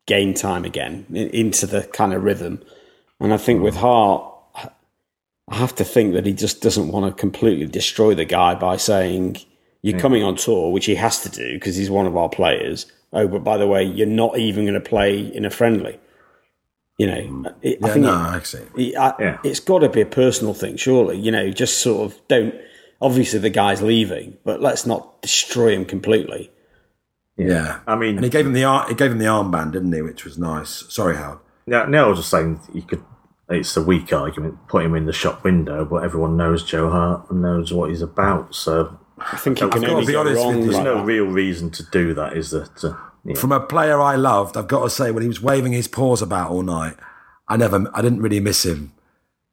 game 0.07 0.33
time 0.33 0.65
again 0.65 1.05
into 1.13 1.67
the 1.67 1.83
kind 1.83 2.15
of 2.15 2.25
rhythm, 2.25 2.63
and 3.21 3.35
I 3.35 3.37
think 3.37 3.63
with 3.63 3.77
Hart, 3.77 4.32
I 5.49 5.57
have 5.57 5.75
to 5.77 5.85
think 5.85 6.15
that 6.15 6.27
he 6.27 6.33
just 6.33 6.63
doesn't 6.63 6.89
want 6.89 7.15
to 7.15 7.21
completely 7.21 7.67
destroy 7.67 8.15
the 8.15 8.25
guy 8.25 8.55
by 8.55 8.77
saying 8.77 9.39
you're 9.83 9.95
hmm. 9.95 10.01
coming 10.01 10.23
on 10.23 10.37
tour, 10.37 10.73
which 10.73 10.87
he 10.87 10.95
has 10.95 11.23
to 11.23 11.29
do 11.29 11.55
because 11.55 11.77
he's 11.77 11.91
one 11.91 12.07
of 12.07 12.17
our 12.17 12.29
players. 12.29 12.87
Oh, 13.13 13.29
but 13.29 13.45
by 13.45 13.57
the 13.57 13.67
way, 13.67 13.83
you're 13.83 14.07
not 14.07 14.39
even 14.39 14.65
going 14.65 14.75
to 14.75 14.81
play 14.81 15.21
in 15.21 15.45
a 15.45 15.51
friendly. 15.51 15.99
You 16.99 17.07
know, 17.09 17.23
hmm. 17.23 17.47
it, 17.63 17.79
I 17.83 17.87
Yeah, 17.89 17.93
think 17.93 18.05
no, 18.07 18.15
it- 18.15 18.37
actually. 18.37 18.97
I, 18.97 19.15
Yeah. 19.19 19.39
it's 19.45 19.61
got 19.61 19.81
to 19.81 19.89
be 19.89 20.01
a 20.01 20.07
personal 20.07 20.55
thing, 20.55 20.77
surely. 20.77 21.19
You 21.19 21.33
know, 21.33 21.51
just 21.51 21.79
sort 21.79 22.11
of 22.11 22.19
don't. 22.29 22.55
Obviously, 23.01 23.41
the 23.41 23.51
guy's 23.51 23.83
leaving, 23.83 24.39
but 24.45 24.61
let's 24.63 24.87
not 24.87 25.21
destroy 25.23 25.75
him 25.75 25.85
completely. 25.85 26.53
Yeah. 27.37 27.81
I 27.87 27.97
mean, 27.97 28.17
And 28.17 28.25
he 28.25 28.31
gave 28.31 28.47
him 28.47 28.53
the 28.53 28.65
ar- 28.65 28.89
he 28.89 28.95
gave 28.95 29.11
him 29.11 29.19
the 29.19 29.25
armband, 29.25 29.73
didn't 29.73 29.93
he? 29.93 30.03
Which 30.03 30.25
was 30.25 30.39
nice. 30.39 30.85
Sorry, 30.89 31.17
Howard. 31.17 31.39
Yeah, 31.67 31.87
no, 31.89 32.07
I 32.07 32.09
was 32.09 32.19
just 32.19 32.31
saying 32.31 32.61
you 32.73 32.83
could. 32.83 33.03
It's 33.49 33.77
a 33.77 33.83
weak 33.83 34.13
argument, 34.13 34.57
put 34.69 34.85
him 34.85 34.95
in 34.95 35.05
the 35.07 35.13
shop 35.13 35.45
window, 35.45 35.85
but 35.85 36.05
everyone 36.05 36.37
knows 36.37 36.65
Joe 36.65 36.89
Hart 36.91 37.31
and 37.31 37.43
knows 37.43 37.73
what 37.73 37.91
he's 37.91 38.01
about. 38.03 38.55
So 38.55 38.99
I 39.19 39.37
think 39.37 39.59
it 39.61 39.65
I've 39.65 39.71
can 39.73 39.83
got 39.83 39.87
to 39.89 39.95
only 39.95 40.07
be 40.07 40.15
honest 40.17 40.37
with 40.37 40.45
wrong. 40.45 40.57
you, 40.59 40.63
there's 40.65 40.77
like 40.77 40.85
no 40.85 40.99
that. 40.99 41.05
real 41.05 41.27
reason 41.27 41.71
to 41.71 41.83
do 41.91 42.15
that, 42.15 42.37
is 42.37 42.51
there? 42.53 42.67
To, 42.81 42.97
yeah. 43.25 43.35
From 43.35 43.53
a 43.53 43.61
player 43.61 44.01
I 44.01 44.17
loved, 44.17 44.57
I've 44.57 44.69
got 44.69 44.85
to 44.85 44.91
say, 44.91 45.11
when 45.11 45.23
he 45.23 45.29
was 45.29 45.43
waving 45.43 45.73
his 45.73 45.87
paws 45.89 46.23
about 46.23 46.51
all 46.51 46.63
night, 46.63 46.95
I 47.49 47.57
never, 47.57 47.91
I 47.95 48.01
didn't 48.01 48.23
really 48.23 48.41
miss 48.41 48.65
him. 48.65 48.93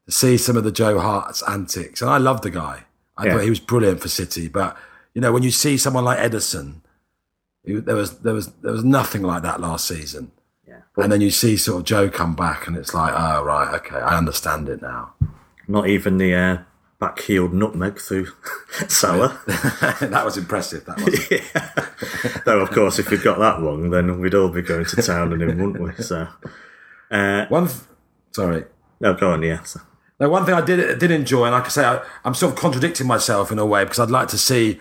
To 0.05 0.11
see 0.11 0.37
some 0.37 0.55
of 0.57 0.63
the 0.63 0.71
Joe 0.71 0.99
Hart's 0.99 1.43
antics, 1.43 2.01
and 2.01 2.09
I 2.09 2.17
loved 2.17 2.43
the 2.43 2.49
guy. 2.49 2.85
I 3.17 3.25
Yeah. 3.25 3.33
thought 3.33 3.43
he 3.43 3.49
was 3.49 3.59
brilliant 3.59 3.99
for 4.01 4.07
City. 4.07 4.47
But 4.47 4.77
you 5.13 5.21
know, 5.21 5.31
when 5.33 5.43
you 5.43 5.51
see 5.51 5.77
someone 5.77 6.03
like 6.05 6.17
Ederson, 6.19 6.75
he- 7.63 7.75
there 7.79 7.95
was 7.95 8.19
there 8.19 8.33
was 8.33 8.47
there 8.63 8.71
was 8.71 8.83
nothing 8.83 9.21
like 9.23 9.43
that 9.43 9.59
last 9.61 9.85
season. 9.87 10.31
Yeah. 10.97 11.03
And 11.03 11.11
then 11.11 11.21
you 11.21 11.31
see 11.31 11.57
sort 11.57 11.79
of 11.79 11.85
Joe 11.85 12.09
come 12.09 12.35
back, 12.35 12.67
and 12.67 12.75
it's 12.75 12.93
like, 12.93 13.13
oh 13.15 13.43
right, 13.43 13.73
okay, 13.75 13.97
I 13.97 14.17
understand 14.17 14.69
it 14.69 14.81
now. 14.81 15.13
Not 15.67 15.87
even 15.87 16.17
the 16.17 16.33
uh, 16.33 16.57
back 16.99 17.19
heeled 17.21 17.53
nutmeg 17.53 17.99
through 17.99 18.27
Salah. 18.87 19.39
that 20.01 20.21
was 20.25 20.37
impressive. 20.37 20.85
That 20.85 20.99
was. 21.01 22.41
Though, 22.45 22.59
of 22.59 22.71
course, 22.71 22.99
if 22.99 23.09
we'd 23.11 23.21
got 23.23 23.39
that 23.39 23.59
wrong, 23.61 23.89
then 23.91 24.19
we'd 24.19 24.33
all 24.35 24.49
be 24.49 24.61
going 24.61 24.85
to 24.85 25.01
town 25.01 25.31
on 25.33 25.41
him, 25.41 25.57
wouldn't 25.57 25.97
we? 25.97 26.03
So, 26.03 26.27
uh, 27.11 27.45
One, 27.47 27.67
th- 27.67 27.79
sorry. 28.31 28.65
no, 28.99 29.13
go 29.13 29.31
on, 29.31 29.43
yeah. 29.43 29.63
So, 29.63 29.79
Now, 30.19 30.29
one 30.29 30.45
thing 30.45 30.55
I 30.55 30.61
did 30.61 30.99
did 30.99 31.11
enjoy, 31.11 31.45
and 31.45 31.53
like 31.53 31.65
I 31.65 31.69
say, 31.69 31.85
I, 31.85 32.01
I'm 32.25 32.33
sort 32.33 32.53
of 32.53 32.59
contradicting 32.59 33.07
myself 33.07 33.51
in 33.51 33.59
a 33.59 33.65
way 33.65 33.83
because 33.83 33.99
I'd 33.99 34.09
like 34.11 34.27
to 34.29 34.37
see 34.37 34.79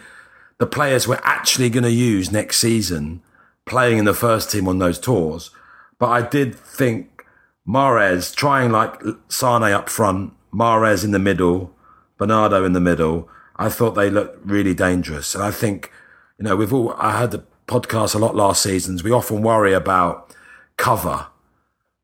the 0.59 0.67
players 0.67 1.07
we're 1.07 1.21
actually 1.23 1.71
going 1.71 1.85
to 1.85 1.91
use 1.93 2.33
next 2.33 2.59
season 2.59 3.23
playing 3.65 3.99
in 3.99 4.05
the 4.07 4.15
first 4.15 4.51
team 4.51 4.67
on 4.67 4.79
those 4.79 4.99
tours. 4.99 5.51
But 5.99 6.09
I 6.09 6.23
did 6.23 6.55
think 6.55 7.25
Mahrez 7.67 8.35
trying 8.35 8.71
like 8.71 9.01
Sane 9.29 9.63
up 9.63 9.89
front, 9.89 10.33
Mahrez 10.53 11.05
in 11.05 11.11
the 11.11 11.19
middle, 11.19 11.75
Bernardo 12.17 12.65
in 12.65 12.73
the 12.73 12.81
middle. 12.81 13.29
I 13.57 13.69
thought 13.69 13.93
they 13.93 14.09
looked 14.09 14.45
really 14.47 14.75
dangerous, 14.75 15.35
and 15.35 15.43
I 15.43 15.51
think 15.51 15.93
you 16.39 16.45
know 16.45 16.57
we've 16.57 16.73
all. 16.73 16.95
I 16.95 17.19
had 17.19 17.33
the 17.33 17.45
podcast 17.67 18.15
a 18.15 18.19
lot 18.19 18.37
last 18.37 18.63
seasons. 18.63 19.03
We 19.03 19.11
often 19.11 19.43
worry 19.43 19.73
about 19.73 20.35
cover. 20.77 21.27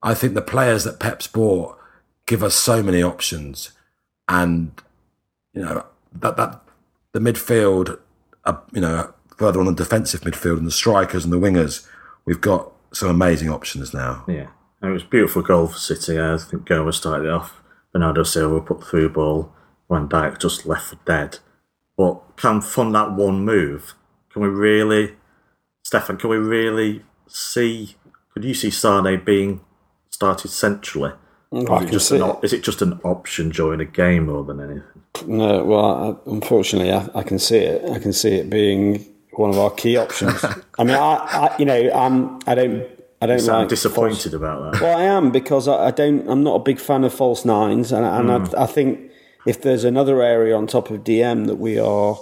I 0.02 0.14
think 0.14 0.34
the 0.34 0.42
players 0.42 0.84
that 0.84 1.00
Pep's 1.00 1.26
bought 1.26 1.78
give 2.26 2.42
us 2.42 2.54
so 2.54 2.82
many 2.82 3.02
options, 3.02 3.70
and 4.28 4.72
you 5.52 5.62
know 5.62 5.86
that 6.12 6.36
that 6.36 6.60
the 7.12 7.20
midfield, 7.20 7.98
uh, 8.44 8.56
you 8.72 8.80
know, 8.80 9.14
further 9.38 9.60
on 9.60 9.66
the 9.66 9.72
defensive 9.72 10.22
midfield 10.22 10.58
and 10.58 10.66
the 10.66 10.72
strikers 10.72 11.24
and 11.24 11.32
the 11.32 11.38
wingers, 11.38 11.86
we've 12.24 12.40
got 12.40 12.73
some 12.94 13.08
amazing 13.08 13.48
options 13.48 13.92
now. 13.92 14.24
yeah. 14.28 14.48
And 14.80 14.90
it 14.90 14.92
was 14.92 15.02
beautiful 15.02 15.40
goal 15.40 15.68
for 15.68 15.78
City. 15.78 16.20
I 16.20 16.36
think 16.36 16.66
Gomez 16.66 16.96
started 16.96 17.26
it 17.26 17.32
off. 17.32 17.62
Bernardo 17.92 18.22
Silva 18.22 18.60
put 18.60 18.80
the 18.80 18.84
through 18.84 19.08
ball. 19.10 19.50
Van 19.88 20.08
Dijk 20.08 20.38
just 20.38 20.66
left 20.66 20.88
for 20.88 20.98
dead. 21.06 21.38
But 21.96 22.36
can 22.36 22.60
from 22.60 22.92
that 22.92 23.12
one 23.12 23.44
move, 23.44 23.94
can 24.30 24.42
we 24.42 24.48
really, 24.48 25.14
Stefan, 25.84 26.18
can 26.18 26.28
we 26.28 26.36
really 26.36 27.02
see, 27.28 27.96
could 28.32 28.44
you 28.44 28.52
see 28.52 28.70
Sane 28.70 29.22
being 29.24 29.60
started 30.10 30.48
centrally? 30.48 31.12
Mm, 31.52 31.70
I 31.70 31.76
Is 31.76 31.82
it, 31.82 31.84
can 31.84 31.92
just 31.92 32.08
see 32.08 32.18
an, 32.18 32.36
is 32.42 32.52
it 32.52 32.62
just 32.62 32.82
an 32.82 33.00
option 33.04 33.50
during 33.50 33.80
a 33.80 33.84
game 33.84 34.26
more 34.26 34.44
than 34.44 34.60
anything? 34.60 34.82
No, 35.26 35.64
well, 35.64 36.20
I, 36.26 36.30
unfortunately, 36.30 36.92
I, 36.92 37.08
I 37.14 37.22
can 37.22 37.38
see 37.38 37.58
it. 37.58 37.88
I 37.88 37.98
can 38.00 38.12
see 38.12 38.34
it 38.34 38.50
being 38.50 39.06
one 39.38 39.50
of 39.50 39.58
our 39.58 39.70
key 39.70 39.96
options. 39.96 40.44
I 40.78 40.84
mean, 40.84 40.96
I, 40.96 41.14
I 41.14 41.56
you 41.58 41.64
know, 41.64 41.90
I'm, 41.92 42.38
I 42.46 42.54
don't, 42.54 42.86
I 43.20 43.26
don't 43.26 43.38
So 43.38 43.52
I'm 43.52 43.60
like 43.60 43.68
disappointed 43.68 44.34
about 44.34 44.72
that. 44.72 44.82
Well, 44.82 44.98
I 44.98 45.04
am 45.04 45.30
because 45.30 45.68
I, 45.68 45.86
I 45.86 45.90
don't. 45.90 46.28
I'm 46.28 46.42
not 46.42 46.56
a 46.56 46.62
big 46.62 46.78
fan 46.78 47.04
of 47.04 47.14
false 47.14 47.44
nines, 47.44 47.92
and, 47.92 48.04
and 48.04 48.30
I, 48.54 48.62
I 48.64 48.66
think 48.66 49.10
if 49.46 49.62
there's 49.62 49.84
another 49.84 50.22
area 50.22 50.56
on 50.56 50.66
top 50.66 50.90
of 50.90 51.04
DM 51.04 51.46
that 51.46 51.56
we 51.56 51.78
are 51.78 52.18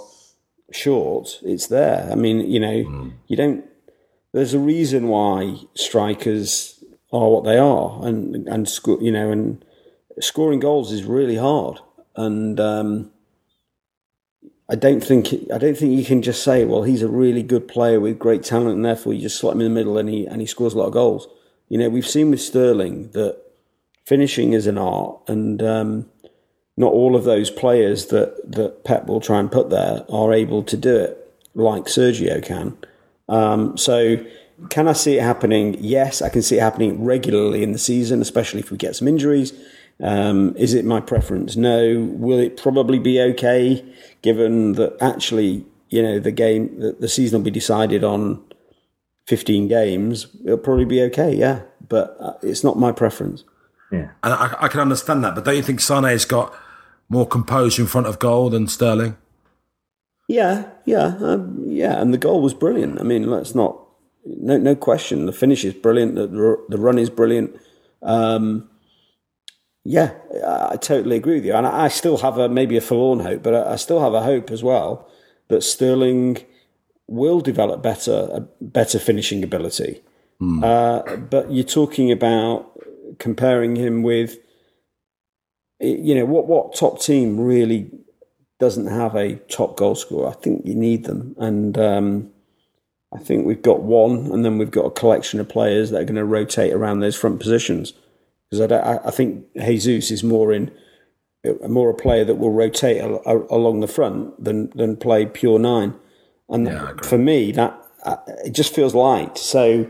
short, 0.71 1.39
it's 1.43 1.67
there. 1.67 2.07
I 2.11 2.15
mean, 2.15 2.39
you 2.49 2.59
know, 2.59 3.11
you 3.27 3.35
don't. 3.35 3.65
There's 4.31 4.53
a 4.53 4.59
reason 4.59 5.07
why 5.07 5.57
strikers 5.75 6.83
are 7.11 7.29
what 7.29 7.43
they 7.43 7.57
are, 7.57 8.05
and 8.05 8.47
and 8.47 8.67
sco- 8.67 8.99
you 8.99 9.11
know, 9.11 9.31
and 9.31 9.63
scoring 10.19 10.59
goals 10.59 10.91
is 10.91 11.03
really 11.03 11.37
hard, 11.37 11.79
and. 12.15 12.59
Um, 12.59 13.12
I 14.73 14.75
don't 14.75 15.03
think 15.03 15.27
I 15.53 15.59
don't 15.59 15.77
think 15.77 15.95
you 15.95 16.03
can 16.03 16.23
just 16.23 16.41
say, 16.41 16.65
well, 16.65 16.81
he's 16.81 17.03
a 17.03 17.07
really 17.07 17.43
good 17.43 17.67
player 17.67 17.99
with 17.99 18.17
great 18.17 18.41
talent, 18.41 18.73
and 18.73 18.83
therefore 18.83 19.13
you 19.13 19.21
just 19.21 19.37
slot 19.37 19.53
him 19.53 19.61
in 19.61 19.71
the 19.71 19.79
middle 19.79 19.99
and 19.99 20.09
he 20.09 20.25
and 20.25 20.41
he 20.41 20.47
scores 20.47 20.73
a 20.73 20.79
lot 20.79 20.87
of 20.87 20.93
goals. 20.93 21.27
You 21.69 21.77
know, 21.77 21.89
we've 21.89 22.07
seen 22.07 22.31
with 22.31 22.41
Sterling 22.41 23.11
that 23.11 23.39
finishing 24.03 24.53
is 24.53 24.65
an 24.65 24.79
art, 24.79 25.19
and 25.27 25.61
um, 25.61 26.09
not 26.75 26.91
all 26.91 27.15
of 27.15 27.23
those 27.23 27.51
players 27.51 28.07
that 28.07 28.51
that 28.51 28.83
Pep 28.83 29.05
will 29.05 29.21
try 29.21 29.39
and 29.39 29.51
put 29.51 29.69
there 29.69 30.07
are 30.09 30.33
able 30.33 30.63
to 30.63 30.75
do 30.75 30.95
it 30.95 31.19
like 31.53 31.83
Sergio 31.83 32.43
can. 32.43 32.75
Um, 33.29 33.77
so, 33.77 34.25
can 34.69 34.87
I 34.87 34.93
see 34.93 35.19
it 35.19 35.21
happening? 35.21 35.75
Yes, 35.81 36.19
I 36.19 36.29
can 36.29 36.41
see 36.41 36.57
it 36.57 36.61
happening 36.61 37.05
regularly 37.05 37.61
in 37.61 37.73
the 37.73 37.77
season, 37.77 38.23
especially 38.23 38.61
if 38.61 38.71
we 38.71 38.77
get 38.77 38.95
some 38.95 39.07
injuries. 39.07 39.53
Um, 39.99 40.55
is 40.57 40.73
it 40.73 40.85
my 40.85 40.99
preference? 40.99 41.55
No. 41.55 42.09
Will 42.11 42.39
it 42.39 42.57
probably 42.57 42.99
be 42.99 43.21
okay, 43.21 43.85
given 44.21 44.73
that 44.73 44.97
actually, 45.01 45.65
you 45.89 46.01
know, 46.01 46.19
the 46.19 46.31
game, 46.31 46.79
the, 46.79 46.93
the 46.93 47.07
season 47.07 47.39
will 47.39 47.45
be 47.45 47.51
decided 47.51 48.03
on 48.03 48.43
15 49.27 49.67
games? 49.67 50.27
It'll 50.43 50.57
probably 50.57 50.85
be 50.85 51.01
okay, 51.03 51.35
yeah. 51.35 51.61
But 51.87 52.17
uh, 52.19 52.33
it's 52.41 52.63
not 52.63 52.77
my 52.77 52.91
preference. 52.91 53.43
Yeah. 53.91 54.09
And 54.23 54.33
I, 54.33 54.55
I 54.61 54.67
can 54.67 54.79
understand 54.79 55.23
that, 55.23 55.35
but 55.35 55.45
don't 55.45 55.55
you 55.55 55.61
think 55.61 55.79
Sane's 55.79 56.25
got 56.25 56.53
more 57.09 57.27
composure 57.27 57.83
in 57.83 57.87
front 57.87 58.07
of 58.07 58.17
goal 58.17 58.49
than 58.49 58.67
Sterling? 58.67 59.17
Yeah, 60.27 60.69
yeah, 60.85 61.15
um, 61.19 61.63
yeah. 61.67 62.01
And 62.01 62.13
the 62.13 62.17
goal 62.17 62.41
was 62.41 62.53
brilliant. 62.53 62.99
I 62.99 63.03
mean, 63.03 63.29
let's 63.29 63.53
not, 63.53 63.79
no, 64.25 64.57
no 64.57 64.75
question. 64.75 65.27
The 65.27 65.33
finish 65.33 65.63
is 65.63 65.73
brilliant. 65.73 66.15
The, 66.15 66.27
the, 66.27 66.65
the 66.69 66.77
run 66.77 66.97
is 66.97 67.09
brilliant. 67.09 67.55
Um, 68.01 68.69
yeah, 69.85 70.13
I, 70.45 70.77
totally 70.77 71.17
agree 71.17 71.35
with 71.35 71.45
you. 71.45 71.53
And 71.53 71.67
I, 71.67 71.89
still 71.89 72.17
have 72.17 72.37
a 72.37 72.47
maybe 72.47 72.77
a 72.77 72.81
forlorn 72.81 73.19
hope, 73.19 73.43
but 73.43 73.53
I, 73.53 73.75
still 73.75 74.01
have 74.01 74.13
a 74.13 74.21
hope 74.21 74.49
as 74.49 74.63
well 74.63 75.09
that 75.49 75.61
Sterling 75.61 76.37
will 77.07 77.41
develop 77.41 77.83
better, 77.83 78.29
a 78.31 78.39
better 78.61 78.97
finishing 78.97 79.43
ability. 79.43 80.01
Uh, 80.63 81.17
but 81.17 81.51
you're 81.51 81.65
talking 81.65 82.11
about 82.11 82.79
comparing 83.19 83.75
him 83.75 84.03
with, 84.03 84.37
you 85.79 86.15
know, 86.15 86.25
what 86.25 86.47
what 86.47 86.75
top 86.75 87.01
team 87.01 87.39
really 87.39 87.91
doesn't 88.59 88.87
have 88.87 89.15
a 89.15 89.35
top 89.35 89.75
goal 89.75 89.95
scorer. 89.95 90.29
I 90.29 90.33
think 90.33 90.65
you 90.65 90.75
need 90.75 91.03
them, 91.03 91.35
and 91.37 91.77
um, 91.77 92.31
I 93.13 93.19
think 93.19 93.45
we've 93.45 93.61
got 93.61 93.81
one, 93.81 94.31
and 94.31 94.45
then 94.45 94.57
we've 94.57 94.71
got 94.71 94.85
a 94.85 94.91
collection 94.91 95.41
of 95.41 95.49
players 95.49 95.91
that 95.91 96.01
are 96.01 96.05
going 96.05 96.15
to 96.15 96.25
rotate 96.25 96.73
around 96.73 96.99
those 96.99 97.17
front 97.17 97.39
positions. 97.39 97.93
Because 98.53 98.71
I, 98.71 99.07
I, 99.07 99.11
think 99.11 99.45
Jesus 99.55 100.11
is 100.11 100.23
more 100.23 100.53
in 100.53 100.71
more 101.67 101.89
a 101.89 101.93
player 101.93 102.23
that 102.23 102.35
will 102.35 102.51
rotate 102.51 103.01
a, 103.01 103.07
a, 103.27 103.37
along 103.55 103.79
the 103.79 103.87
front 103.87 104.43
than 104.43 104.69
than 104.75 104.95
play 104.95 105.25
pure 105.25 105.59
nine. 105.59 105.95
And 106.49 106.67
yeah, 106.67 106.93
for 107.03 107.17
me, 107.17 107.51
that 107.53 107.79
uh, 108.03 108.17
it 108.45 108.51
just 108.51 108.73
feels 108.73 108.93
light. 108.93 109.37
So. 109.37 109.89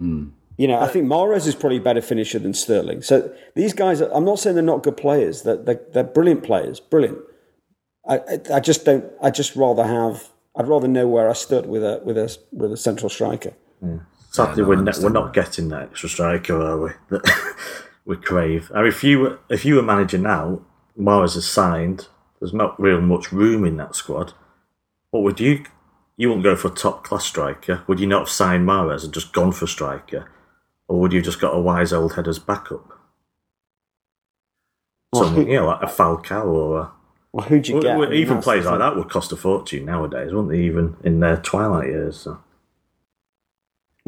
Mm. 0.00 0.32
You 0.60 0.66
know, 0.66 0.80
I 0.80 0.88
think 0.88 1.06
Mahrez 1.06 1.46
is 1.46 1.54
probably 1.54 1.76
a 1.76 1.80
better 1.80 2.00
finisher 2.00 2.40
than 2.40 2.52
Sterling. 2.52 3.00
So 3.02 3.32
these 3.54 3.72
guys, 3.72 4.00
I'm 4.00 4.24
not 4.24 4.40
saying 4.40 4.56
they're 4.56 4.64
not 4.64 4.82
good 4.82 4.96
players. 4.96 5.42
They're, 5.42 5.56
they're, 5.56 5.80
they're 5.92 6.02
brilliant 6.02 6.42
players, 6.42 6.80
brilliant. 6.80 7.18
I, 8.08 8.40
I 8.52 8.58
just 8.58 8.84
don't. 8.84 9.04
I 9.22 9.30
just 9.30 9.54
rather 9.54 9.84
have. 9.84 10.30
I'd 10.56 10.66
rather 10.66 10.88
know 10.88 11.06
where 11.06 11.30
I 11.30 11.34
stood 11.34 11.66
with 11.66 11.84
a 11.84 12.00
with 12.04 12.18
a 12.18 12.36
with 12.50 12.72
a 12.72 12.76
central 12.76 13.08
striker. 13.08 13.52
Yeah. 13.80 13.98
Sadly, 14.30 14.62
yeah, 14.62 14.68
we're, 14.68 14.82
ne- 14.82 14.92
we're 15.02 15.08
not 15.08 15.32
getting 15.32 15.68
that 15.70 15.82
extra 15.82 16.08
striker, 16.08 16.60
are 16.60 16.78
we? 16.78 16.90
We 18.08 18.16
crave. 18.16 18.72
I 18.74 18.78
mean, 18.78 18.86
if 18.86 19.04
you 19.04 19.20
were, 19.20 19.38
if 19.50 19.66
you 19.66 19.74
were 19.74 19.82
manager 19.82 20.16
now, 20.16 20.62
Mahrez 20.98 21.36
is 21.36 21.46
signed. 21.46 22.08
There's 22.40 22.54
not 22.54 22.80
real 22.80 23.02
much 23.02 23.32
room 23.32 23.66
in 23.66 23.76
that 23.76 23.94
squad. 23.94 24.32
What 25.10 25.24
would 25.24 25.38
you? 25.38 25.66
You 26.16 26.28
wouldn't 26.28 26.44
go 26.44 26.56
for 26.56 26.68
a 26.68 26.74
top 26.74 27.04
class 27.04 27.26
striker. 27.26 27.82
Would 27.86 28.00
you 28.00 28.06
not 28.06 28.20
have 28.20 28.28
signed 28.30 28.66
Mahrez 28.66 29.04
and 29.04 29.12
just 29.12 29.34
gone 29.34 29.52
for 29.52 29.66
striker, 29.66 30.30
or 30.88 30.98
would 31.00 31.12
you 31.12 31.20
just 31.20 31.38
got 31.38 31.54
a 31.54 31.60
wise 31.60 31.92
old 31.92 32.14
head 32.14 32.26
as 32.26 32.38
backup? 32.38 32.98
Something, 35.14 35.46
you 35.46 35.56
know, 35.56 35.66
like 35.66 35.82
a 35.82 35.86
Falcao 35.86 36.46
or 36.46 36.80
a 36.80 36.92
well, 37.32 37.44
who'd 37.46 37.68
you 37.68 37.82
get? 37.82 37.98
Well, 37.98 38.14
even 38.14 38.40
players 38.40 38.64
like 38.64 38.78
that 38.78 38.96
would 38.96 39.10
cost 39.10 39.32
a 39.32 39.36
fortune 39.36 39.84
nowadays, 39.84 40.32
wouldn't 40.32 40.52
they? 40.52 40.60
Even 40.60 40.96
in 41.04 41.20
their 41.20 41.36
twilight 41.36 41.88
years. 41.88 42.20
So. 42.20 42.40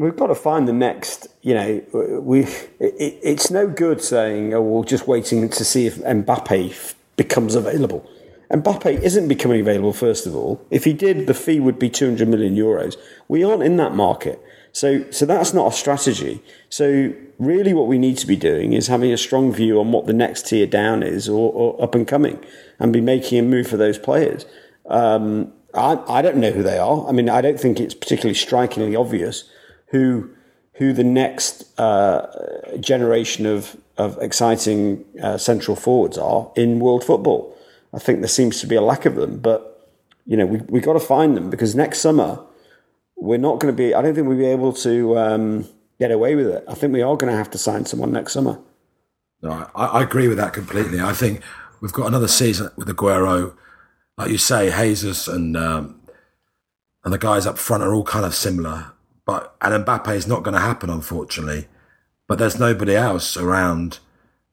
We've 0.01 0.15
got 0.15 0.27
to 0.27 0.35
find 0.35 0.67
the 0.67 0.73
next. 0.73 1.27
You 1.43 1.53
know, 1.53 2.21
we. 2.23 2.45
It, 2.79 3.19
it's 3.21 3.51
no 3.51 3.67
good 3.67 4.01
saying, 4.01 4.51
"Oh, 4.51 4.61
we're 4.61 4.83
just 4.83 5.07
waiting 5.07 5.47
to 5.47 5.63
see 5.63 5.85
if 5.85 5.97
Mbappe 5.97 6.95
becomes 7.17 7.53
available." 7.53 8.09
Mbappe 8.49 8.99
isn't 8.99 9.27
becoming 9.27 9.61
available. 9.61 9.93
First 9.93 10.25
of 10.25 10.35
all, 10.35 10.59
if 10.71 10.85
he 10.85 10.93
did, 10.93 11.27
the 11.27 11.35
fee 11.35 11.59
would 11.59 11.77
be 11.77 11.87
two 11.87 12.07
hundred 12.07 12.29
million 12.29 12.55
euros. 12.55 12.97
We 13.27 13.43
aren't 13.43 13.61
in 13.61 13.77
that 13.77 13.93
market. 13.93 14.41
So, 14.73 15.09
so 15.11 15.25
that's 15.25 15.53
not 15.53 15.73
a 15.73 15.75
strategy. 15.75 16.41
So, 16.69 17.13
really, 17.37 17.73
what 17.73 17.87
we 17.87 17.99
need 17.99 18.17
to 18.19 18.27
be 18.27 18.37
doing 18.37 18.73
is 18.73 18.87
having 18.87 19.11
a 19.11 19.17
strong 19.17 19.53
view 19.53 19.79
on 19.79 19.91
what 19.91 20.07
the 20.07 20.13
next 20.13 20.47
tier 20.47 20.65
down 20.65 21.03
is 21.03 21.29
or, 21.29 21.51
or 21.53 21.83
up 21.83 21.93
and 21.93 22.07
coming, 22.07 22.43
and 22.79 22.91
be 22.91 23.01
making 23.01 23.37
a 23.37 23.43
move 23.43 23.67
for 23.67 23.77
those 23.77 23.99
players. 23.99 24.47
Um, 24.89 25.53
I, 25.75 25.99
I 26.07 26.21
don't 26.23 26.37
know 26.37 26.51
who 26.51 26.63
they 26.63 26.79
are. 26.79 27.07
I 27.07 27.11
mean, 27.11 27.29
I 27.29 27.41
don't 27.41 27.59
think 27.59 27.79
it's 27.79 27.93
particularly 27.93 28.33
strikingly 28.33 28.95
obvious 28.95 29.47
who 29.91 30.29
who 30.75 30.93
the 30.93 31.03
next 31.03 31.79
uh, 31.79 32.25
generation 32.79 33.45
of 33.45 33.77
of 33.97 34.17
exciting 34.21 35.05
uh, 35.21 35.37
central 35.37 35.75
forwards 35.75 36.17
are 36.17 36.51
in 36.55 36.79
world 36.79 37.03
football. 37.03 37.55
I 37.93 37.99
think 37.99 38.19
there 38.19 38.29
seems 38.29 38.59
to 38.61 38.67
be 38.67 38.75
a 38.75 38.81
lack 38.81 39.05
of 39.05 39.15
them, 39.15 39.39
but 39.39 39.89
you 40.25 40.35
know 40.35 40.45
we 40.45 40.57
we 40.69 40.79
got 40.79 40.93
to 40.93 40.99
find 40.99 41.37
them 41.37 41.49
because 41.49 41.75
next 41.75 41.99
summer 41.99 42.39
we're 43.15 43.37
not 43.37 43.59
going 43.59 43.73
to 43.73 43.77
be. 43.77 43.93
I 43.93 44.01
don't 44.01 44.15
think 44.15 44.27
we'll 44.27 44.37
be 44.37 44.45
able 44.45 44.73
to 44.73 45.17
um, 45.17 45.67
get 45.99 46.11
away 46.11 46.35
with 46.35 46.47
it. 46.47 46.63
I 46.67 46.73
think 46.73 46.93
we 46.93 47.01
are 47.01 47.15
going 47.15 47.31
to 47.31 47.37
have 47.37 47.51
to 47.51 47.57
sign 47.57 47.85
someone 47.85 48.11
next 48.11 48.33
summer. 48.33 48.59
No, 49.41 49.69
I, 49.75 49.85
I 49.85 50.03
agree 50.03 50.27
with 50.27 50.37
that 50.37 50.53
completely. 50.53 50.99
I 50.99 51.13
think 51.13 51.41
we've 51.81 51.91
got 51.91 52.07
another 52.07 52.27
season 52.27 52.69
with 52.77 52.87
Aguero, 52.87 53.55
like 54.17 54.31
you 54.31 54.37
say, 54.37 54.71
Jesus 54.71 55.27
and 55.27 55.57
um, 55.57 56.01
and 57.03 57.13
the 57.13 57.17
guys 57.19 57.45
up 57.45 57.57
front 57.57 57.83
are 57.83 57.93
all 57.93 58.03
kind 58.03 58.25
of 58.25 58.33
similar. 58.33 58.93
But 59.31 59.55
and 59.61 59.85
Mbappe 59.85 60.15
is 60.15 60.27
not 60.27 60.43
going 60.43 60.53
to 60.53 60.59
happen, 60.59 60.89
unfortunately. 60.89 61.67
But 62.27 62.39
there's 62.39 62.59
nobody 62.59 62.95
else 62.95 63.37
around. 63.37 63.99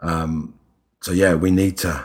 Um, 0.01 0.55
so 1.01 1.13
yeah, 1.13 1.35
we 1.35 1.51
need 1.51 1.77
to 1.79 2.05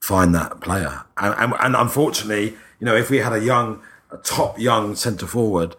find 0.00 0.34
that 0.34 0.60
player. 0.60 1.04
And, 1.16 1.34
and, 1.38 1.54
and 1.60 1.76
unfortunately, 1.76 2.56
you 2.78 2.84
know, 2.84 2.96
if 2.96 3.10
we 3.10 3.18
had 3.18 3.32
a 3.32 3.40
young, 3.40 3.82
a 4.10 4.16
top 4.18 4.58
young 4.58 4.96
centre 4.96 5.26
forward 5.26 5.76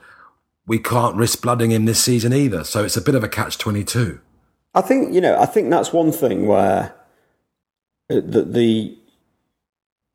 we 0.72 0.80
can't 0.80 1.16
risk 1.16 1.42
blooding 1.42 1.72
him 1.72 1.86
this 1.86 2.02
season 2.02 2.34
either. 2.34 2.64
So 2.64 2.84
it's 2.84 2.98
a 2.98 3.02
bit 3.02 3.16
of 3.16 3.24
a 3.24 3.28
catch 3.28 3.58
22. 3.58 4.20
I 4.74 4.82
think, 4.82 5.14
you 5.14 5.20
know, 5.20 5.38
I 5.38 5.46
think 5.46 5.70
that's 5.70 5.92
one 5.92 6.12
thing 6.12 6.48
where 6.48 6.94
uh, 8.10 8.16
the, 8.16 8.44
the 8.44 8.98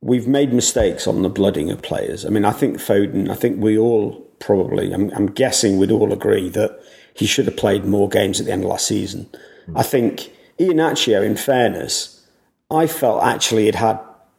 we've 0.06 0.28
made 0.28 0.52
mistakes 0.52 1.08
on 1.08 1.22
the 1.22 1.28
blooding 1.28 1.70
of 1.70 1.82
players. 1.82 2.24
I 2.24 2.28
mean, 2.28 2.44
I 2.44 2.52
think 2.52 2.78
Foden, 2.78 3.28
I 3.28 3.34
think 3.34 3.60
we 3.60 3.76
all 3.76 4.20
probably, 4.38 4.92
I'm, 4.92 5.10
I'm 5.10 5.26
guessing 5.26 5.78
we'd 5.78 5.90
all 5.90 6.12
agree 6.12 6.48
that 6.50 6.80
he 7.14 7.26
should 7.26 7.46
have 7.46 7.56
played 7.56 7.84
more 7.84 8.08
games 8.08 8.38
at 8.38 8.46
the 8.46 8.52
end 8.52 8.62
of 8.62 8.70
last 8.70 8.86
season. 8.86 9.28
Mm. 9.66 9.80
I 9.80 9.82
think 9.82 10.32
Iheanacho, 10.60 11.24
in 11.24 11.36
fairness, 11.36 12.24
I 12.70 12.86
felt 12.86 13.24
actually 13.24 13.64
he'd 13.64 13.74
had, 13.74 13.98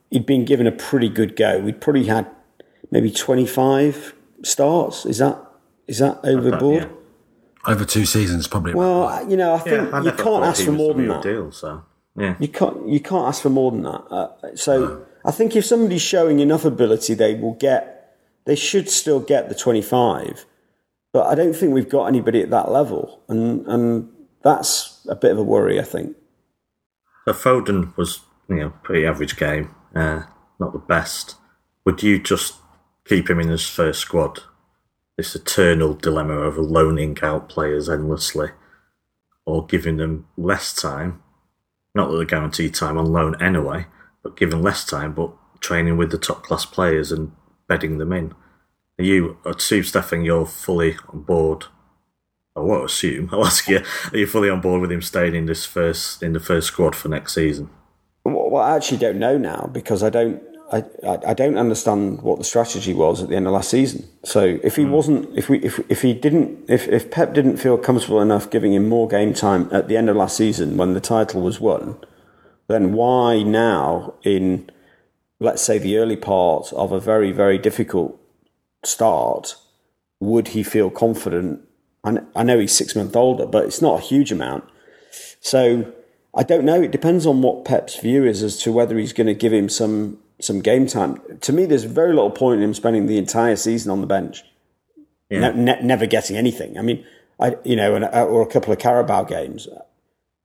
he'd 0.10 0.26
been 0.26 0.46
given 0.46 0.68
a 0.68 0.72
pretty 0.72 1.10
good 1.10 1.36
go. 1.36 1.60
We'd 1.60 1.82
probably 1.82 2.06
had 2.06 2.28
maybe 2.90 3.12
25 3.12 4.14
starts. 4.44 5.06
Is 5.06 5.18
that 5.18 5.44
is 5.88 6.00
that 6.00 6.20
overboard? 6.24 6.84
That, 6.84 6.90
yeah. 6.90 7.72
Over 7.74 7.86
two 7.86 8.06
seasons, 8.06 8.48
probably. 8.48 8.74
Well, 8.74 9.30
you 9.30 9.36
know, 9.36 9.54
I 9.54 9.60
think 9.60 9.90
yeah, 9.90 9.98
I 9.98 10.02
you 10.02 10.12
can't 10.12 10.46
ask 10.46 10.64
for 10.64 10.72
more 10.72 10.94
than 10.94 11.08
that. 11.08 11.24
Deal, 11.24 11.52
so 11.52 11.84
yeah, 12.16 12.36
you 12.40 12.48
can't 12.48 12.88
you 12.88 13.00
can't 13.00 13.28
ask 13.28 13.42
for 13.42 13.50
more 13.50 13.72
than 13.72 13.84
that. 13.84 14.04
Uh, 14.10 14.56
so 14.56 14.80
no. 14.80 15.06
I 15.28 15.32
think 15.32 15.56
if 15.56 15.66
somebody's 15.66 16.02
showing 16.02 16.40
enough 16.40 16.66
ability, 16.66 17.14
they 17.14 17.36
will 17.36 17.54
get. 17.54 18.18
They 18.46 18.56
should 18.56 18.90
still 18.90 19.20
get 19.20 19.50
the 19.50 19.56
twenty 19.56 19.82
five, 19.82 20.46
but 21.14 21.28
I 21.28 21.36
don't 21.36 21.54
think 21.54 21.74
we've 21.74 21.90
got 21.90 22.06
anybody 22.06 22.42
at 22.42 22.50
that 22.50 22.72
level, 22.72 23.22
and 23.28 23.68
and 23.68 24.10
that's 24.42 25.06
a 25.08 25.16
bit 25.16 25.32
of 25.32 25.38
a 25.38 25.44
worry. 25.44 25.80
I 25.80 25.84
think. 25.84 26.16
So 27.26 27.34
Foden 27.34 27.96
was 27.98 28.22
you 28.50 28.56
know 28.56 28.70
pretty 28.82 29.06
average 29.06 29.36
game, 29.36 29.76
uh, 29.94 30.24
not 30.60 30.74
the 30.74 30.80
best. 30.80 31.36
Would 31.86 32.02
you 32.02 32.20
just 32.20 32.56
keep 33.06 33.30
him 33.30 33.40
in 33.40 33.50
his 33.50 33.68
first 33.68 34.00
squad 34.00 34.42
this 35.18 35.36
eternal 35.36 35.96
dilemma 35.96 36.34
of 36.34 36.58
loaning 36.58 37.18
out 37.24 37.50
players 37.50 37.90
endlessly 37.90 38.50
or 39.46 39.66
giving 39.66 39.98
them 39.98 40.28
less 40.38 40.74
time. 40.74 41.22
Not 41.96 42.12
that 42.12 42.18
they're 42.18 42.26
guaranteed 42.26 42.76
time 42.76 42.98
on 42.98 43.12
loan 43.12 43.42
anyway, 43.42 43.88
giving 44.36 44.62
less 44.62 44.86
time, 44.86 45.14
but 45.14 45.32
training 45.60 45.98
with 45.98 46.12
the 46.12 46.18
top 46.18 46.44
class 46.44 46.66
players 46.66 47.12
and 47.12 47.32
bedding 47.68 47.98
them 47.98 48.14
in. 48.14 48.34
You, 48.98 49.38
assume, 49.46 49.84
Stefan, 49.84 50.26
you're 50.26 50.46
fully 50.46 50.98
on 51.10 51.22
board. 51.22 51.66
I 52.56 52.62
won't 52.62 52.86
assume. 52.86 53.30
I'll 53.34 53.46
ask 53.46 53.68
you: 53.68 53.84
Are 54.12 54.18
you 54.18 54.26
fully 54.26 54.50
on 54.50 54.62
board 54.62 54.82
with 54.82 54.92
him 54.92 55.02
staying 55.02 55.36
in 55.36 55.46
this 55.46 55.66
first 55.66 56.24
in 56.24 56.34
the 56.34 56.40
first 56.40 56.68
squad 56.68 56.96
for 56.96 57.10
next 57.10 57.36
season? 57.36 57.70
Well, 58.24 58.62
I 58.62 58.76
actually 58.76 58.98
don't 58.98 59.20
know 59.20 59.38
now 59.38 59.70
because 59.72 60.04
I 60.04 60.10
don't. 60.10 60.42
I, 60.70 60.84
I 61.26 61.34
don't 61.34 61.58
understand 61.58 62.24
what 62.24 62.40
the 62.40 62.44
strategy 62.44 62.94
was 62.94 63.24
at 63.24 63.30
the 63.30 63.38
end 63.38 63.48
of 63.48 63.54
last 63.54 63.70
season. 63.70 64.06
So 64.26 64.60
if 64.62 64.76
he 64.76 64.84
mm. 64.84 64.90
wasn't, 64.90 65.38
if 65.38 65.48
we, 65.48 65.60
if 65.60 65.80
if 65.90 66.02
he 66.02 66.14
didn't, 66.14 66.70
if 66.70 66.90
if 66.90 67.10
Pep 67.10 67.34
didn't 67.34 67.56
feel 67.56 67.78
comfortable 67.78 68.22
enough 68.22 68.50
giving 68.50 68.74
him 68.74 68.90
more 68.90 69.08
game 69.08 69.34
time 69.34 69.70
at 69.72 69.88
the 69.88 69.96
end 69.96 70.10
of 70.10 70.18
last 70.18 70.36
season 70.36 70.76
when 70.76 70.94
the 70.94 71.00
title 71.00 71.42
was 71.42 71.62
won, 71.62 71.98
then 72.68 72.94
why 72.94 73.44
now 73.44 74.16
in, 74.24 74.70
let's 75.40 75.62
say, 75.62 75.78
the 75.78 75.98
early 75.98 76.18
part 76.18 76.72
of 76.74 76.92
a 76.92 77.00
very 77.00 77.32
very 77.32 77.58
difficult 77.58 78.20
start, 78.84 79.56
would 80.20 80.50
he 80.50 80.64
feel 80.64 80.90
confident? 80.90 81.62
And 82.04 82.26
I 82.36 82.44
know 82.44 82.60
he's 82.60 82.76
six 82.76 82.96
months 82.96 83.16
older, 83.16 83.46
but 83.46 83.66
it's 83.66 83.82
not 83.82 84.00
a 84.00 84.04
huge 84.04 84.32
amount. 84.32 84.64
So 85.40 85.94
I 86.36 86.44
don't 86.44 86.66
know. 86.66 86.82
It 86.82 86.92
depends 86.92 87.26
on 87.26 87.42
what 87.42 87.66
Pep's 87.66 88.00
view 88.00 88.24
is 88.24 88.44
as 88.44 88.58
to 88.58 88.72
whether 88.72 88.98
he's 88.98 89.14
going 89.14 89.28
to 89.28 89.34
give 89.34 89.52
him 89.52 89.70
some 89.70 90.20
some 90.40 90.62
game 90.62 90.86
time. 90.86 91.20
To 91.42 91.52
me, 91.52 91.66
there's 91.66 91.84
very 91.84 92.14
little 92.14 92.30
point 92.30 92.60
in 92.60 92.64
him 92.64 92.74
spending 92.74 93.08
the 93.08 93.18
entire 93.18 93.56
season 93.56 93.92
on 93.92 94.02
the 94.02 94.08
bench, 94.08 94.44
yeah. 95.30 95.50
ne- 95.50 95.64
ne- 95.64 95.82
never 95.82 96.06
getting 96.06 96.38
anything. 96.38 96.78
I 96.78 96.84
mean, 96.84 97.04
I 97.40 97.58
you 97.64 97.76
know, 97.76 97.96
uh, 97.96 98.24
or 98.24 98.42
a 98.42 98.48
couple 98.48 98.72
of 98.72 98.80
Carabao 98.80 99.24
games. 99.24 99.68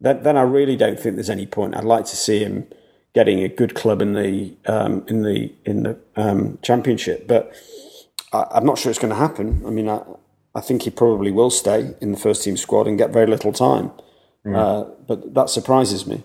Then, 0.03 0.23
then 0.25 0.37
I 0.37 0.43
really 0.43 0.77
don't 0.77 0.99
think 0.99 1.15
there's 1.15 1.31
any 1.31 1.47
point. 1.47 1.77
I'd 1.77 1.85
like 1.85 2.07
to 2.07 2.17
see 2.17 2.41
him 2.41 2.67
getting 3.15 3.41
a 3.41 3.49
good 3.49 3.75
club 3.75 4.03
in 4.03 4.15
the 4.15 4.57
um, 4.67 5.05
in 5.07 5.23
the 5.23 5.53
in 5.65 5.85
the 5.85 5.99
um, 6.17 6.59
championship, 6.63 7.29
but 7.29 7.55
I, 8.33 8.59
am 8.59 8.67
not 8.67 8.79
sure 8.79 8.91
it's 8.91 8.99
going 8.99 9.13
to 9.13 9.19
happen. 9.19 9.63
I 9.65 9.71
mean, 9.71 9.89
I, 9.89 10.03
I 10.55 10.61
think 10.61 10.83
he 10.83 10.91
probably 10.91 11.31
will 11.31 11.51
stay 11.51 11.95
in 12.01 12.11
the 12.13 12.19
first 12.19 12.43
team 12.43 12.57
squad 12.57 12.89
and 12.89 12.99
get 12.99 13.11
very 13.11 13.27
little 13.27 13.53
time. 13.53 13.93
Yeah. 14.45 14.61
Uh, 14.61 14.85
but 15.07 15.35
that 15.35 15.51
surprises 15.51 16.07
me. 16.07 16.25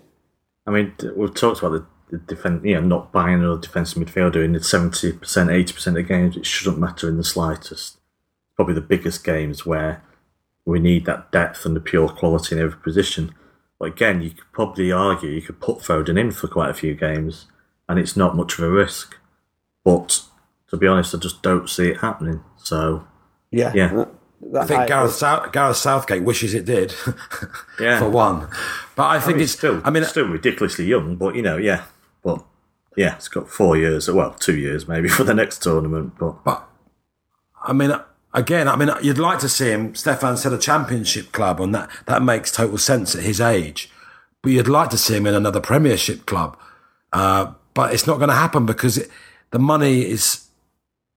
I 0.66 0.72
mean, 0.72 0.94
we've 1.16 1.34
talked 1.34 1.60
about 1.60 1.72
the 1.72 1.86
the 2.10 2.18
defense, 2.18 2.64
you 2.64 2.76
know, 2.76 2.82
not 2.82 3.12
buying 3.12 3.36
another 3.36 3.60
defensive 3.60 4.02
midfielder 4.02 4.44
in 4.44 4.54
the 4.54 4.64
seventy 4.64 5.12
percent, 5.12 5.50
eighty 5.50 5.74
percent 5.74 5.98
of 5.98 6.08
games, 6.08 6.38
it 6.38 6.46
shouldn't 6.46 6.80
matter 6.80 7.10
in 7.10 7.18
the 7.18 7.24
slightest. 7.24 7.98
Probably 8.56 8.74
the 8.74 8.82
biggest 8.82 9.24
games 9.24 9.66
where 9.66 10.02
we 10.66 10.80
need 10.80 11.06
that 11.06 11.32
depth 11.32 11.66
and 11.66 11.76
the 11.76 11.80
pure 11.80 12.10
quality 12.10 12.56
in 12.56 12.62
every 12.62 12.80
position. 12.80 13.36
But 13.80 13.86
again, 13.90 14.22
you 14.22 14.32
could 14.32 14.52
probably 14.52 14.92
argue 14.92 15.30
you 15.30 15.42
could 15.42 15.60
put 15.60 15.80
Foden 15.80 16.20
in 16.20 16.32
for 16.32 16.48
quite 16.48 16.70
a 16.70 16.74
few 16.74 16.96
games, 16.96 17.46
and 17.88 18.00
it's 18.00 18.18
not 18.18 18.36
much 18.36 18.54
of 18.58 18.64
a 18.64 18.70
risk. 18.70 19.16
But 19.84 20.24
to 20.70 20.78
be 20.78 20.88
honest, 20.88 21.14
I 21.16 21.20
just 21.20 21.42
don't 21.42 21.70
see 21.70 21.90
it 21.90 21.98
happening. 22.02 22.44
So 22.58 23.06
Yeah, 23.52 23.72
Yeah. 23.76 23.88
That- 23.94 24.10
that- 24.52 24.62
I 24.64 24.66
think 24.66 24.80
I- 24.82 24.88
Gareth, 24.88 25.14
South, 25.14 25.52
Gareth 25.52 25.78
Southgate 25.78 26.24
wishes 26.24 26.54
it 26.54 26.66
did, 26.66 26.94
Yeah. 27.80 28.00
for 28.00 28.10
one. 28.10 28.48
But 28.96 29.04
I 29.04 29.16
I 29.16 29.20
think 29.20 29.38
mean, 29.38 29.44
it's 29.44 29.54
it's 29.54 29.60
still, 29.60 29.82
I 29.86 29.90
mean, 29.90 30.04
still 30.06 30.28
ridiculously 30.28 30.86
young, 30.86 31.16
but 31.16 31.36
you 31.36 31.42
know, 31.42 31.58
yeah, 31.58 31.84
but 32.24 32.44
yeah, 32.96 33.16
it's 33.16 33.28
got 33.30 33.48
four 33.50 33.78
years, 33.78 34.10
well, 34.12 34.32
two 34.34 34.56
years 34.58 34.88
maybe 34.88 35.08
for 35.18 35.24
the 35.24 35.34
next 35.34 35.62
tournament, 35.64 36.14
but 36.20 36.44
But 36.44 36.68
I 37.64 37.74
mean, 37.74 37.92
again, 38.38 38.68
I 38.68 38.76
mean, 38.76 38.90
you'd 39.02 39.18
like 39.18 39.40
to 39.40 39.50
see 39.50 39.70
him. 39.72 39.96
Stefan 39.96 40.38
said 40.38 40.54
a 40.54 40.58
championship 40.58 41.32
club, 41.32 41.60
and 41.60 41.74
that 41.76 41.90
that 42.06 42.22
makes 42.22 42.52
total 42.52 42.78
sense 42.78 43.16
at 43.16 43.24
his 43.24 43.42
age. 43.42 43.90
But 44.42 44.52
you'd 44.52 44.68
like 44.68 44.90
to 44.92 44.98
see 44.98 45.18
him 45.18 45.26
in 45.26 45.34
another 45.34 45.60
Premiership 45.60 46.26
club. 46.26 46.58
Uh, 47.12 47.54
but 47.74 47.94
it's 47.94 48.08
not 48.08 48.18
going 48.18 48.30
to 48.30 48.36
happen 48.36 48.66
because 48.66 48.98
it, 48.98 49.10
the 49.52 49.60
money 49.60 50.06
is 50.06 50.48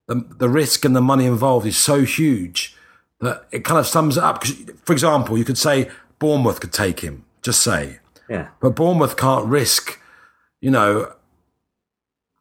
the 0.07 0.25
the 0.37 0.49
risk 0.49 0.83
and 0.83 0.95
the 0.95 1.01
money 1.01 1.25
involved 1.25 1.65
is 1.65 1.77
so 1.77 2.03
huge 2.03 2.75
that 3.19 3.45
it 3.51 3.63
kind 3.63 3.79
of 3.79 3.85
sums 3.85 4.17
it 4.17 4.23
up. 4.23 4.43
for 4.83 4.93
example, 4.93 5.37
you 5.37 5.45
could 5.45 5.57
say 5.57 5.89
Bournemouth 6.19 6.59
could 6.59 6.73
take 6.73 7.01
him. 7.01 7.23
Just 7.43 7.61
say, 7.61 7.99
yeah, 8.27 8.49
but 8.59 8.75
Bournemouth 8.75 9.15
can't 9.15 9.45
risk, 9.45 9.99
you 10.59 10.71
know, 10.71 11.13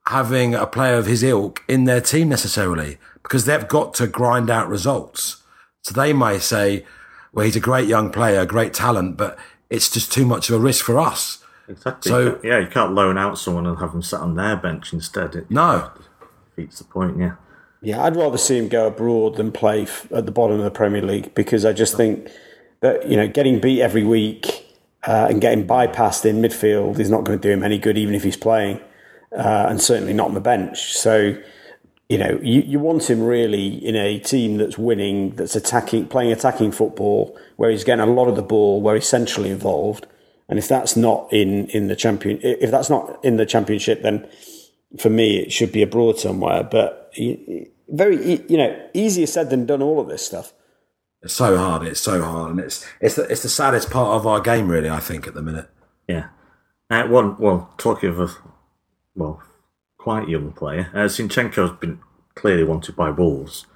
having 0.07 0.55
a 0.55 0.67
player 0.67 0.97
of 0.97 1.07
his 1.07 1.23
ilk 1.23 1.63
in 1.69 1.85
their 1.85 2.01
team 2.01 2.29
necessarily 2.29 2.99
because 3.31 3.45
they've 3.45 3.69
got 3.69 3.95
to 3.95 4.09
grind 4.09 4.51
out 4.51 4.69
results. 4.69 5.41
So 5.83 5.95
they 5.95 6.13
may 6.13 6.41
say, 6.41 6.85
well, 7.33 7.45
he's 7.45 7.55
a 7.55 7.61
great 7.61 7.87
young 7.87 8.11
player, 8.11 8.45
great 8.45 8.75
talent, 8.75 9.17
but 9.17 9.39
it's 9.71 9.89
just 9.89 10.13
too 10.13 10.27
much 10.27 10.51
of 10.51 10.57
a 10.57 10.59
risk 10.59 10.85
for 10.85 10.99
us. 10.99 11.39
exactly. 11.69 12.11
So- 12.11 12.41
yeah, 12.43 12.59
you 12.59 12.67
can't 12.67 12.93
loan 12.93 13.17
out 13.17 13.39
someone 13.39 13.69
and 13.69 13.79
have 13.79 13.93
them 13.93 14.03
sit 14.03 14.19
on 14.19 14.35
their 14.35 14.57
bench 14.57 14.93
instead. 14.93 15.37
It 15.37 15.49
No. 15.49 15.91
defeats 16.57 16.79
the 16.79 16.85
point. 16.87 17.19
Yeah, 17.21 17.35
Yeah, 17.81 18.03
I'd 18.03 18.17
rather 18.17 18.37
see 18.37 18.59
him 18.59 18.67
go 18.67 18.89
abroad 18.89 19.37
than 19.37 19.53
play 19.53 19.83
f- 19.83 20.09
at 20.13 20.27
the 20.27 20.33
bottom 20.33 20.59
of 20.59 20.65
the 20.65 20.71
Premier 20.73 21.01
League 21.01 21.33
because 21.37 21.65
I 21.65 21.73
just 21.73 21.97
think 21.97 22.29
that 22.81 23.09
you 23.09 23.17
know 23.17 23.29
getting 23.29 23.61
beat 23.61 23.81
every 23.81 24.03
week 24.03 24.67
uh, 25.07 25.29
and 25.31 25.41
getting 25.41 25.65
bypassed 25.69 26.25
in 26.27 26.43
midfield 26.43 26.99
is 26.99 27.09
not 27.09 27.23
going 27.23 27.39
to 27.39 27.43
do 27.49 27.53
him 27.53 27.63
any 27.63 27.79
good, 27.79 27.97
even 27.97 28.17
if 28.17 28.25
he's 28.25 28.37
playing, 28.37 28.81
uh, 29.39 29.67
and 29.71 29.81
certainly 29.81 30.13
not 30.13 30.27
on 30.27 30.35
the 30.35 30.41
bench. 30.41 30.93
So. 30.95 31.37
You 32.11 32.19
know, 32.19 32.41
you, 32.43 32.61
you 32.63 32.79
want 32.81 33.09
him 33.09 33.23
really 33.23 33.69
in 33.69 33.95
a 33.95 34.19
team 34.19 34.57
that's 34.57 34.77
winning, 34.77 35.37
that's 35.37 35.55
attacking, 35.55 36.09
playing 36.09 36.33
attacking 36.33 36.73
football, 36.73 37.39
where 37.57 37.71
he's 37.71 37.85
getting 37.85 38.03
a 38.03 38.13
lot 38.13 38.27
of 38.27 38.35
the 38.35 38.43
ball, 38.43 38.83
where 38.83 38.97
he's 38.97 39.09
centrally 39.09 39.51
involved. 39.51 40.07
And 40.49 40.59
if 40.59 40.67
that's 40.67 40.97
not 40.97 41.33
in, 41.33 41.69
in 41.69 41.87
the 41.87 41.95
champion, 41.95 42.41
if 42.43 42.73
that's 42.73 42.91
not 42.91 43.25
in 43.25 43.37
the 43.37 43.47
championship, 43.47 44.03
then 44.03 44.29
for 44.99 45.09
me, 45.09 45.39
it 45.39 45.53
should 45.53 45.71
be 45.71 45.83
abroad 45.83 46.19
somewhere. 46.19 46.65
But 46.65 47.15
very, 47.89 48.17
e- 48.25 48.45
you 48.49 48.57
know, 48.57 48.89
easier 48.93 49.27
said 49.27 49.49
than 49.51 49.65
done. 49.65 49.81
All 49.81 50.01
of 50.01 50.09
this 50.09 50.27
stuff. 50.27 50.53
It's 51.23 51.35
so 51.35 51.57
hard. 51.57 51.87
It's 51.87 52.01
so 52.01 52.21
hard. 52.23 52.51
And 52.51 52.61
it's, 52.61 52.85
it's, 53.01 53.15
the, 53.15 53.23
it's 53.31 53.45
the 53.45 53.49
saddest 53.49 53.89
part 53.89 54.17
of 54.17 54.27
our 54.27 54.41
game, 54.41 54.69
really, 54.69 54.91
I 54.91 54.99
think, 54.99 55.29
at 55.29 55.35
the 55.35 55.43
minute. 55.43 55.69
yeah. 56.09 56.31
Uh, 56.91 57.07
one, 57.07 57.37
well, 57.39 57.73
talking 57.79 58.09
of 58.09 58.19
a 58.19 58.29
well, 59.15 59.41
quite 60.01 60.31
young 60.31 60.51
player, 60.53 60.91
uh, 60.95 61.05
Zinchenko's 61.05 61.79
been 61.79 62.01
clearly 62.35 62.65
wanted 62.65 62.97
by 62.97 63.11
Wolves, 63.11 63.67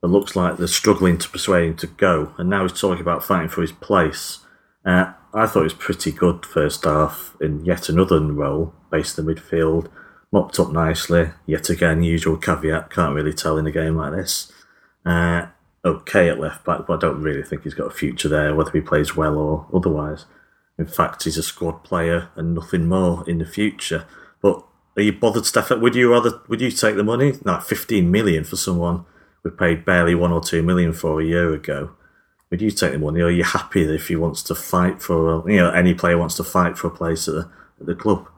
but 0.00 0.10
looks 0.10 0.34
like 0.34 0.56
they're 0.56 0.66
struggling 0.66 1.16
to 1.18 1.28
persuade 1.28 1.68
him 1.68 1.76
to 1.76 1.86
go. 1.86 2.34
And 2.38 2.50
now 2.50 2.62
he's 2.62 2.78
talking 2.78 3.00
about 3.00 3.24
fighting 3.24 3.48
for 3.48 3.60
his 3.60 3.70
place. 3.70 4.40
Uh, 4.84 5.12
I 5.32 5.46
thought 5.46 5.60
he 5.60 5.64
was 5.64 5.74
pretty 5.74 6.10
good 6.10 6.44
first 6.44 6.84
half 6.84 7.36
in 7.40 7.64
yet 7.64 7.88
another 7.88 8.20
role, 8.20 8.74
based 8.90 9.16
in 9.16 9.26
the 9.26 9.34
midfield, 9.34 9.88
mopped 10.32 10.58
up 10.58 10.72
nicely. 10.72 11.30
Yet 11.46 11.70
again, 11.70 12.02
usual 12.02 12.36
caveat, 12.36 12.90
can't 12.90 13.14
really 13.14 13.32
tell 13.32 13.56
in 13.56 13.66
a 13.68 13.70
game 13.72 13.94
like 13.94 14.12
this. 14.12 14.50
Uh, 15.06 15.46
okay 15.84 16.28
at 16.28 16.40
left 16.40 16.64
back, 16.64 16.86
but 16.86 16.94
I 16.94 17.00
don't 17.00 17.22
really 17.22 17.44
think 17.44 17.62
he's 17.62 17.74
got 17.74 17.86
a 17.86 17.94
future 17.94 18.28
there, 18.28 18.56
whether 18.56 18.72
he 18.72 18.80
plays 18.80 19.14
well 19.14 19.38
or 19.38 19.66
otherwise. 19.72 20.24
In 20.78 20.86
fact, 20.86 21.24
he's 21.24 21.38
a 21.38 21.44
squad 21.44 21.84
player 21.84 22.30
and 22.34 22.54
nothing 22.54 22.88
more 22.88 23.22
in 23.28 23.38
the 23.38 23.46
future. 23.46 24.06
Are 25.00 25.04
you 25.04 25.12
bothered, 25.12 25.46
Stefan? 25.46 25.80
Would 25.80 25.94
you 25.94 26.12
rather? 26.12 26.40
Would 26.48 26.60
you 26.60 26.70
take 26.70 26.96
the 26.96 27.04
money? 27.04 27.32
Like 27.44 27.62
fifteen 27.62 28.10
million 28.10 28.44
for 28.44 28.56
someone 28.56 29.04
we 29.42 29.50
paid 29.50 29.84
barely 29.84 30.14
one 30.14 30.32
or 30.32 30.40
two 30.40 30.62
million 30.62 30.92
for 30.92 31.20
a 31.20 31.24
year 31.24 31.52
ago. 31.52 31.92
Would 32.50 32.60
you 32.60 32.70
take 32.70 32.92
the 32.92 32.98
money? 32.98 33.20
Or 33.20 33.26
are 33.26 33.30
you 33.30 33.44
happy 33.44 33.82
if 33.82 34.08
he 34.08 34.16
wants 34.16 34.42
to 34.44 34.54
fight 34.54 35.00
for? 35.00 35.42
Uh, 35.42 35.46
you 35.46 35.56
know, 35.56 35.70
any 35.70 35.94
player 35.94 36.18
wants 36.18 36.34
to 36.36 36.44
fight 36.44 36.76
for 36.76 36.88
a 36.88 36.90
place 36.90 37.28
at 37.28 37.34
the, 37.34 37.50
at 37.80 37.86
the 37.86 37.94
club. 37.94 38.28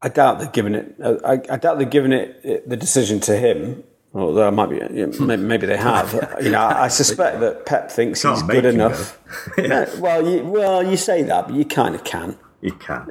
I 0.00 0.08
doubt 0.08 0.38
they're 0.38 0.50
giving 0.50 0.74
it. 0.74 0.94
Uh, 1.02 1.16
I, 1.24 1.32
I 1.50 1.56
doubt 1.56 1.78
they're 1.78 1.86
giving 1.86 2.12
it, 2.12 2.40
it 2.44 2.68
the 2.68 2.76
decision 2.76 3.20
to 3.20 3.36
him. 3.36 3.82
Although 4.14 4.46
I 4.46 4.50
might 4.50 4.70
be, 4.70 4.76
you 4.76 5.06
know, 5.06 5.26
maybe, 5.26 5.42
maybe 5.42 5.66
they 5.66 5.76
have. 5.76 6.38
you 6.42 6.50
know, 6.50 6.62
I, 6.62 6.88
suspect 6.88 7.40
that 7.40 7.66
Pep 7.66 7.90
thinks 7.90 8.22
he's 8.22 8.42
good 8.42 8.64
enough. 8.64 9.18
No, 9.58 9.86
well, 9.98 10.26
you, 10.26 10.44
well, 10.44 10.82
you 10.82 10.96
say 10.96 11.22
that, 11.22 11.48
but 11.48 11.54
you 11.54 11.66
kind 11.66 11.94
of 11.94 12.04
can. 12.04 12.38
You 12.62 12.72
can. 12.72 13.06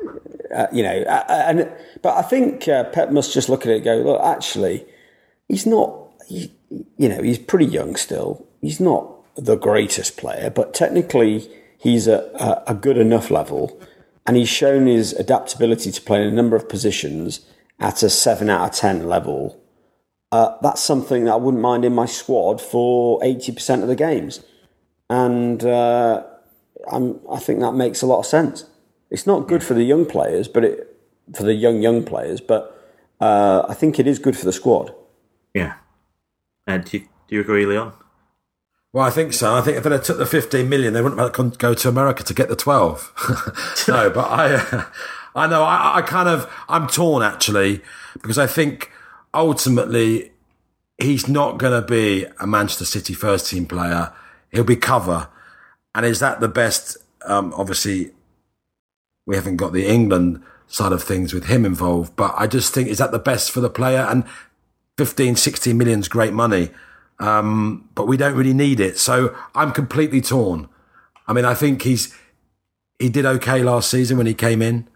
Uh, 0.56 0.68
you 0.72 0.84
know, 0.84 1.02
uh, 1.04 1.26
and 1.30 1.70
but 2.02 2.16
I 2.16 2.22
think 2.22 2.66
uh, 2.70 2.86
Pep 2.86 3.12
must 3.12 3.34
just 3.34 3.50
look 3.50 3.66
at 3.66 3.72
it 3.74 3.84
go, 3.84 3.98
look, 3.98 4.22
actually, 4.24 4.86
he's 5.50 5.66
not. 5.66 6.14
He, 6.28 6.52
you 6.98 7.10
know, 7.10 7.22
he's 7.22 7.38
pretty 7.38 7.66
young 7.66 7.98
still. 7.98 8.48
He's 8.62 8.80
not 8.80 9.12
the 9.36 9.58
greatest 9.58 10.16
player, 10.16 10.50
but 10.50 10.74
technically, 10.74 11.50
he's 11.78 12.08
a, 12.08 12.64
a 12.66 12.74
good 12.74 12.98
enough 12.98 13.30
level, 13.30 13.80
and 14.26 14.38
he's 14.38 14.48
shown 14.48 14.88
his 14.88 15.12
adaptability 15.14 15.92
to 15.92 16.02
play 16.02 16.22
in 16.22 16.30
a 16.30 16.32
number 16.32 16.56
of 16.56 16.70
positions 16.70 17.46
at 17.80 18.02
a 18.02 18.10
seven 18.10 18.50
out 18.50 18.70
of 18.70 18.76
ten 18.76 19.10
level. 19.10 19.62
Uh, 20.32 20.56
that's 20.62 20.82
something 20.82 21.26
that 21.26 21.34
I 21.34 21.36
wouldn't 21.36 21.62
mind 21.62 21.84
in 21.84 21.94
my 21.94 22.06
squad 22.06 22.62
for 22.62 23.20
eighty 23.24 23.52
percent 23.52 23.82
of 23.82 23.90
the 23.90 23.96
games, 23.96 24.42
and 25.10 25.64
uh, 25.66 26.24
I 26.90 27.40
think 27.40 27.60
that 27.60 27.74
makes 27.74 28.02
a 28.02 28.08
lot 28.08 28.20
of 28.20 28.26
sense. 28.26 28.66
It's 29.16 29.26
not 29.26 29.48
good 29.48 29.64
for 29.64 29.74
the 29.74 29.86
young 29.86 30.06
players, 30.06 30.50
but 30.50 30.66
it 30.66 30.94
for 31.34 31.44
the 31.44 31.54
young 31.54 31.82
young 31.82 32.04
players, 32.04 32.42
but 32.42 32.78
uh, 33.22 33.64
I 33.70 33.74
think 33.74 33.98
it 33.98 34.08
is 34.08 34.20
good 34.20 34.38
for 34.38 34.44
the 34.44 34.52
squad. 34.52 34.94
Yeah. 35.54 35.76
Uh, 36.68 36.80
do, 36.80 36.98
you, 36.98 37.04
do 37.30 37.36
you 37.36 37.40
agree, 37.40 37.66
Leon? 37.66 37.94
Well, 38.92 39.06
I 39.06 39.10
think 39.12 39.32
so. 39.32 39.56
I 39.56 39.62
think 39.62 39.78
if 39.78 39.84
they 39.86 39.98
took 40.00 40.18
the 40.18 40.26
15 40.26 40.68
million, 40.68 40.92
they 40.92 41.02
wouldn't 41.02 41.22
have 41.22 41.32
con- 41.32 41.52
go 41.52 41.74
to 41.74 41.88
America 41.88 42.24
to 42.24 42.34
get 42.34 42.50
the 42.50 42.58
12. 42.58 43.86
no, 43.88 44.10
but 44.10 44.26
I, 44.30 44.86
I 45.36 45.48
know 45.48 45.64
I, 45.64 46.00
I 46.00 46.02
kind 46.02 46.28
of, 46.28 46.52
I'm 46.68 46.88
torn 46.88 47.24
actually, 47.24 47.80
because 48.22 48.38
I 48.38 48.48
think 48.48 48.92
ultimately 49.34 50.34
he's 50.98 51.30
not 51.30 51.58
going 51.58 51.82
to 51.82 51.88
be 51.88 52.26
a 52.42 52.46
Manchester 52.46 52.84
City 52.84 53.14
first 53.14 53.50
team 53.50 53.66
player. 53.66 54.12
He'll 54.52 54.66
be 54.66 54.76
cover. 54.76 55.30
And 55.94 56.06
is 56.06 56.20
that 56.20 56.42
the 56.42 56.50
best? 56.50 56.98
Um, 57.26 57.54
obviously, 57.56 58.12
we 59.26 59.36
haven't 59.36 59.58
got 59.58 59.74
the 59.74 59.88
England 59.88 60.42
side 60.68 60.92
of 60.92 61.04
things 61.04 61.34
with 61.34 61.46
him 61.46 61.66
involved, 61.66 62.16
but 62.16 62.34
I 62.38 62.48
just 62.48 62.74
think, 62.74 62.90
is 62.90 62.98
that 62.98 63.12
the 63.12 63.20
best 63.20 63.52
for 63.52 63.62
the 63.62 63.70
player? 63.70 64.02
And 64.10 64.24
15, 64.98 65.36
16 65.36 65.78
million 65.78 66.00
is 66.00 66.08
great 66.08 66.34
money 66.34 66.70
um, 67.20 67.90
but 67.96 68.08
we 68.08 68.18
don't 68.18 68.36
really 68.36 68.54
need 68.54 68.80
it. 68.80 68.98
So 68.98 69.36
I'm 69.54 69.72
completely 69.72 70.22
torn. 70.22 70.68
I 71.28 71.34
mean, 71.34 71.46
I 71.46 71.54
think 71.54 71.84
he's 71.84 72.16
he 73.00 73.10
did 73.10 73.26
okay 73.26 73.62
last 73.62 73.90
season 73.90 74.18
when 74.18 74.28
he 74.28 74.34
came 74.34 74.62
in, 74.62 74.88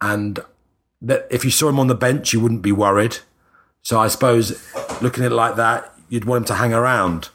and 0.00 0.40
that 1.00 1.26
if 1.30 1.44
you 1.44 1.50
saw 1.50 1.68
him 1.68 1.78
on 1.78 1.86
the 1.86 1.94
bench, 1.94 2.32
you 2.32 2.40
wouldn't 2.40 2.62
be 2.62 2.72
worried. 2.72 3.18
So 3.82 3.98
I 3.98 4.08
suppose 4.08 4.62
looking 5.02 5.24
at 5.24 5.32
it 5.32 5.34
like 5.34 5.56
that, 5.56 5.92
you'd 6.08 6.24
want 6.24 6.42
him 6.42 6.46
to 6.46 6.54
hang 6.54 6.72
around. 6.72 7.30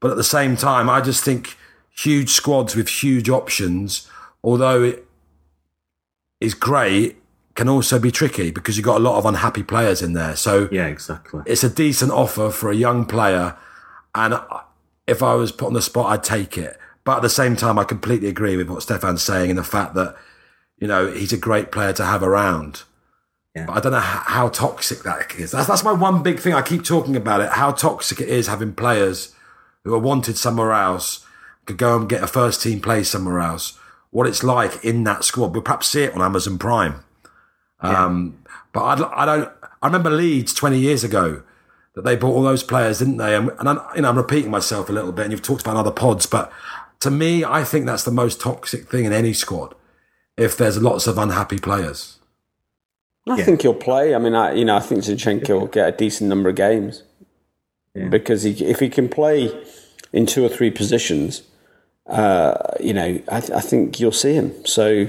But 0.00 0.10
at 0.10 0.16
the 0.16 0.24
same 0.24 0.56
time, 0.56 0.90
I 0.90 1.00
just 1.00 1.24
think 1.24 1.56
huge 1.96 2.30
squads 2.30 2.76
with 2.76 2.88
huge 2.88 3.30
options, 3.30 4.08
although 4.42 4.82
it 4.82 5.03
is 6.44 6.54
great, 6.54 7.16
can 7.54 7.68
also 7.68 7.98
be 7.98 8.10
tricky 8.10 8.50
because 8.50 8.76
you've 8.76 8.84
got 8.86 8.96
a 8.96 9.04
lot 9.04 9.16
of 9.16 9.26
unhappy 9.26 9.62
players 9.62 10.02
in 10.02 10.12
there. 10.12 10.36
So 10.36 10.68
Yeah, 10.70 10.86
exactly. 10.86 11.42
it's 11.46 11.64
a 11.64 11.70
decent 11.70 12.10
offer 12.12 12.50
for 12.50 12.70
a 12.70 12.74
young 12.74 13.04
player, 13.06 13.56
and 14.14 14.38
if 15.06 15.22
I 15.22 15.34
was 15.34 15.52
put 15.52 15.66
on 15.66 15.74
the 15.74 15.82
spot, 15.82 16.12
I'd 16.12 16.24
take 16.24 16.56
it. 16.58 16.78
But 17.04 17.16
at 17.16 17.22
the 17.22 17.28
same 17.28 17.54
time, 17.54 17.78
I 17.78 17.84
completely 17.84 18.28
agree 18.28 18.56
with 18.56 18.68
what 18.68 18.82
Stefan's 18.82 19.22
saying 19.22 19.50
in 19.50 19.56
the 19.56 19.64
fact 19.64 19.94
that 19.94 20.16
you 20.78 20.86
know 20.88 21.10
he's 21.12 21.32
a 21.32 21.36
great 21.36 21.70
player 21.70 21.92
to 21.94 22.04
have 22.04 22.22
around. 22.22 22.82
Yeah. 23.54 23.66
But 23.66 23.76
I 23.76 23.80
don't 23.80 23.92
know 23.92 24.00
how, 24.00 24.20
how 24.20 24.48
toxic 24.48 25.04
that 25.04 25.34
is. 25.38 25.52
That's, 25.52 25.68
that's 25.68 25.84
my 25.84 25.92
one 25.92 26.22
big 26.24 26.40
thing. 26.40 26.54
I 26.54 26.62
keep 26.62 26.82
talking 26.84 27.14
about 27.14 27.40
it. 27.40 27.50
How 27.50 27.70
toxic 27.70 28.20
it 28.20 28.28
is 28.28 28.48
having 28.48 28.72
players 28.74 29.32
who 29.84 29.94
are 29.94 29.98
wanted 29.98 30.36
somewhere 30.36 30.72
else 30.72 31.24
could 31.66 31.76
go 31.76 31.96
and 31.96 32.08
get 32.08 32.22
a 32.22 32.26
first 32.26 32.62
team 32.62 32.80
place 32.80 33.10
somewhere 33.10 33.38
else. 33.40 33.78
What 34.14 34.28
it's 34.28 34.44
like 34.44 34.84
in 34.84 35.02
that 35.04 35.24
squad. 35.24 35.52
We'll 35.52 35.62
perhaps 35.62 35.88
see 35.88 36.04
it 36.04 36.14
on 36.14 36.22
Amazon 36.22 36.56
Prime. 36.56 37.00
Um, 37.80 38.44
but 38.72 38.80
I, 38.80 39.22
I 39.22 39.26
don't. 39.26 39.50
I 39.82 39.86
remember 39.88 40.08
Leeds 40.10 40.54
twenty 40.54 40.78
years 40.78 41.02
ago 41.02 41.42
that 41.96 42.04
they 42.04 42.14
bought 42.14 42.30
all 42.36 42.42
those 42.44 42.62
players, 42.62 43.00
didn't 43.00 43.16
they? 43.16 43.34
And, 43.34 43.50
and 43.58 43.68
I'm, 43.68 43.80
you 43.96 44.02
know, 44.02 44.10
I'm 44.10 44.16
repeating 44.16 44.52
myself 44.52 44.88
a 44.88 44.92
little 44.92 45.10
bit, 45.10 45.24
and 45.24 45.32
you've 45.32 45.42
talked 45.42 45.62
about 45.62 45.74
other 45.76 45.90
pods, 45.90 46.26
but 46.26 46.52
to 47.00 47.10
me, 47.10 47.44
I 47.44 47.64
think 47.64 47.86
that's 47.86 48.04
the 48.04 48.12
most 48.12 48.40
toxic 48.40 48.88
thing 48.88 49.04
in 49.04 49.12
any 49.12 49.32
squad. 49.32 49.74
If 50.36 50.56
there's 50.56 50.80
lots 50.80 51.08
of 51.08 51.18
unhappy 51.18 51.58
players, 51.58 52.20
I 53.28 53.42
think 53.42 53.62
he'll 53.62 53.74
play. 53.74 54.14
I 54.14 54.18
mean, 54.18 54.36
I, 54.36 54.52
you 54.54 54.64
know, 54.64 54.76
I 54.76 54.80
think 54.80 55.00
Zinchenko 55.02 55.58
will 55.58 55.66
get 55.66 55.88
a 55.88 55.96
decent 55.96 56.28
number 56.28 56.50
of 56.50 56.54
games 56.54 57.02
Yeah. 57.94 58.08
because 58.08 58.44
he, 58.44 58.52
if 58.64 58.78
he 58.78 58.88
can 58.88 59.08
play 59.08 59.50
in 60.12 60.26
two 60.26 60.44
or 60.44 60.48
three 60.48 60.70
positions, 60.70 61.42
uh, 62.06 62.54
you 62.80 62.92
know, 62.92 63.20
I, 63.30 63.36
I 63.36 63.60
think 63.60 63.98
you'll 64.00 64.12
see 64.12 64.34
him. 64.34 64.52
So 64.66 65.06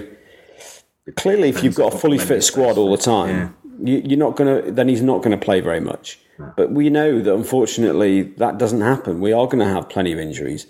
clearly, 1.15 1.49
if 1.49 1.63
you've 1.63 1.75
got 1.75 1.93
a 1.93 1.97
fully 1.97 2.17
fit 2.17 2.43
squad 2.43 2.77
all 2.77 2.91
the 2.91 3.01
time, 3.01 3.55
you, 3.83 4.01
you're 4.05 4.19
not 4.19 4.35
going 4.35 4.63
to. 4.63 4.71
Then 4.71 4.87
he's 4.87 5.01
not 5.01 5.19
going 5.19 5.37
to 5.37 5.43
play 5.43 5.59
very 5.59 5.81
much. 5.81 6.19
But 6.57 6.71
we 6.71 6.89
know 6.89 7.21
that 7.21 7.33
unfortunately 7.33 8.23
that 8.23 8.57
doesn't 8.57 8.81
happen. 8.81 9.21
We 9.21 9.31
are 9.31 9.45
going 9.45 9.59
to 9.59 9.73
have 9.73 9.89
plenty 9.89 10.11
of 10.11 10.19
injuries, 10.19 10.67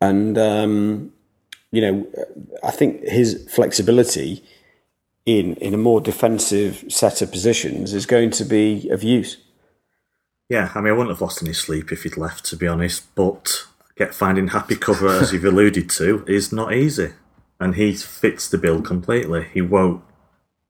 and 0.00 0.36
um, 0.36 1.12
you 1.70 1.80
know, 1.80 2.06
I 2.64 2.70
think 2.70 3.02
his 3.02 3.46
flexibility 3.50 4.42
in 5.24 5.54
in 5.56 5.74
a 5.74 5.78
more 5.78 6.00
defensive 6.00 6.84
set 6.88 7.22
of 7.22 7.30
positions 7.30 7.94
is 7.94 8.06
going 8.06 8.30
to 8.30 8.44
be 8.44 8.88
of 8.90 9.02
use. 9.02 9.36
Yeah, 10.48 10.72
I 10.74 10.80
mean, 10.80 10.88
I 10.88 10.96
wouldn't 10.96 11.10
have 11.10 11.20
lost 11.20 11.42
any 11.42 11.52
sleep 11.52 11.92
if 11.92 12.04
he'd 12.04 12.16
left, 12.16 12.46
to 12.46 12.56
be 12.56 12.66
honest. 12.66 13.14
But 13.14 13.66
get 13.98 14.14
finding 14.14 14.48
happy 14.48 14.76
cover, 14.76 15.08
as 15.08 15.32
you've 15.32 15.44
alluded 15.44 15.90
to, 15.90 16.24
is 16.26 16.52
not 16.52 16.72
easy, 16.72 17.10
and 17.58 17.74
he 17.74 17.92
fits 17.92 18.48
the 18.48 18.56
bill 18.56 18.80
completely. 18.80 19.48
He 19.52 19.60
won't, 19.60 20.02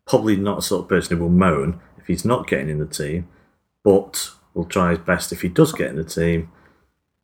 probably 0.06 0.36
not 0.36 0.58
a 0.58 0.62
sort 0.62 0.84
of 0.84 0.88
person 0.88 1.18
who 1.18 1.22
will 1.22 1.30
moan 1.30 1.80
if 1.98 2.06
he's 2.06 2.24
not 2.24 2.48
getting 2.48 2.70
in 2.70 2.78
the 2.78 2.86
team, 2.86 3.28
but 3.84 4.30
will 4.54 4.64
try 4.64 4.90
his 4.90 4.98
best 4.98 5.30
if 5.30 5.42
he 5.42 5.48
does 5.48 5.72
get 5.72 5.90
in 5.90 5.96
the 5.96 6.04
team. 6.04 6.50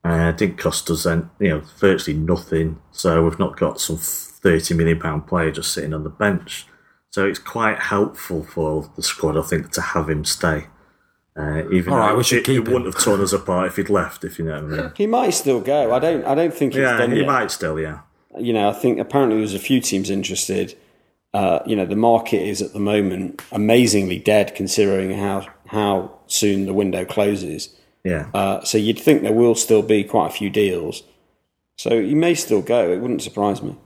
Uh, 0.05 0.33
didn't 0.33 0.59
cost 0.59 0.91
us 0.91 1.05
then, 1.05 1.31
you 1.41 1.49
know, 1.49 1.63
virtually 1.79 2.15
nothing. 2.15 2.79
So 2.93 3.25
we've 3.25 3.39
not 3.39 3.57
got 3.57 3.81
some 3.81 3.97
thirty 3.97 4.75
million 4.75 5.01
pound 5.01 5.27
player 5.27 5.51
just 5.51 5.73
sitting 5.73 5.95
on 5.95 6.05
the 6.05 6.11
bench. 6.11 6.67
So 7.11 7.27
it's 7.27 7.39
quite 7.39 7.79
helpful 7.79 8.45
for 8.45 8.91
the 8.97 9.03
squad, 9.03 9.39
I 9.39 9.43
think, 9.43 9.71
to 9.73 9.81
have 9.81 10.11
him 10.11 10.27
stay. 10.27 10.67
Uh, 11.37 11.69
even 11.73 11.93
All 11.93 11.99
right, 11.99 12.11
though 12.13 12.19
we 12.19 12.25
should 12.25 12.39
it, 12.39 12.45
keep 12.45 12.63
it 12.63 12.67
him. 12.69 12.73
wouldn't 12.73 12.95
have 12.95 13.03
torn 13.03 13.21
us 13.21 13.33
apart 13.33 13.67
if 13.69 13.77
he'd 13.77 13.91
left, 13.91 14.23
if 14.25 14.39
you 14.39 14.45
know 14.45 14.63
what 14.63 14.73
I 14.79 14.83
mean. 14.83 14.93
He 14.97 15.07
might 15.07 15.31
still 15.31 15.61
go. 15.61 15.93
I 15.93 15.99
don't. 15.99 16.25
I 16.25 16.35
don't 16.35 16.55
think 16.55 16.75
it's 16.75 16.79
Yeah, 16.81 16.97
done 16.99 17.11
he 17.13 17.19
yet. 17.19 17.27
might 17.27 17.51
still, 17.51 17.79
yeah. 17.81 18.01
you 18.39 18.53
know, 18.53 18.69
I 18.69 18.73
think 18.73 18.99
apparently 19.01 19.39
there's 19.39 19.55
a 19.55 19.59
few 19.59 19.81
teams 19.81 20.11
interested. 20.11 20.77
Uh, 21.33 21.59
you 21.67 21.75
know, 21.75 21.85
the 21.87 21.97
market 21.97 22.41
is 22.41 22.63
at 22.63 22.73
the 22.73 22.79
moment 22.79 23.43
amazingly 23.51 24.19
dead, 24.21 24.55
considering 24.55 25.11
how 25.19 25.47
how 25.67 26.13
soon 26.29 26.67
the 26.67 26.75
window 26.75 27.05
closes. 27.05 27.75
Yeah. 28.05 28.29
Uh, 28.33 28.63
so 28.63 28.79
you'd 28.79 28.99
think 29.01 29.23
there 29.23 29.33
will 29.33 29.57
still 29.57 29.83
be 29.83 30.05
quite 30.05 30.29
a 30.29 30.33
few 30.35 30.51
deals. 30.51 31.03
So 31.79 32.01
he 32.01 32.15
may 32.15 32.35
still 32.37 32.63
go. 32.63 32.93
It 32.93 33.01
wouldn't 33.01 33.23
surprise 33.23 33.61
me. 33.63 33.71
Well, 33.71 33.79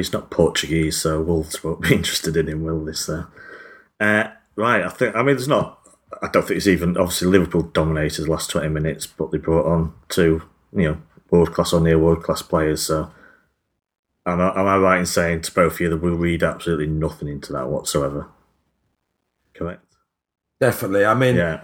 he's 0.00 0.12
not 0.12 0.30
Portuguese, 0.30 0.96
so 0.96 1.20
Wolves 1.20 1.62
won't 1.62 1.82
be 1.82 1.94
interested 1.94 2.36
in 2.38 2.48
him, 2.48 2.62
will 2.64 2.82
they? 2.84 2.92
So, 2.94 3.26
uh, 4.00 4.28
right, 4.56 4.82
I 4.82 4.88
think. 4.88 5.14
I 5.14 5.18
mean, 5.18 5.36
there's 5.36 5.46
not. 5.48 5.80
I 6.22 6.28
don't 6.28 6.46
think 6.46 6.58
it's 6.58 6.66
even. 6.66 6.96
Obviously, 6.96 7.28
Liverpool 7.28 7.62
dominated 7.62 8.22
the 8.24 8.30
last 8.30 8.50
twenty 8.50 8.68
minutes, 8.68 9.06
but 9.06 9.30
they 9.30 9.38
brought 9.38 9.66
on 9.66 9.94
two, 10.08 10.42
you 10.74 10.84
know, 10.84 11.02
world 11.30 11.52
class 11.52 11.72
or 11.72 11.80
near 11.80 11.98
world 11.98 12.22
class 12.22 12.42
players. 12.42 12.82
So, 12.86 13.10
am 14.26 14.40
I, 14.40 14.58
am 14.58 14.66
I 14.66 14.76
right 14.78 14.98
in 15.00 15.06
saying 15.06 15.42
to 15.42 15.54
both 15.54 15.74
of 15.74 15.80
you 15.80 15.90
that 15.90 15.98
we'll 15.98 16.14
read 16.16 16.42
absolutely 16.42 16.86
nothing 16.86 17.28
into 17.28 17.52
that 17.52 17.68
whatsoever? 17.68 18.28
Correct. 19.54 19.82
Definitely. 20.60 21.04
I 21.04 21.14
mean, 21.14 21.36
yeah, 21.36 21.60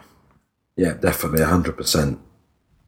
Yeah. 0.76 0.94
definitely, 0.94 1.44
hundred 1.44 1.76
percent. 1.76 2.18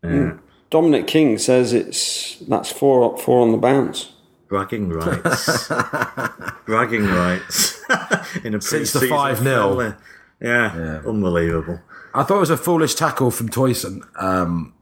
Mm. 0.03 0.41
Dominic 0.71 1.07
King 1.07 1.39
says 1.39 1.73
it's 1.73 2.37
that's 2.49 2.71
four 2.73 3.17
four 3.19 3.43
on 3.43 3.53
the 3.53 3.59
bounce. 3.59 4.13
Bragging 4.49 4.91
rights. 4.91 5.69
Bragging 6.67 7.07
rights. 7.07 7.81
in 8.45 8.55
a 8.55 8.61
Since 8.61 8.93
the 8.93 9.01
5-0. 9.01 9.97
Friendly. 10.43 10.85
Yeah, 10.85 11.01
unbelievable. 11.09 11.81
I 12.15 12.23
thought 12.25 12.37
it 12.37 12.41
was 12.41 12.51
a 12.51 12.57
foolish 12.57 12.95
tackle 12.95 13.31
from 13.31 13.49
Tosin 13.49 14.03
um, 14.23 14.75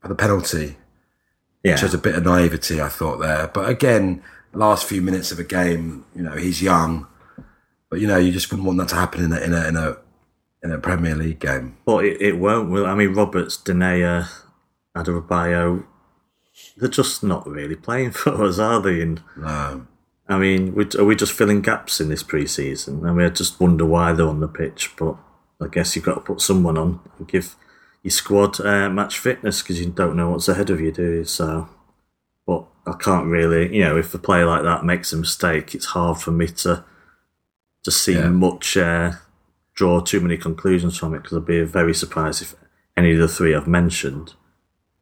for 0.00 0.08
the 0.08 0.14
penalty. 0.14 0.76
Yeah, 1.62 1.76
Shows 1.76 1.92
a 1.94 1.98
bit 1.98 2.14
of 2.14 2.24
naivety, 2.24 2.80
I 2.80 2.88
thought 2.88 3.18
there. 3.18 3.48
But 3.48 3.68
again, 3.68 4.22
last 4.54 4.86
few 4.86 5.02
minutes 5.02 5.30
of 5.30 5.38
a 5.38 5.44
game, 5.44 6.06
you 6.14 6.22
know, 6.22 6.36
he's 6.36 6.62
young, 6.62 7.06
but 7.90 8.00
you 8.00 8.06
know, 8.06 8.16
you 8.16 8.32
just 8.32 8.50
wouldn't 8.50 8.66
want 8.66 8.78
that 8.78 8.88
to 8.88 8.94
happen 8.94 9.24
in 9.24 9.32
a 9.32 9.40
in 9.40 9.52
a 9.52 9.68
in 9.68 9.76
a, 9.76 9.96
in 10.62 10.72
a 10.72 10.78
Premier 10.78 11.14
League 11.14 11.40
game. 11.40 11.76
but 11.84 12.04
it, 12.04 12.20
it 12.20 12.38
won't. 12.38 12.70
Will 12.70 12.86
I 12.86 12.94
mean 12.94 13.12
Roberts, 13.12 13.58
Denea, 13.58 14.28
Adarabioyo, 14.96 15.84
they're 16.78 16.88
just 16.88 17.22
not 17.22 17.46
really 17.46 17.76
playing 17.76 18.10
for 18.12 18.42
us, 18.44 18.58
are 18.58 18.80
they? 18.80 19.02
And 19.02 19.22
No. 19.36 19.86
I 20.30 20.38
mean, 20.38 20.80
are 20.96 21.04
we 21.04 21.16
just 21.16 21.32
filling 21.32 21.60
gaps 21.60 22.00
in 22.00 22.08
this 22.08 22.22
pre-season? 22.22 23.04
I 23.04 23.12
mean, 23.12 23.26
I 23.26 23.30
just 23.30 23.58
wonder 23.60 23.84
why 23.84 24.12
they're 24.12 24.28
on 24.28 24.38
the 24.40 24.46
pitch. 24.48 24.92
But 24.96 25.16
I 25.60 25.66
guess 25.66 25.94
you've 25.96 26.04
got 26.04 26.14
to 26.14 26.20
put 26.20 26.40
someone 26.40 26.78
on 26.78 27.00
and 27.18 27.26
give 27.26 27.56
your 28.04 28.12
squad 28.12 28.60
uh, 28.60 28.88
match 28.88 29.18
fitness 29.18 29.60
because 29.60 29.80
you 29.80 29.86
don't 29.90 30.16
know 30.16 30.30
what's 30.30 30.48
ahead 30.48 30.70
of 30.70 30.80
you, 30.80 30.92
do 30.92 31.02
you? 31.16 31.24
So, 31.24 31.68
but 32.46 32.64
I 32.86 32.92
can't 32.92 33.26
really, 33.26 33.74
you 33.76 33.82
know, 33.82 33.96
if 33.98 34.14
a 34.14 34.18
player 34.18 34.46
like 34.46 34.62
that 34.62 34.84
makes 34.84 35.12
a 35.12 35.16
mistake, 35.16 35.74
it's 35.74 35.86
hard 35.86 36.18
for 36.18 36.30
me 36.30 36.46
to 36.46 36.84
to 37.82 37.90
see 37.90 38.12
Yeah. 38.14 38.28
much 38.28 38.76
uh, 38.76 39.12
draw 39.74 40.00
too 40.00 40.20
many 40.20 40.36
conclusions 40.36 40.96
from 40.98 41.14
it 41.14 41.22
because 41.22 41.38
I'd 41.38 41.46
be 41.46 41.62
very 41.64 41.94
surprised 41.94 42.42
if 42.42 42.54
any 42.96 43.12
of 43.12 43.18
the 43.18 43.26
three 43.26 43.54
I've 43.54 43.66
mentioned 43.66 44.34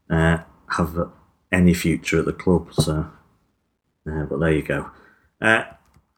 uh, 0.08 0.38
have 0.70 1.10
any 1.50 1.74
future 1.74 2.20
at 2.20 2.24
the 2.24 2.32
club. 2.32 2.72
So, 2.72 3.10
uh, 4.10 4.24
but 4.24 4.38
there 4.38 4.52
you 4.52 4.62
go. 4.62 4.90
Uh, 5.40 5.64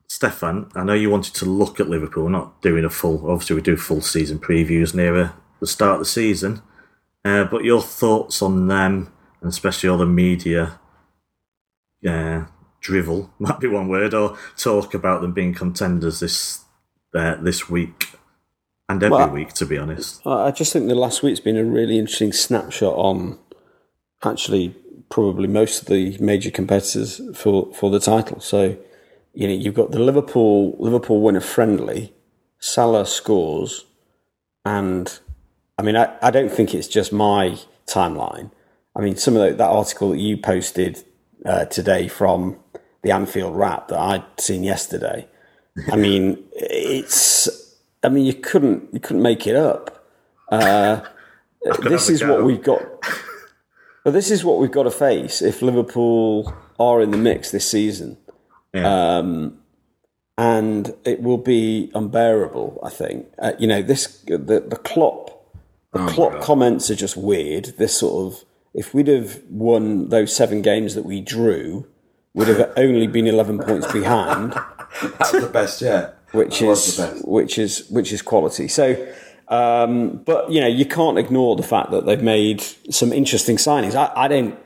Stefan, 0.09 0.71
I 0.75 0.83
know 0.85 0.95
you 0.95 1.11
wanted 1.11 1.35
to 1.35 1.45
look 1.45 1.79
at 1.79 1.89
Liverpool. 1.89 2.25
We're 2.25 2.31
not 2.31 2.61
doing 2.62 2.85
a 2.85 2.91
full, 2.91 3.31
obviously, 3.31 3.57
we 3.57 3.62
do 3.62 3.77
full 3.77 4.01
season 4.01 4.39
previews 4.39 4.95
nearer 4.95 5.35
the 5.61 5.66
start 5.66 5.95
of 5.95 5.99
the 6.01 6.05
season. 6.07 6.62
Uh, 7.25 7.45
but 7.45 7.64
your 7.64 7.83
thoughts 7.83 8.41
on 8.43 8.66
them, 8.66 9.12
and 9.41 9.51
especially 9.51 9.89
all 9.89 9.99
the 9.99 10.07
media 10.07 10.81
uh, 12.07 12.45
drivel, 12.81 13.31
might 13.39 13.61
be 13.61 13.68
one 13.68 13.89
word, 13.89 14.14
or 14.14 14.37
talk 14.57 14.95
about 14.95 15.21
them 15.21 15.33
being 15.33 15.55
contenders 15.55 16.21
this 16.21 16.64
uh, 17.14 17.35
this 17.37 17.68
week 17.68 18.09
and 18.89 19.03
every 19.03 19.16
Well- 19.16 19.31
week, 19.31 19.53
to 19.55 19.66
be 19.66 19.77
honest. 19.79 20.27
I 20.27 20.47
I 20.47 20.51
just 20.51 20.73
think 20.73 20.89
the 20.89 20.95
last 20.95 21.23
week's 21.23 21.41
been 21.41 21.57
a 21.57 21.64
really 21.64 21.99
interesting 21.99 22.33
snapshot 22.33 22.95
on 22.95 23.39
actually 24.25 24.75
probably 25.11 25.47
most 25.49 25.83
of 25.83 25.89
the 25.89 26.16
major 26.21 26.51
competitors 26.51 27.21
for, 27.35 27.73
for 27.75 27.91
the 27.91 27.99
title. 27.99 28.41
So, 28.41 28.77
you 29.33 29.47
know, 29.47 29.55
you've 29.55 29.74
got 29.74 29.93
the 29.93 29.99
Liverpool 29.99 30.76
Liverpool 30.78 31.20
win 31.20 31.37
a 31.37 31.41
friendly, 31.41 32.12
Salah 32.59 33.07
scores, 33.07 33.87
and 34.64 35.18
I 35.78 35.83
mean, 35.83 35.97
I, 35.97 36.16
I 36.20 36.31
don't 36.31 36.51
think 36.51 36.74
it's 36.74 36.89
just 36.89 37.12
my 37.12 37.59
timeline. 37.87 38.51
I 38.97 39.01
mean, 39.01 39.16
some 39.16 39.37
of 39.37 39.43
the, 39.43 39.57
that 39.57 39.70
article 39.70 40.11
that 40.11 40.18
you 40.18 40.37
posted 40.37 41.05
uh, 41.45 41.64
today 41.66 42.09
from 42.09 42.59
the 43.03 43.12
Anfield 43.12 43.57
Wrap 43.57 43.89
that 43.89 43.99
I'd 43.99 44.24
seen 44.39 44.62
yesterday. 44.62 45.26
I 45.91 45.97
mean, 46.07 46.43
it's. 46.53 47.49
I 48.03 48.09
mean, 48.09 48.24
you 48.24 48.35
couldn't 48.35 48.93
you 48.93 49.01
couldn't 49.01 49.22
make 49.22 49.47
it 49.47 49.57
up. 49.57 50.07
Uh, 50.51 51.03
this 51.83 52.09
is 52.09 52.24
what 52.24 52.45
we've 52.45 52.62
got. 52.62 52.83
But 54.03 54.12
this 54.12 54.31
is 54.31 54.45
what 54.45 54.59
we've 54.59 54.70
got 54.70 54.85
to 54.85 54.91
face 54.91 55.43
if 55.43 55.61
Liverpool 55.61 56.55
are 56.78 57.03
in 57.03 57.11
the 57.11 57.18
mix 57.18 57.51
this 57.51 57.70
season, 57.70 58.16
Yeah. 58.73 59.18
and 60.39 60.95
it 61.05 61.23
will 61.23 61.39
be 61.39 61.91
unbearable. 61.95 62.81
I 62.85 62.91
think. 62.91 63.27
Uh, 63.39 63.53
you 63.59 63.66
know, 63.66 63.83
this 63.83 64.23
the 64.27 64.39
the 64.66 64.77
Klopp 64.83 65.31
the 65.93 66.07
Klopp 66.07 66.41
comments 66.41 66.91
are 66.91 66.95
just 66.95 67.16
weird. 67.16 67.75
This 67.79 67.97
sort 67.97 68.33
of 68.33 68.45
if 68.75 68.95
we'd 68.95 69.09
have 69.09 69.41
won 69.51 70.09
those 70.11 70.35
seven 70.35 70.62
games 70.62 70.95
that 70.95 71.05
we 71.05 71.21
drew, 71.21 71.87
we'd 72.35 72.49
have 72.49 72.73
only 72.77 73.07
been 73.07 73.27
eleven 73.27 73.59
points 73.59 73.91
behind. 73.93 74.53
That's 75.03 75.33
the 75.33 75.51
best 75.53 75.83
yet. 75.83 76.16
which 76.33 76.61
That 76.61 76.66
was 76.66 76.89
is 76.89 76.97
the 76.97 77.07
best. 77.07 77.29
which 77.29 77.59
is 77.59 77.89
which 77.91 78.12
is 78.12 78.23
quality. 78.23 78.68
So, 78.68 78.95
um, 79.49 80.23
but 80.25 80.51
you 80.51 80.61
know, 80.61 80.68
you 80.68 80.85
can't 80.87 81.18
ignore 81.18 81.57
the 81.57 81.62
fact 81.64 81.91
that 81.91 82.07
they've 82.07 82.23
made 82.23 82.61
some 82.91 83.12
interesting 83.12 83.57
signings. 83.57 83.95
I, 83.95 84.12
I 84.14 84.29
don't. 84.29 84.57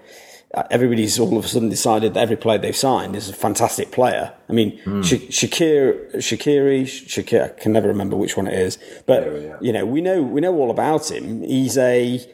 Everybody's 0.70 1.18
all 1.18 1.36
of 1.36 1.44
a 1.44 1.48
sudden 1.48 1.68
decided 1.68 2.14
that 2.14 2.20
every 2.20 2.36
player 2.36 2.58
they've 2.58 2.76
signed 2.76 3.16
is 3.16 3.28
a 3.28 3.32
fantastic 3.32 3.90
player. 3.90 4.32
I 4.48 4.52
mean, 4.52 4.78
Sha- 5.02 5.16
Shakir, 5.28 6.14
Shakiri, 6.16 6.82
Shakir, 6.84 7.44
I 7.44 7.48
can 7.60 7.72
never 7.72 7.88
remember 7.88 8.16
which 8.16 8.36
one 8.36 8.46
it 8.46 8.54
is, 8.54 8.78
but 9.06 9.24
you 9.60 9.72
know, 9.72 9.84
we 9.84 10.00
know 10.00 10.22
we 10.22 10.40
know 10.40 10.54
all 10.54 10.70
about 10.70 11.10
him. 11.10 11.42
He's 11.42 11.76
a 11.76 12.24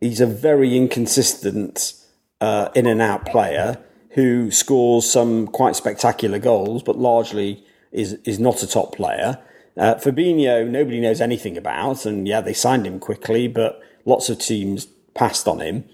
he's 0.00 0.20
a 0.20 0.26
very 0.26 0.76
inconsistent 0.76 1.92
uh, 2.40 2.68
in 2.74 2.86
and 2.86 3.02
out 3.02 3.26
player 3.26 3.78
who 4.10 4.50
scores 4.50 5.10
some 5.10 5.46
quite 5.46 5.76
spectacular 5.76 6.38
goals, 6.38 6.82
but 6.82 6.96
largely 6.96 7.62
is 7.92 8.14
is 8.24 8.38
not 8.38 8.62
a 8.62 8.66
top 8.66 8.94
player. 8.96 9.38
Uh, 9.76 9.94
Fabinho, 9.96 10.66
nobody 10.66 11.00
knows 11.00 11.20
anything 11.20 11.58
about, 11.58 12.06
and 12.06 12.26
yeah, 12.26 12.40
they 12.40 12.54
signed 12.54 12.86
him 12.86 12.98
quickly, 12.98 13.46
but 13.48 13.82
lots 14.06 14.30
of 14.30 14.38
teams 14.38 14.86
passed 15.12 15.46
on 15.46 15.60
him. 15.60 15.84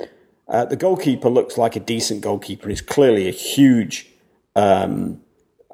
Uh, 0.52 0.66
the 0.66 0.76
goalkeeper 0.76 1.30
looks 1.30 1.56
like 1.56 1.76
a 1.76 1.80
decent 1.80 2.20
goalkeeper. 2.20 2.68
He's 2.68 2.82
clearly 2.82 3.26
a 3.26 3.32
huge 3.32 4.06
um, 4.54 5.22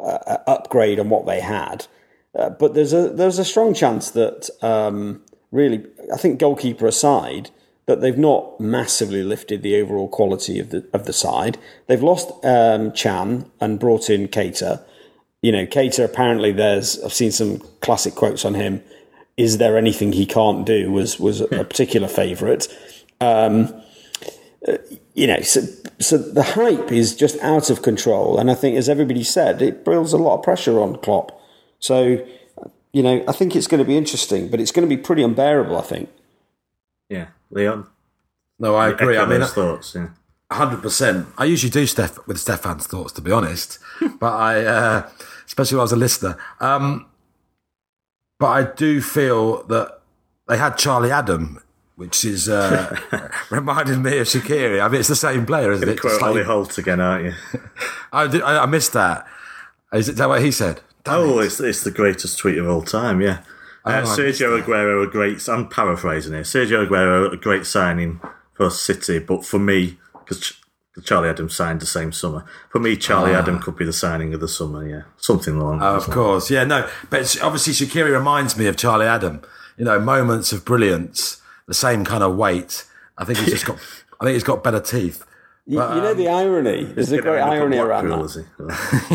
uh, 0.01 0.39
upgrade 0.47 1.01
on 1.01 1.11
what 1.11 1.27
they 1.27 1.41
had. 1.41 1.87
uh, 2.39 2.51
but 2.51 2.75
there's 2.75 2.93
a 2.93 3.09
there's 3.09 3.41
a 3.41 3.45
strong 3.45 3.75
chance 3.75 4.13
that 4.13 4.49
um, 4.63 5.21
really, 5.51 5.85
I 6.15 6.17
think 6.17 6.39
goalkeeper 6.39 6.87
aside, 6.87 7.51
that 7.87 8.01
they've 8.01 8.17
not 8.17 8.61
massively 8.61 9.25
lifted 9.25 9.63
the 9.63 9.81
overall 9.81 10.09
quality 10.09 10.61
of 10.61 10.71
the 10.71 10.89
of 10.93 11.07
the 11.07 11.13
side. 11.13 11.59
They've 11.89 12.03
lost 12.03 12.31
um, 12.45 12.93
Can 12.93 13.51
and 13.61 13.81
brought 13.81 14.09
in 14.09 14.29
Keita. 14.29 14.83
You 15.43 15.51
know, 15.53 15.67
Keita 15.67 16.05
apparently 16.05 16.53
there's 16.53 17.03
I've 17.03 17.13
seen 17.13 17.33
some 17.33 17.59
classic 17.81 18.15
quotes 18.15 18.45
on 18.45 18.55
him. 18.55 18.83
Is 19.37 19.59
there 19.59 19.77
anything 19.77 20.13
he 20.13 20.27
can't 20.27 20.65
do? 20.65 20.93
Was 20.93 21.19
was 21.19 21.41
a 21.41 21.65
particular 21.65 22.07
favourite. 22.07 22.69
Um, 23.21 23.75
you 25.15 25.27
know, 25.27 25.41
so, 25.41 25.63
so 25.99 26.19
the 26.19 26.43
hype 26.43 26.93
is 26.93 27.15
just 27.15 27.39
out 27.41 27.71
of 27.71 27.83
control, 27.83 28.39
and 28.39 28.51
I 28.51 28.55
think, 28.55 28.77
as 28.77 28.89
everybody 28.89 29.25
said, 29.25 29.63
it 29.63 29.85
builds 29.85 30.13
a 30.13 30.19
lot 30.19 30.39
of 30.39 30.43
pressure 30.43 30.81
on 30.81 30.97
Klopp. 30.97 31.41
So, 31.79 32.25
you 32.93 33.03
know, 33.03 33.25
I 33.29 33.33
think 33.33 33.55
it's 33.55 33.67
going 33.67 33.83
to 33.83 33.87
be 33.87 33.97
interesting, 33.97 34.49
but 34.49 34.61
it's 34.61 34.73
going 34.73 34.89
to 34.89 34.95
be 34.95 35.01
pretty 35.01 35.23
unbearable. 35.23 35.77
I 35.77 35.83
think. 35.83 36.11
Yeah, 37.09 37.29
Leon. 37.51 37.87
No, 38.59 38.75
I 38.75 38.89
agree. 38.89 39.17
I 39.17 39.27
mean, 39.27 39.43
thoughts. 39.43 39.95
Yeah. 39.95 40.09
Hundred 40.51 40.83
percent. 40.83 41.27
I 41.37 41.45
usually 41.45 41.71
do 41.71 41.87
Steph 41.87 42.27
with 42.27 42.39
Stefan's 42.39 42.87
thoughts, 42.87 43.13
to 43.13 43.21
be 43.21 43.31
honest. 43.31 43.79
but 44.19 44.33
I, 44.33 44.65
uh, 44.65 45.11
especially 45.47 45.77
when 45.77 45.81
I 45.81 45.85
was 45.85 45.93
a 45.93 45.97
listener. 45.97 46.39
Um, 46.61 47.07
but 48.39 48.47
I 48.47 48.63
do 48.73 49.03
feel 49.03 49.65
that 49.65 50.01
they 50.49 50.57
had 50.57 50.79
Charlie 50.79 51.11
Adam 51.11 51.61
which 51.99 52.25
is 52.25 52.49
uh, 52.49 52.97
reminded 53.51 53.99
me 53.99 54.19
of 54.19 54.29
Shaqiri. 54.29 54.81
I 54.81 54.87
mean, 54.87 55.01
it's 55.01 55.09
the 55.09 55.17
same 55.17 55.45
player, 55.45 55.73
isn't 55.73 55.89
it? 55.89 56.01
Quote 56.01 56.47
Holt 56.47 56.79
again, 56.79 57.01
aren't 57.01 57.25
you? 57.25 57.33
I, 58.13 58.23
I, 58.23 58.67
missed 58.67 58.93
that. 58.93 59.27
Is 59.93 60.09
it 60.09 60.15
that 60.15 60.29
what 60.29 60.41
he 60.41 60.53
said? 60.53 60.81
Damn 61.03 61.17
oh, 61.17 61.41
it. 61.41 61.47
it's, 61.47 61.59
it's 61.59 61.83
the 61.83 61.91
greatest 61.91 62.39
tweet 62.39 62.57
of 62.57 62.69
all 62.69 62.83
time. 62.83 63.21
Yeah, 63.21 63.43
oh, 63.85 63.91
uh, 63.91 64.03
Sergio 64.05 64.63
Aguero, 64.63 65.05
a 65.05 65.11
great. 65.11 65.47
I'm 65.49 65.69
paraphrasing 65.69 66.35
here. 66.35 66.43
Sergio 66.43 66.87
Aguero, 66.87 67.33
a 67.33 67.37
great 67.37 67.67
signing 67.67 68.21
for 68.55 68.71
City, 68.71 69.19
but 69.19 69.45
for 69.45 69.59
me, 69.59 69.99
because 70.21 70.55
Charlie 71.03 71.31
Adam 71.31 71.51
signed 71.51 71.81
the 71.81 71.87
same 71.87 72.13
summer. 72.13 72.45
For 72.71 72.79
me, 72.79 72.97
Charlie 72.97 73.35
ah. 73.35 73.41
Adam 73.41 73.59
could 73.59 73.77
be 73.77 73.85
the 73.85 73.93
signing 73.93 74.33
of 74.35 74.39
the 74.39 74.47
summer. 74.47 74.89
Yeah, 74.89 75.03
something 75.17 75.57
along. 75.57 75.83
Oh, 75.83 75.97
of 75.97 76.05
course, 76.05 76.49
yeah, 76.49 76.63
no, 76.63 76.89
but 77.11 77.37
obviously 77.43 77.73
Shaqiri 77.73 78.13
reminds 78.13 78.57
me 78.57 78.67
of 78.67 78.77
Charlie 78.77 79.07
Adam. 79.07 79.43
You 79.77 79.85
know, 79.85 79.99
moments 79.99 80.53
of 80.53 80.65
brilliance 80.65 81.43
the 81.69 81.75
same 81.75 82.05
kind 82.05 82.25
of 82.25 82.35
weight. 82.37 82.85
I 83.17 83.25
think 83.25 83.39
he's 83.39 83.51
just 83.51 83.67
got. 83.71 83.79
I 84.21 84.25
think 84.25 84.35
he's 84.35 84.43
got 84.43 84.65
better 84.65 84.81
teeth. 84.81 85.25
You, 85.65 85.77
but, 85.77 85.95
you 85.95 86.01
know 86.01 86.11
um, 86.13 86.17
the 86.17 86.29
irony. 86.29 86.85
There's 86.95 87.13
a 87.13 87.21
great 87.21 87.41
irony 87.41 87.77
around 87.77 88.09
that. 88.09 88.47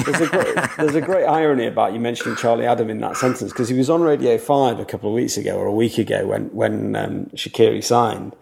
there's, 0.06 0.22
a 0.22 0.28
great, 0.28 0.56
there's 0.78 0.96
a 0.96 1.02
great 1.02 1.26
irony 1.26 1.66
about 1.66 1.94
you 1.94 2.00
mentioning 2.00 2.38
Charlie 2.38 2.68
Adam 2.68 2.90
in 2.90 3.02
that 3.02 3.18
sentence 3.18 3.52
because 3.52 3.68
he 3.68 3.78
was 3.78 3.90
on 3.90 4.02
Radio 4.02 4.38
Five 4.38 4.80
a 4.80 4.86
couple 4.86 5.10
of 5.10 5.16
weeks 5.16 5.36
ago 5.36 5.58
or 5.58 5.66
a 5.66 5.74
week 5.74 5.98
ago 5.98 6.28
when 6.28 6.46
when 6.54 6.96
um, 6.96 7.26
Shaqiri 7.36 7.84
signed, 7.84 8.36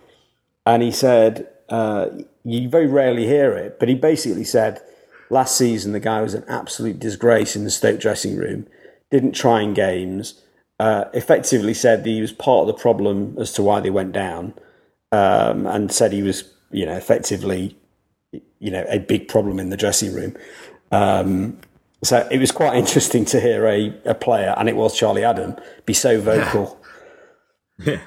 and 0.65 0.83
he 0.83 0.91
said 0.91 1.47
uh, 1.69 2.07
you 2.43 2.67
very 2.67 2.87
rarely 2.87 3.25
hear 3.25 3.53
it, 3.53 3.79
but 3.79 3.87
he 3.87 3.95
basically 3.95 4.43
said 4.43 4.81
last 5.29 5.57
season 5.57 5.93
the 5.93 5.99
guy 5.99 6.21
was 6.21 6.33
an 6.33 6.43
absolute 6.49 6.99
disgrace 6.99 7.55
in 7.55 7.63
the 7.63 7.71
Stoke 7.71 8.01
dressing 8.01 8.35
room, 8.35 8.67
didn't 9.09 9.31
try 9.31 9.61
in 9.61 9.73
games, 9.73 10.41
uh, 10.81 11.07
effectively 11.13 11.75
said 11.75 12.03
he 12.03 12.21
was 12.21 12.31
part 12.31 12.61
of 12.61 12.67
the 12.67 12.81
problem 12.81 13.37
as 13.39 13.53
to 13.53 13.61
why 13.61 13.79
they 13.79 13.91
went 13.91 14.13
down, 14.13 14.51
um, 15.11 15.67
and 15.67 15.91
said 15.91 16.11
he 16.11 16.23
was, 16.23 16.43
you 16.71 16.87
know, 16.87 16.97
effectively, 16.97 17.77
you 18.57 18.71
know, 18.71 18.83
a 18.89 18.97
big 18.97 19.27
problem 19.27 19.59
in 19.59 19.69
the 19.69 19.77
dressing 19.77 20.11
room. 20.11 20.35
Um, 20.91 21.59
so 22.03 22.27
it 22.31 22.39
was 22.39 22.51
quite 22.51 22.75
interesting 22.83 23.25
to 23.25 23.39
hear 23.39 23.67
a, 23.67 23.95
a 24.05 24.15
player, 24.15 24.55
and 24.57 24.67
it 24.67 24.75
was 24.75 24.97
Charlie 24.97 25.23
Adam, 25.23 25.55
be 25.85 25.93
so 25.93 26.19
vocal. 26.19 26.77
Yeah. 27.83 27.99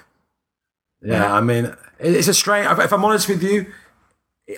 Yeah, 1.03 1.35
I 1.35 1.41
mean, 1.41 1.75
it's 1.99 2.29
a 2.29 2.35
strange. 2.35 2.69
If 2.79 2.93
I'm 2.93 3.05
honest 3.05 3.29
with 3.29 3.43
you, 3.43 3.67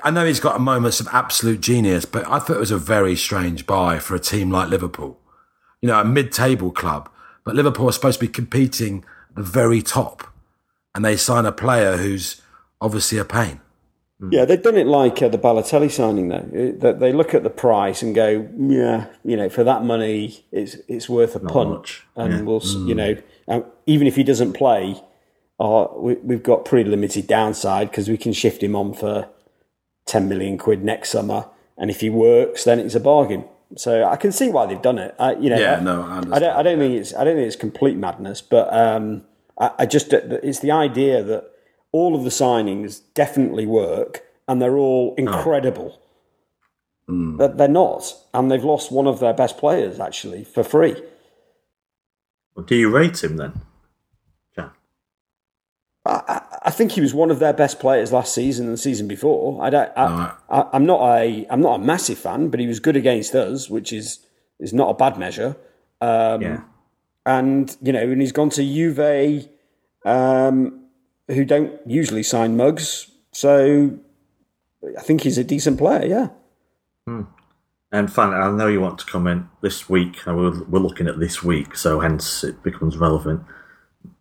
I 0.04 0.10
know 0.10 0.26
he's 0.26 0.40
got 0.40 0.60
moments 0.60 1.00
of 1.00 1.08
absolute 1.10 1.62
genius, 1.62 2.04
but 2.04 2.26
I 2.28 2.38
thought 2.38 2.56
it 2.56 2.60
was 2.60 2.70
a 2.70 2.76
very 2.76 3.16
strange 3.16 3.66
buy 3.66 3.98
for 3.98 4.14
a 4.14 4.20
team 4.20 4.50
like 4.50 4.68
Liverpool. 4.68 5.18
You 5.80 5.88
know, 5.88 5.98
a 5.98 6.04
mid-table 6.04 6.70
club 6.70 7.08
but 7.46 7.54
Liverpool 7.54 7.88
are 7.88 7.92
supposed 7.92 8.18
to 8.18 8.26
be 8.26 8.30
competing 8.30 9.04
at 9.30 9.36
the 9.36 9.42
very 9.42 9.80
top, 9.80 10.26
and 10.94 11.04
they 11.04 11.16
sign 11.16 11.46
a 11.46 11.52
player 11.52 11.96
who's 11.96 12.42
obviously 12.80 13.16
a 13.18 13.24
pain. 13.24 13.60
Yeah, 14.30 14.46
they've 14.46 14.62
done 14.62 14.76
it 14.76 14.86
like 14.86 15.22
uh, 15.22 15.28
the 15.28 15.38
Balotelli 15.38 15.90
signing, 15.90 16.28
though. 16.28 16.74
That 16.78 17.00
they 17.00 17.12
look 17.12 17.34
at 17.34 17.44
the 17.44 17.50
price 17.50 18.02
and 18.02 18.14
go, 18.14 18.48
yeah, 18.58 19.06
you 19.24 19.36
know, 19.36 19.48
for 19.48 19.62
that 19.62 19.84
money, 19.84 20.44
it's 20.50 20.76
it's 20.88 21.08
worth 21.08 21.36
a 21.36 21.38
Not 21.38 21.52
punch, 21.52 22.04
much. 22.16 22.24
and 22.24 22.34
yeah. 22.34 22.40
we'll, 22.40 22.60
mm. 22.60 22.88
you 22.88 22.94
know, 22.94 23.66
even 23.86 24.06
if 24.06 24.16
he 24.16 24.24
doesn't 24.24 24.54
play, 24.54 25.00
uh, 25.60 25.86
we, 25.96 26.16
have 26.30 26.42
got 26.42 26.64
pretty 26.64 26.88
limited 26.88 27.26
downside 27.26 27.90
because 27.90 28.08
we 28.08 28.16
can 28.16 28.32
shift 28.32 28.62
him 28.62 28.74
on 28.74 28.92
for 28.92 29.28
ten 30.06 30.28
million 30.28 30.58
quid 30.58 30.82
next 30.82 31.10
summer, 31.10 31.48
and 31.78 31.90
if 31.90 32.00
he 32.00 32.10
works, 32.10 32.64
then 32.64 32.80
it's 32.80 32.94
a 32.96 33.00
bargain. 33.00 33.44
So 33.76 34.04
I 34.04 34.16
can 34.16 34.32
see 34.32 34.48
why 34.48 34.66
they've 34.66 34.80
done 34.80 34.98
it. 34.98 35.14
I, 35.18 35.34
you 35.34 35.50
know, 35.50 35.58
yeah, 35.58 35.80
no, 35.80 36.02
I, 36.02 36.18
I, 36.18 36.38
don't. 36.38 36.56
I 36.56 36.62
don't 36.62 36.78
think 36.78 36.94
it's. 36.94 37.14
I 37.14 37.24
don't 37.24 37.36
think 37.36 37.46
it's 37.46 37.56
complete 37.56 37.96
madness, 37.96 38.40
but 38.40 38.72
um, 38.72 39.24
I, 39.58 39.70
I, 39.80 39.86
just 39.86 40.12
it's 40.12 40.60
the 40.60 40.70
idea 40.70 41.22
that 41.22 41.50
all 41.92 42.16
of 42.16 42.24
the 42.24 42.30
signings 42.30 43.02
definitely 43.14 43.66
work 43.66 44.22
and 44.48 44.60
they're 44.60 44.76
all 44.76 45.14
oh. 45.16 45.20
incredible. 45.20 46.00
Oh. 47.08 47.12
Mm. 47.12 47.38
They're, 47.38 47.48
they're 47.48 47.68
not, 47.68 48.12
and 48.34 48.50
they've 48.50 48.64
lost 48.64 48.90
one 48.90 49.06
of 49.06 49.20
their 49.20 49.34
best 49.34 49.58
players 49.58 50.00
actually 50.00 50.42
for 50.42 50.64
free. 50.64 51.00
Well, 52.54 52.64
do 52.64 52.74
you 52.74 52.90
rate 52.90 53.22
him 53.22 53.36
then? 53.36 53.60
I, 56.06 56.42
I, 56.66 56.70
think 56.70 56.92
he 56.92 57.00
was 57.00 57.14
one 57.14 57.30
of 57.30 57.38
their 57.38 57.52
best 57.52 57.80
players 57.80 58.12
last 58.12 58.34
season 58.34 58.66
and 58.66 58.74
the 58.74 58.78
season 58.78 59.08
before. 59.08 59.62
I 59.64 59.70
don't, 59.70 59.90
I, 59.96 60.32
am 60.72 60.84
not 60.86 61.00
a 61.00 61.46
I'm 61.48 61.60
not 61.60 61.80
a 61.80 61.82
massive 61.82 62.18
fan, 62.18 62.48
but 62.48 62.60
he 62.60 62.66
was 62.66 62.80
good 62.80 62.96
against 62.96 63.34
us, 63.34 63.70
which 63.70 63.92
is 63.92 64.26
is 64.58 64.72
not 64.72 64.90
a 64.90 64.94
bad 64.94 65.18
measure. 65.18 65.56
Um, 66.00 66.42
yeah. 66.42 66.60
And 67.24 67.76
you 67.82 67.92
know, 67.92 68.02
and 68.02 68.20
he's 68.20 68.32
gone 68.32 68.50
to 68.50 68.62
Juve, 68.62 69.48
um, 70.04 70.84
who 71.28 71.44
don't 71.44 71.72
usually 71.86 72.22
sign 72.22 72.56
mugs. 72.56 73.10
So 73.32 73.98
I 74.98 75.02
think 75.02 75.22
he's 75.22 75.38
a 75.38 75.44
decent 75.44 75.78
player. 75.78 76.06
Yeah. 76.06 76.28
Hmm. 77.06 77.22
And 77.92 78.12
finally, 78.12 78.36
I 78.36 78.50
know 78.50 78.66
you 78.66 78.80
want 78.80 78.98
to 78.98 79.06
comment 79.06 79.46
this 79.62 79.88
week. 79.88 80.18
We're, 80.26 80.62
we're 80.64 80.80
looking 80.80 81.06
at 81.06 81.18
this 81.18 81.42
week, 81.42 81.76
so 81.76 82.00
hence 82.00 82.42
it 82.42 82.62
becomes 82.62 82.96
relevant 82.96 83.42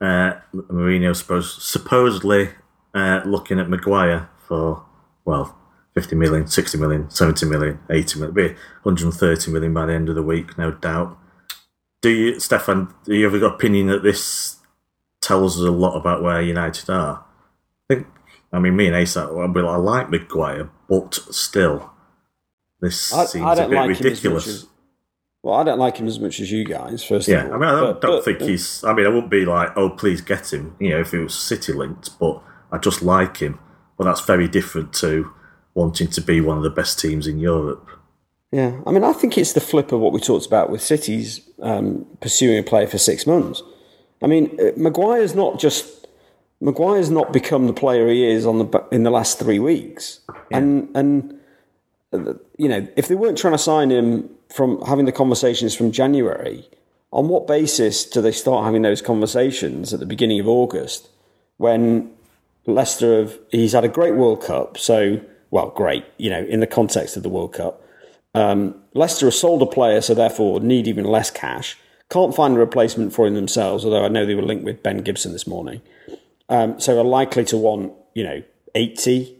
uh, 0.02 0.34
Mourinho 0.54 1.16
suppose, 1.16 1.62
supposedly 1.64 2.50
uh, 2.94 3.22
looking 3.26 3.60
at 3.60 3.70
Maguire 3.70 4.30
for, 4.48 4.84
well, 5.26 5.58
50 5.96 6.16
million, 6.16 6.48
60 6.48 6.78
million, 6.78 7.10
70 7.10 7.46
million, 7.46 7.80
80 7.90 8.20
million, 8.20 8.36
be 8.36 8.48
130 8.84 9.52
million 9.52 9.74
by 9.74 9.86
the 9.86 9.94
end 9.94 10.10
of 10.10 10.16
the 10.16 10.24
week, 10.24 10.58
no 10.58 10.72
doubt. 10.72 11.18
Do 12.02 12.10
you, 12.10 12.40
Stefan, 12.40 12.94
do 13.06 13.16
you 13.16 13.26
have 13.26 13.34
an 13.34 13.44
opinion 13.44 13.88
that 13.88 14.04
this 14.04 14.58
tells 15.22 15.60
us 15.60 15.66
a 15.66 15.72
lot 15.72 15.96
about 15.96 16.22
where 16.22 16.42
United 16.42 16.90
are? 16.90 17.26
I 17.90 17.96
think, 17.96 18.08
I 18.52 18.60
mean, 18.60 18.76
me 18.76 18.88
and 18.88 18.96
Asa, 18.96 19.30
well, 19.32 19.70
I 19.70 19.78
like 19.78 20.10
Maguire, 20.10 20.70
but 20.90 21.14
still, 21.32 21.92
this 22.82 23.14
I, 23.14 23.26
seems 23.26 23.46
I 23.46 23.64
a 23.64 23.70
bit 23.70 23.76
like 23.76 23.90
ridiculous. 23.90 24.68
Well, 25.46 25.54
I 25.54 25.64
don't 25.64 25.78
like 25.78 25.98
him 25.98 26.08
as 26.08 26.20
much 26.20 26.40
as 26.40 26.52
you 26.52 26.66
guys. 26.66 27.04
First, 27.04 27.28
yeah. 27.28 27.44
All. 27.44 27.50
Yeah, 27.50 27.54
I 27.54 27.58
mean, 27.60 27.70
I 27.70 27.80
don't, 27.80 27.94
but, 27.94 28.02
don't 28.02 28.18
but, 28.18 28.26
think 28.26 28.42
he's. 28.42 28.84
I 28.84 28.94
mean, 28.94 29.06
I 29.06 29.10
wouldn't 29.10 29.30
be 29.30 29.46
like, 29.46 29.78
oh, 29.78 29.92
please 29.92 30.20
get 30.20 30.52
him. 30.52 30.76
You 30.80 30.90
know, 30.90 31.02
if 31.02 31.14
it 31.14 31.20
was 31.20 31.36
City 31.36 31.72
linked, 31.72 32.18
but 32.18 32.42
I 32.72 32.80
just 32.80 33.04
like 33.04 33.38
him. 33.38 33.60
But 33.96 34.06
that's 34.06 34.22
very 34.22 34.48
different 34.48 34.92
to 34.96 35.32
wanting 35.76 36.08
to 36.08 36.22
be 36.22 36.42
one 36.42 36.58
of 36.58 36.64
the 36.64 36.72
best 36.72 37.00
teams 37.00 37.28
in 37.28 37.38
Europe. 37.38 37.88
Yeah, 38.52 38.82
I 38.88 38.92
mean, 38.92 39.04
I 39.04 39.14
think 39.14 39.38
it's 39.38 39.54
the 39.54 39.62
flip 39.62 39.92
of 39.92 40.00
what 40.00 40.14
we 40.14 40.20
talked 40.20 40.48
about 40.48 40.72
with 40.72 40.82
City's 40.82 41.48
um, 41.62 42.08
pursuing 42.22 42.58
a 42.58 42.64
player 42.64 42.88
for 42.88 42.98
six 42.98 43.28
months. 43.28 43.62
I 44.24 44.26
mean, 44.28 44.58
uh, 44.60 44.72
Maguire's 44.76 45.36
not 45.36 45.60
just 45.60 46.08
Maguire's 46.60 47.12
not 47.12 47.32
become 47.32 47.68
the 47.68 47.74
player 47.74 48.08
he 48.08 48.26
is 48.26 48.48
on 48.48 48.58
the 48.58 48.84
in 48.92 49.04
the 49.04 49.12
last 49.12 49.38
three 49.38 49.60
weeks, 49.60 50.22
yeah. 50.50 50.58
and 50.58 50.90
and 50.96 51.40
uh, 52.14 52.34
you 52.58 52.68
know, 52.68 52.88
if 52.96 53.08
they 53.08 53.16
weren't 53.16 53.38
trying 53.38 53.54
to 53.54 53.60
sign 53.60 53.92
him 53.92 54.35
from 54.54 54.82
having 54.82 55.06
the 55.06 55.12
conversations 55.12 55.76
from 55.76 55.92
January, 55.92 56.68
on 57.12 57.30
what 57.30 57.48
basis 57.48 58.06
do 58.06 58.22
they 58.22 58.32
start 58.32 58.66
having 58.66 58.82
those 58.82 59.02
conversations 59.02 59.94
at 59.94 60.00
the 60.00 60.06
beginning 60.06 60.40
of 60.40 60.48
August 60.48 61.10
when 61.58 62.12
Leicester 62.66 63.20
have 63.22 63.40
he's 63.52 63.74
had 63.74 63.84
a 63.84 63.90
great 63.90 64.16
World 64.16 64.42
Cup, 64.42 64.78
so 64.78 65.22
well, 65.52 65.70
great, 65.70 66.04
you 66.18 66.30
know, 66.30 66.44
in 66.44 66.60
the 66.60 66.68
context 66.68 67.16
of 67.16 67.24
the 67.24 67.30
World 67.30 67.54
Cup. 67.54 67.82
Um, 68.34 68.76
Leicester 68.94 69.28
have 69.28 69.34
sold 69.34 69.62
a 69.62 69.66
player, 69.66 70.02
so 70.02 70.14
therefore 70.14 70.60
need 70.60 70.88
even 70.88 71.06
less 71.06 71.32
cash. 71.32 71.78
Can't 72.10 72.36
find 72.36 72.56
a 72.56 72.60
replacement 72.60 73.14
for 73.14 73.26
him 73.26 73.36
themselves, 73.36 73.86
although 73.86 74.04
I 74.04 74.10
know 74.10 74.26
they 74.26 74.36
were 74.36 74.42
linked 74.42 74.66
with 74.66 74.84
Ben 74.84 74.98
Gibson 74.98 75.32
this 75.32 75.48
morning. 75.48 75.82
Um, 76.50 76.80
so 76.80 77.00
are 77.00 77.04
likely 77.04 77.46
to 77.46 77.58
want, 77.58 77.94
you 78.14 78.24
know, 78.24 78.44
80, 78.76 79.36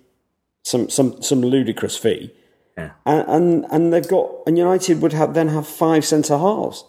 some 0.64 0.90
some 0.90 1.22
some 1.22 1.42
ludicrous 1.42 1.98
fee. 1.98 2.32
Yeah. 2.78 2.92
And, 3.06 3.26
and 3.28 3.66
and 3.72 3.94
they've 3.94 4.08
got 4.08 4.30
and 4.46 4.58
United 4.58 5.02
would 5.02 5.14
have 5.14 5.34
then 5.34 5.50
have 5.50 5.68
five 5.68 6.06
centre 6.06 6.38
halves. 6.38 6.84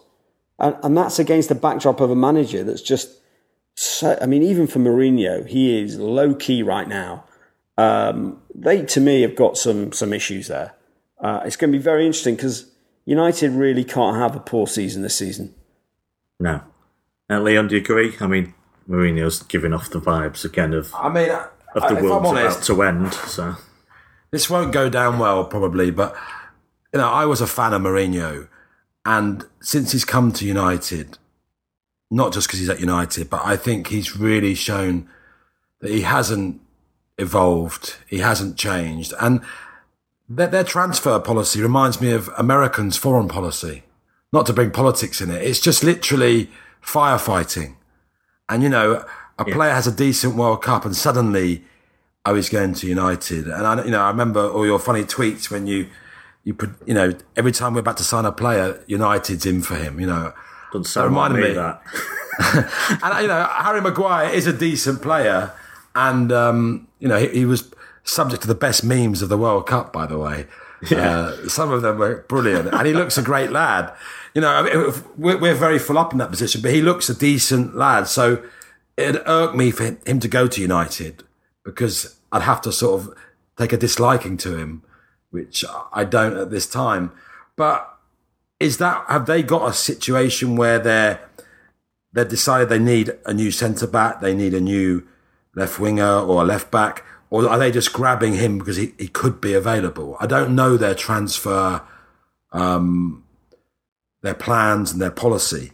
And, 0.59 0.75
and 0.83 0.97
that's 0.97 1.19
against 1.19 1.49
the 1.49 1.55
backdrop 1.55 2.01
of 2.01 2.09
a 2.09 2.15
manager 2.15 2.63
that's 2.63 2.81
just 2.81 3.17
so, 3.75 4.17
I 4.19 4.25
mean, 4.25 4.41
even 4.41 4.65
for 4.65 4.79
Mourinho, 4.79 5.47
he 5.47 5.79
is 5.79 5.99
low 5.99 6.33
key 6.33 6.63
right 6.63 6.87
now. 6.87 7.25
Um, 7.77 8.41
they, 8.55 8.81
to 8.83 8.99
me, 8.99 9.21
have 9.21 9.35
got 9.35 9.57
some 9.57 9.91
some 9.91 10.13
issues 10.13 10.47
there. 10.47 10.73
Uh, 11.19 11.41
it's 11.45 11.55
going 11.55 11.71
to 11.71 11.77
be 11.77 11.83
very 11.83 12.05
interesting 12.05 12.35
because 12.35 12.71
United 13.05 13.51
really 13.51 13.83
can't 13.83 14.17
have 14.17 14.35
a 14.35 14.39
poor 14.39 14.67
season 14.67 15.03
this 15.03 15.15
season. 15.15 15.53
No. 16.39 16.61
Uh, 17.29 17.39
Leon, 17.39 17.67
do 17.67 17.75
you 17.75 17.81
agree? 17.81 18.15
I 18.19 18.27
mean, 18.27 18.53
Mourinho's 18.89 19.43
giving 19.43 19.73
off 19.73 19.89
the 19.89 20.01
vibes 20.01 20.43
again 20.43 20.73
of 20.73 20.93
I 20.95 21.09
mean, 21.09 21.29
of 21.29 21.81
the 21.87 21.97
if 21.97 22.03
world's 22.03 22.29
I'm 22.29 22.37
honest, 22.37 22.69
about 22.69 22.75
to 22.75 22.83
end. 22.83 23.13
So 23.13 23.55
this 24.31 24.49
won't 24.49 24.73
go 24.73 24.89
down 24.89 25.19
well 25.19 25.45
probably, 25.45 25.91
but 25.91 26.15
you 26.93 26.99
know, 26.99 27.09
I 27.09 27.25
was 27.25 27.41
a 27.41 27.47
fan 27.47 27.73
of 27.73 27.81
Mourinho, 27.81 28.47
and 29.05 29.45
since 29.61 29.91
he's 29.91 30.05
come 30.05 30.31
to 30.33 30.45
United, 30.45 31.17
not 32.09 32.33
just 32.33 32.47
because 32.47 32.59
he's 32.59 32.69
at 32.69 32.79
United, 32.79 33.29
but 33.29 33.41
I 33.45 33.57
think 33.57 33.87
he's 33.87 34.17
really 34.17 34.55
shown 34.55 35.09
that 35.81 35.91
he 35.91 36.01
hasn't 36.01 36.61
evolved, 37.17 37.97
he 38.07 38.19
hasn't 38.19 38.57
changed, 38.57 39.13
and 39.19 39.41
their, 40.29 40.47
their 40.47 40.63
transfer 40.63 41.19
policy 41.19 41.61
reminds 41.61 42.01
me 42.01 42.11
of 42.11 42.29
Americans' 42.37 42.97
foreign 42.97 43.27
policy. 43.27 43.83
Not 44.33 44.45
to 44.47 44.53
bring 44.53 44.71
politics 44.71 45.21
in 45.21 45.31
it, 45.31 45.41
it's 45.41 45.61
just 45.61 45.83
literally 45.83 46.49
firefighting. 46.83 47.75
And 48.49 48.61
you 48.61 48.69
know, 48.69 49.05
a 49.39 49.45
player 49.45 49.73
has 49.73 49.87
a 49.87 49.91
decent 49.91 50.35
World 50.35 50.61
Cup, 50.61 50.85
and 50.85 50.95
suddenly, 50.95 51.63
oh, 52.31 52.33
was 52.33 52.49
going 52.49 52.73
to 52.73 52.87
United. 52.87 53.47
And 53.47 53.67
I, 53.67 53.83
you 53.83 53.91
know, 53.91 54.01
I 54.01 54.09
remember 54.09 54.49
all 54.49 54.65
your 54.65 54.79
funny 54.79 55.03
tweets 55.03 55.49
when 55.49 55.67
you, 55.67 55.87
you 56.43 56.53
put, 56.53 56.71
you 56.85 56.93
know, 56.93 57.13
every 57.35 57.51
time 57.51 57.73
we're 57.73 57.81
about 57.81 57.97
to 57.97 58.03
sign 58.03 58.25
a 58.25 58.31
player, 58.31 58.83
United's 58.87 59.45
in 59.45 59.61
for 59.61 59.75
him. 59.75 59.99
You 59.99 60.07
know, 60.07 60.33
doesn't 60.71 60.85
sound 60.85 61.15
like 61.15 61.31
reminded 61.31 61.41
me 61.41 61.49
me. 61.49 61.55
that. 61.55 61.81
and 63.03 63.21
you 63.21 63.27
know, 63.27 63.47
Harry 63.51 63.81
Maguire 63.81 64.29
is 64.29 64.47
a 64.47 64.53
decent 64.53 65.01
player, 65.01 65.51
and 65.95 66.31
um, 66.31 66.87
you 66.99 67.07
know, 67.07 67.17
he, 67.17 67.27
he 67.29 67.45
was 67.45 67.71
subject 68.03 68.41
to 68.43 68.47
the 68.47 68.55
best 68.55 68.83
memes 68.83 69.21
of 69.21 69.29
the 69.29 69.37
World 69.37 69.67
Cup, 69.67 69.91
by 69.91 70.05
the 70.05 70.17
way. 70.17 70.45
Uh, 70.91 71.49
some 71.49 71.71
of 71.71 71.81
them 71.81 71.97
were 71.97 72.23
brilliant, 72.27 72.71
and 72.71 72.85
he 72.85 72.93
looks 72.93 73.17
a 73.17 73.23
great 73.23 73.51
lad. 73.51 73.91
You 74.35 74.41
know, 74.41 74.49
I 74.49 74.61
mean, 74.61 74.93
we're, 75.17 75.35
we're 75.39 75.55
very 75.55 75.79
full 75.79 75.97
up 75.97 76.11
in 76.11 76.19
that 76.19 76.29
position, 76.29 76.61
but 76.61 76.71
he 76.71 76.83
looks 76.83 77.09
a 77.09 77.17
decent 77.17 77.75
lad. 77.75 78.07
So 78.07 78.43
it 78.95 79.15
irked 79.25 79.55
me 79.55 79.71
for 79.71 79.97
him 80.05 80.19
to 80.19 80.27
go 80.27 80.45
to 80.45 80.61
United 80.61 81.23
because 81.63 82.16
I'd 82.31 82.43
have 82.43 82.61
to 82.61 82.71
sort 82.71 83.01
of 83.01 83.13
take 83.57 83.73
a 83.73 83.77
disliking 83.77 84.37
to 84.37 84.57
him, 84.57 84.83
which 85.29 85.63
I 85.93 86.03
don't 86.03 86.37
at 86.37 86.51
this 86.51 86.67
time. 86.67 87.11
But 87.55 87.93
is 88.59 88.77
that 88.77 89.05
have 89.07 89.25
they 89.25 89.43
got 89.43 89.69
a 89.69 89.73
situation 89.73 90.55
where 90.55 90.79
they're 90.79 91.19
they've 92.13 92.27
decided 92.27 92.69
they 92.69 92.79
need 92.79 93.11
a 93.25 93.33
new 93.33 93.51
centre 93.51 93.87
back, 93.87 94.21
they 94.21 94.33
need 94.33 94.53
a 94.53 94.61
new 94.61 95.07
left 95.55 95.79
winger 95.79 96.19
or 96.19 96.41
a 96.41 96.45
left 96.45 96.71
back, 96.71 97.03
or 97.29 97.47
are 97.47 97.59
they 97.59 97.71
just 97.71 97.93
grabbing 97.93 98.35
him 98.35 98.57
because 98.57 98.77
he, 98.77 98.93
he 98.97 99.07
could 99.07 99.41
be 99.41 99.53
available? 99.53 100.17
I 100.19 100.27
don't 100.27 100.55
know 100.55 100.77
their 100.77 100.95
transfer, 100.95 101.81
um, 102.51 103.23
their 104.21 104.33
plans 104.33 104.91
and 104.91 105.01
their 105.01 105.11
policy 105.11 105.71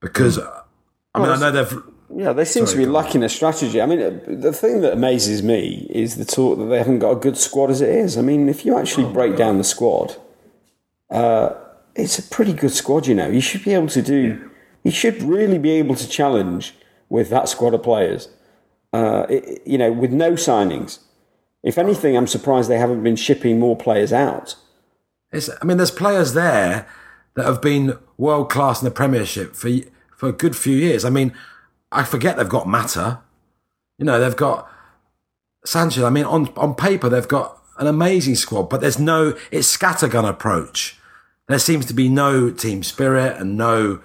because 0.00 0.38
I 0.38 1.18
mean 1.18 1.28
I 1.28 1.36
know 1.36 1.50
they've 1.50 1.82
Yeah, 2.14 2.32
they 2.32 2.44
seem 2.44 2.66
Sorry, 2.66 2.84
to 2.84 2.86
be 2.86 2.92
lacking 2.92 3.22
a 3.22 3.28
strategy. 3.28 3.80
I 3.80 3.86
mean, 3.86 4.00
the 4.40 4.52
thing 4.52 4.80
that 4.80 4.92
amazes 4.92 5.42
me 5.42 5.86
is 5.90 6.16
the 6.16 6.24
talk 6.24 6.58
that 6.58 6.64
they 6.64 6.78
haven't 6.78 6.98
got 6.98 7.12
a 7.12 7.16
good 7.16 7.36
squad 7.36 7.70
as 7.70 7.80
it 7.80 7.88
is. 7.88 8.18
I 8.18 8.22
mean, 8.22 8.48
if 8.48 8.64
you 8.64 8.76
actually 8.76 9.12
break 9.12 9.36
down 9.36 9.58
the 9.58 9.64
squad, 9.64 10.16
uh, 11.10 11.54
it's 11.94 12.18
a 12.18 12.22
pretty 12.22 12.52
good 12.52 12.72
squad. 12.72 13.06
You 13.06 13.14
know, 13.14 13.28
you 13.28 13.40
should 13.40 13.62
be 13.62 13.74
able 13.74 13.88
to 13.88 14.02
do. 14.02 14.50
You 14.82 14.90
should 14.90 15.22
really 15.22 15.58
be 15.58 15.70
able 15.72 15.94
to 15.94 16.08
challenge 16.08 16.74
with 17.08 17.30
that 17.30 17.48
squad 17.48 17.74
of 17.74 17.82
players. 17.82 18.28
Uh, 18.92 19.26
it, 19.28 19.62
you 19.64 19.78
know, 19.78 19.92
with 19.92 20.12
no 20.12 20.32
signings. 20.32 20.98
If 21.62 21.78
anything, 21.78 22.16
I'm 22.16 22.26
surprised 22.26 22.68
they 22.68 22.78
haven't 22.78 23.04
been 23.04 23.16
shipping 23.16 23.60
more 23.60 23.76
players 23.76 24.12
out. 24.12 24.56
It's, 25.30 25.48
I 25.60 25.64
mean, 25.64 25.76
there's 25.76 25.90
players 25.90 26.32
there 26.32 26.88
that 27.34 27.46
have 27.46 27.62
been 27.62 27.98
world 28.16 28.50
class 28.50 28.80
in 28.80 28.84
the 28.84 28.90
Premiership 28.90 29.54
for 29.54 29.70
for 30.16 30.28
a 30.28 30.32
good 30.32 30.56
few 30.56 30.76
years. 30.76 31.04
I 31.04 31.10
mean, 31.10 31.32
I 31.92 32.04
forget 32.04 32.36
they've 32.36 32.48
got 32.48 32.68
Mata. 32.68 33.20
You 33.98 34.04
know, 34.04 34.20
they've 34.20 34.36
got 34.36 34.70
Sanchez. 35.64 36.02
I 36.02 36.10
mean, 36.10 36.24
on 36.24 36.48
on 36.56 36.74
paper 36.74 37.08
they've 37.08 37.26
got 37.26 37.58
an 37.78 37.86
amazing 37.86 38.36
squad, 38.36 38.64
but 38.64 38.80
there's 38.80 38.98
no. 38.98 39.36
It's 39.50 39.76
scattergun 39.76 40.28
approach. 40.28 40.98
There 41.48 41.58
seems 41.58 41.86
to 41.86 41.94
be 41.94 42.08
no 42.08 42.50
team 42.50 42.82
spirit 42.82 43.36
and 43.36 43.56
no 43.56 44.00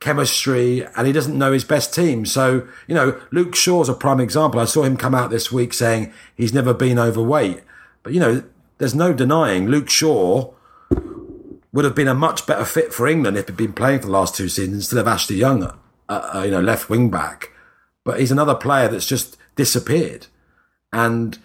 chemistry, 0.00 0.84
and 0.96 1.06
he 1.06 1.12
doesn't 1.12 1.38
know 1.38 1.52
his 1.52 1.64
best 1.64 1.94
team. 1.94 2.26
So, 2.26 2.66
you 2.86 2.94
know, 2.94 3.20
Luke 3.30 3.54
Shaw's 3.54 3.88
a 3.88 3.94
prime 3.94 4.20
example. 4.20 4.60
I 4.60 4.64
saw 4.64 4.82
him 4.82 4.96
come 4.96 5.14
out 5.14 5.30
this 5.30 5.52
week 5.52 5.72
saying 5.72 6.12
he's 6.36 6.52
never 6.52 6.74
been 6.74 6.98
overweight. 6.98 7.62
But, 8.02 8.14
you 8.14 8.20
know, 8.20 8.42
there's 8.78 8.94
no 8.94 9.12
denying 9.12 9.68
Luke 9.68 9.90
Shaw 9.90 10.52
would 11.72 11.84
have 11.84 11.94
been 11.94 12.08
a 12.08 12.14
much 12.14 12.46
better 12.46 12.64
fit 12.64 12.92
for 12.92 13.06
England 13.06 13.36
if 13.36 13.46
he'd 13.46 13.56
been 13.56 13.72
playing 13.72 14.00
for 14.00 14.06
the 14.06 14.12
last 14.12 14.34
two 14.34 14.48
seasons 14.48 14.74
instead 14.74 14.98
of 14.98 15.06
Ashley 15.06 15.36
Young, 15.36 15.72
you 16.10 16.50
know, 16.50 16.60
left 16.60 16.88
wing 16.88 17.10
back. 17.10 17.50
But 18.04 18.20
he's 18.20 18.30
another 18.30 18.54
player 18.54 18.88
that's 18.88 19.06
just 19.06 19.36
disappeared. 19.56 20.26
And, 20.92 21.38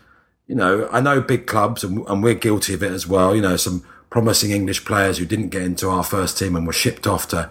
you 0.47 0.55
know, 0.55 0.87
I 0.91 1.01
know 1.01 1.19
big 1.21 1.47
clubs, 1.47 1.83
and, 1.83 2.05
and 2.07 2.23
we're 2.23 2.35
guilty 2.35 2.73
of 2.73 2.83
it 2.83 2.91
as 2.91 3.07
well. 3.07 3.35
You 3.35 3.41
know, 3.41 3.57
some 3.57 3.83
promising 4.09 4.51
English 4.51 4.85
players 4.85 5.17
who 5.17 5.25
didn't 5.25 5.49
get 5.49 5.63
into 5.63 5.89
our 5.89 6.03
first 6.03 6.37
team 6.37 6.55
and 6.55 6.65
were 6.65 6.73
shipped 6.73 7.07
off 7.07 7.27
to 7.29 7.49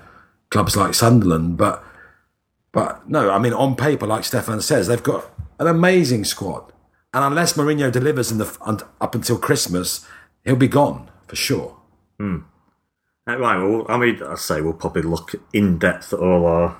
clubs 0.50 0.76
like 0.76 0.94
Sunderland. 0.94 1.56
But, 1.56 1.84
but 2.72 3.08
no, 3.08 3.30
I 3.30 3.38
mean, 3.38 3.52
on 3.52 3.76
paper, 3.76 4.06
like 4.06 4.24
Stefan 4.24 4.60
says, 4.60 4.86
they've 4.86 5.02
got 5.02 5.30
an 5.58 5.66
amazing 5.66 6.24
squad. 6.24 6.72
And 7.14 7.24
unless 7.24 7.54
Mourinho 7.54 7.92
delivers 7.92 8.32
in 8.32 8.38
the 8.38 8.86
up 9.00 9.14
until 9.14 9.38
Christmas, 9.38 10.06
he'll 10.44 10.56
be 10.56 10.68
gone 10.68 11.10
for 11.26 11.36
sure. 11.36 11.76
Uh, 13.28 13.36
Right, 13.36 13.58
well, 13.62 13.86
I 13.88 13.98
mean, 13.98 14.22
I 14.22 14.34
say 14.34 14.60
we'll 14.62 14.72
probably 14.72 15.02
look 15.02 15.34
in 15.52 15.78
depth 15.78 16.12
at 16.12 16.18
all 16.18 16.44
our, 16.46 16.76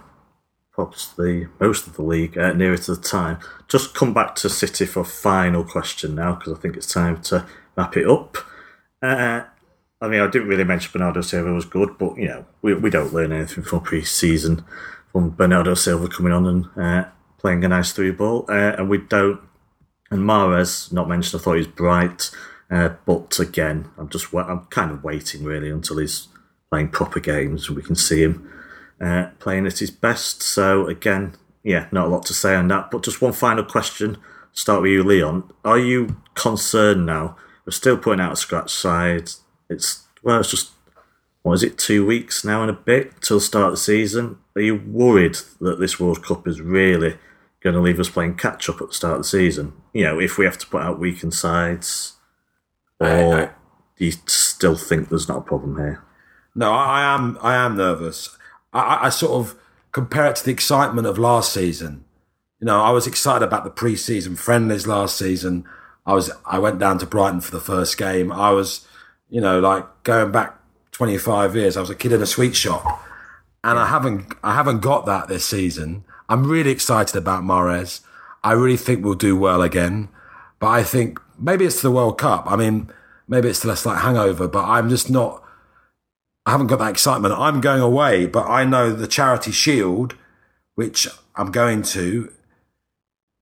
perhaps 0.73 1.13
the 1.13 1.49
most 1.61 1.87
of 1.87 1.97
the 1.97 2.03
league 2.03 2.37
uh, 2.39 2.53
nearer 2.53 2.79
to 2.79 2.95
the 2.95 3.03
time. 3.03 3.39
Just 3.69 3.95
come 3.95 4.15
back 4.15 4.35
to 4.37 4.49
City 4.49 4.87
for 4.87 5.05
final 5.05 5.65
question 5.65 6.15
now 6.15 6.35
because 6.35 6.53
I 6.55 6.61
think 6.61 6.77
it's 6.77 6.93
time 6.93 7.21
to 7.23 7.47
wrap 7.77 7.97
it 7.97 8.07
up. 8.07 8.39
Uh, 9.03 9.43
I 10.01 10.09
mean, 10.09 10.21
I 10.21 10.27
didn't 10.29 10.49
really 10.49 10.65
mention 10.65 10.91
Bernardo 10.93 11.21
Silva 11.21 11.53
was 11.53 11.65
good, 11.65 11.97
but 11.99 12.17
you 12.17 12.27
know, 12.27 12.47
we 12.63 12.75
we 12.75 12.91
don't 12.91 13.13
learn 13.13 13.33
anything 13.33 13.65
from 13.65 13.81
pre-season 13.81 14.65
from 15.13 15.31
Bernardo 15.31 15.75
Silva 15.75 16.09
coming 16.09 16.33
on 16.33 16.47
and 16.47 16.67
uh, 16.77 17.09
playing 17.39 17.65
a 17.65 17.69
nice 17.69 17.93
through 17.93 18.15
ball, 18.15 18.47
uh, 18.49 18.75
and 18.79 18.89
we 18.89 18.99
don't. 18.99 19.41
And 20.11 20.21
Mahrez, 20.21 20.93
not 20.93 21.09
mentioned, 21.09 21.41
I 21.41 21.45
thought 21.45 21.55
he 21.55 21.59
was 21.59 21.67
bright. 21.69 22.31
Uh, 22.71 22.91
but 23.07 23.39
again, 23.39 23.91
I'm 23.99 24.09
just 24.09 24.33
I'm 24.35 24.67
kind 24.67 24.91
of 24.91 25.05
waiting 25.05 25.45
really 25.45 25.71
until 25.71 25.99
he's 25.99 26.29
playing 26.71 26.89
proper 26.89 27.21
games 27.21 27.69
and 27.69 27.77
we 27.77 27.83
can 27.83 27.95
see 27.95 28.23
him 28.23 28.51
uh, 29.03 29.27
playing 29.41 29.67
at 29.67 29.79
his 29.81 29.91
best. 29.91 30.43
So 30.43 30.87
again, 30.87 31.35
yeah, 31.63 31.89
not 31.93 32.07
a 32.07 32.11
lot 32.11 32.25
to 32.27 32.35
say 32.35 32.55
on 32.55 32.69
that. 32.69 32.91
But 32.91 33.03
just 33.03 33.21
one 33.21 33.33
final 33.33 33.65
question. 33.65 34.17
Start 34.53 34.83
with 34.83 34.93
you, 34.93 35.03
Leon. 35.03 35.51
Are 35.65 35.79
you 35.79 36.17
concerned 36.35 37.05
now? 37.07 37.37
We're 37.67 37.73
still 37.73 37.97
putting 37.99 38.21
out 38.21 38.33
a 38.33 38.37
scratch 38.37 38.71
side. 38.73 39.31
It's 39.69 40.07
well, 40.23 40.41
it's 40.41 40.51
just 40.51 40.71
what 41.43 41.55
is 41.55 41.63
it? 41.63 41.79
Two 41.79 42.07
weeks 42.07 42.45
now 42.45 42.63
and 42.63 42.71
a 42.71 42.75
bit 42.75 43.21
till 43.21 43.41
start 43.41 43.67
of 43.67 43.73
the 43.73 43.77
season. 43.79 44.39
Are 44.55 44.63
you 44.63 44.77
worried 44.77 45.37
that 45.61 45.81
this 45.81 45.99
World 45.99 46.23
Cup 46.25 46.47
is 46.47 46.61
really 46.61 47.17
going 47.61 47.75
to 47.75 47.81
leave 47.81 47.99
us 47.99 48.09
playing 48.11 48.37
catch 48.37 48.69
up 48.69 48.81
at 48.81 48.89
the 48.89 48.95
start 48.95 49.15
of 49.17 49.23
the 49.23 49.29
season? 49.29 49.73
You 49.93 50.05
know, 50.05 50.21
if 50.21 50.39
we 50.39 50.45
have 50.45 50.59
to 50.59 50.67
put 50.67 50.83
out 50.83 50.99
weakened 50.99 51.35
sides, 51.35 52.15
or 53.01 53.35
I- 53.35 53.51
do 53.99 54.07
you 54.07 54.13
still 54.27 54.77
think 54.77 55.09
there's 55.09 55.29
not 55.29 55.39
a 55.39 55.43
problem 55.43 55.77
here? 55.77 56.03
No, 56.55 56.73
I, 56.73 57.01
I 57.01 57.15
am. 57.15 57.39
I 57.41 57.55
am 57.55 57.77
nervous. 57.77 58.37
I, 58.73 59.07
I, 59.07 59.09
sort 59.11 59.33
of 59.33 59.57
compare 59.93 60.27
it 60.27 60.37
to 60.37 60.45
the 60.45 60.53
excitement 60.53 61.07
of 61.07 61.19
last 61.19 61.53
season. 61.53 62.05
You 62.61 62.67
know, 62.67 62.81
I 62.81 62.91
was 62.91 63.07
excited 63.07 63.45
about 63.45 63.65
the 63.65 63.71
pre-season 63.71 64.37
friendlies 64.37 64.87
last 64.87 65.17
season. 65.17 65.65
I 66.07 66.15
was. 66.15 66.31
I 66.47 66.59
went 66.59 66.79
down 66.79 66.99
to 66.99 67.07
Brighton 67.07 67.41
for 67.41 67.51
the 67.51 67.61
first 67.61 67.97
game. 67.99 68.33
I 68.33 68.51
was, 68.51 68.87
you 69.29 69.41
know, 69.41 69.61
like 69.61 69.87
going 70.03 70.33
back 70.33 70.59
25 70.93 71.57
years. 71.57 71.77
I 71.77 71.81
was 71.81 71.91
a 71.91 71.95
kid 71.95 72.13
in 72.13 72.23
a 72.23 72.27
sweet 72.27 72.57
shop, 72.57 72.85
and 73.63 73.79
I 73.79 73.87
haven't. 73.87 74.35
I 74.43 74.55
haven't 74.55 74.81
got 74.81 75.07
that 75.07 75.29
this 75.29 75.45
season. 75.45 76.05
I'm 76.29 76.49
really 76.49 76.71
excited 76.71 77.17
about 77.17 77.43
Mahrez. 77.43 78.01
I 78.43 78.53
really 78.53 78.77
think 78.77 79.05
we'll 79.05 79.15
do 79.15 79.37
well 79.37 79.63
again. 79.63 80.09
But 80.59 80.69
I 80.69 80.83
think 80.83 81.21
maybe 81.39 81.65
it's 81.65 81.83
the 81.83 81.91
World 81.91 82.19
Cup. 82.19 82.45
I 82.47 82.57
mean, 82.57 82.91
maybe 83.29 83.49
it's 83.49 83.61
the 83.61 83.75
slight 83.77 84.03
hangover. 84.03 84.49
But 84.49 84.65
I'm 84.65 84.89
just 84.89 85.11
not. 85.11 85.42
I 86.45 86.51
haven't 86.51 86.67
got 86.69 86.79
that 86.81 86.91
excitement. 86.91 87.35
I'm 87.37 87.61
going 87.61 87.81
away, 87.81 88.27
but 88.27 88.49
I 88.49 88.65
know 88.65 88.93
the 88.93 89.07
Charity 89.07 89.53
Shield, 89.53 90.17
which 90.75 91.07
I'm 91.37 91.53
going 91.53 91.83
to, 91.83 92.33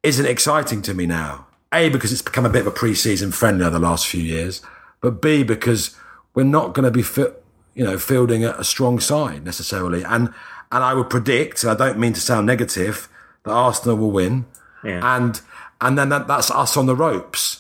isn't 0.03 0.27
exciting 0.27 0.83
to 0.83 0.95
me 0.95 1.07
now. 1.07 1.47
A, 1.73 1.89
because 1.89 2.13
it's 2.13 2.23
become 2.23 2.45
a 2.45 2.51
bit 2.51 2.63
of 2.63 2.67
a 2.67 2.73
pre-season 2.73 3.31
friendly 3.33 3.65
over 3.65 3.79
the 3.79 3.79
last 3.79 4.07
few 4.07 4.23
years, 4.23 4.61
but 5.01 5.23
B, 5.23 5.43
because 5.43 5.97
we're 6.35 6.45
not 6.45 6.75
going 6.75 6.85
to 6.85 6.91
be. 6.91 7.05
You 7.17 7.35
you 7.75 7.85
know, 7.85 7.99
fielding 7.99 8.45
a, 8.45 8.51
a 8.53 8.65
strong 8.65 9.01
side 9.01 9.45
necessarily. 9.45 10.03
And 10.03 10.33
and 10.73 10.85
I 10.85 10.95
would 10.95 11.11
predict, 11.11 11.65
and 11.65 11.73
I 11.73 11.75
don't 11.75 11.99
mean 11.99 12.13
to 12.13 12.21
sound 12.21 12.47
negative, 12.47 13.09
that 13.45 13.51
Arsenal 13.51 13.97
will 13.97 14.11
win. 14.11 14.47
Yeah. 14.85 15.17
And 15.17 15.41
and 15.81 15.99
then 15.99 16.11
that, 16.11 16.29
that's 16.29 16.51
us 16.51 16.77
on 16.77 16.87
the 16.87 16.97
ropes. 16.97 17.60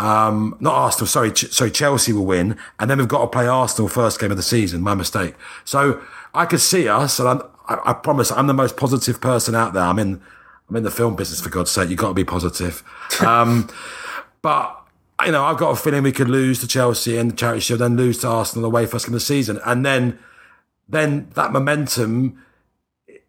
Um, 0.00 0.56
not 0.60 0.72
Arsenal, 0.74 1.06
sorry, 1.06 1.30
Ch- 1.30 1.52
sorry, 1.52 1.70
Chelsea 1.70 2.14
will 2.14 2.24
win, 2.24 2.56
and 2.78 2.90
then 2.90 2.96
we've 2.96 3.06
got 3.06 3.20
to 3.20 3.26
play 3.26 3.46
Arsenal 3.46 3.86
first 3.86 4.18
game 4.18 4.30
of 4.30 4.38
the 4.38 4.42
season. 4.42 4.80
My 4.80 4.94
mistake. 4.94 5.34
So 5.66 6.00
I 6.32 6.46
could 6.46 6.62
see 6.62 6.88
us, 6.88 7.18
and 7.18 7.28
I'm, 7.28 7.42
I, 7.68 7.90
I 7.90 7.92
promise 7.92 8.32
I'm 8.32 8.46
the 8.46 8.54
most 8.54 8.78
positive 8.78 9.20
person 9.20 9.54
out 9.54 9.74
there. 9.74 9.82
I'm 9.82 9.98
in, 9.98 10.22
I'm 10.70 10.76
in 10.76 10.84
the 10.84 10.90
film 10.90 11.16
business 11.16 11.42
for 11.42 11.50
God's 11.50 11.70
sake. 11.70 11.90
You've 11.90 11.98
got 11.98 12.08
to 12.08 12.14
be 12.14 12.24
positive. 12.24 12.82
Um, 13.20 13.68
but 14.42 14.74
you 15.26 15.32
know, 15.32 15.44
I've 15.44 15.58
got 15.58 15.70
a 15.70 15.76
feeling 15.76 16.02
we 16.02 16.12
could 16.12 16.30
lose 16.30 16.60
to 16.60 16.66
Chelsea 16.66 17.18
in 17.18 17.28
the 17.28 17.36
Charity 17.36 17.60
Shield, 17.60 17.80
then 17.80 17.98
lose 17.98 18.18
to 18.18 18.28
Arsenal 18.28 18.64
away 18.64 18.86
first 18.86 19.04
game 19.04 19.14
of 19.14 19.20
the 19.20 19.26
season, 19.26 19.60
and 19.66 19.84
then, 19.84 20.18
then 20.88 21.28
that 21.34 21.52
momentum 21.52 22.42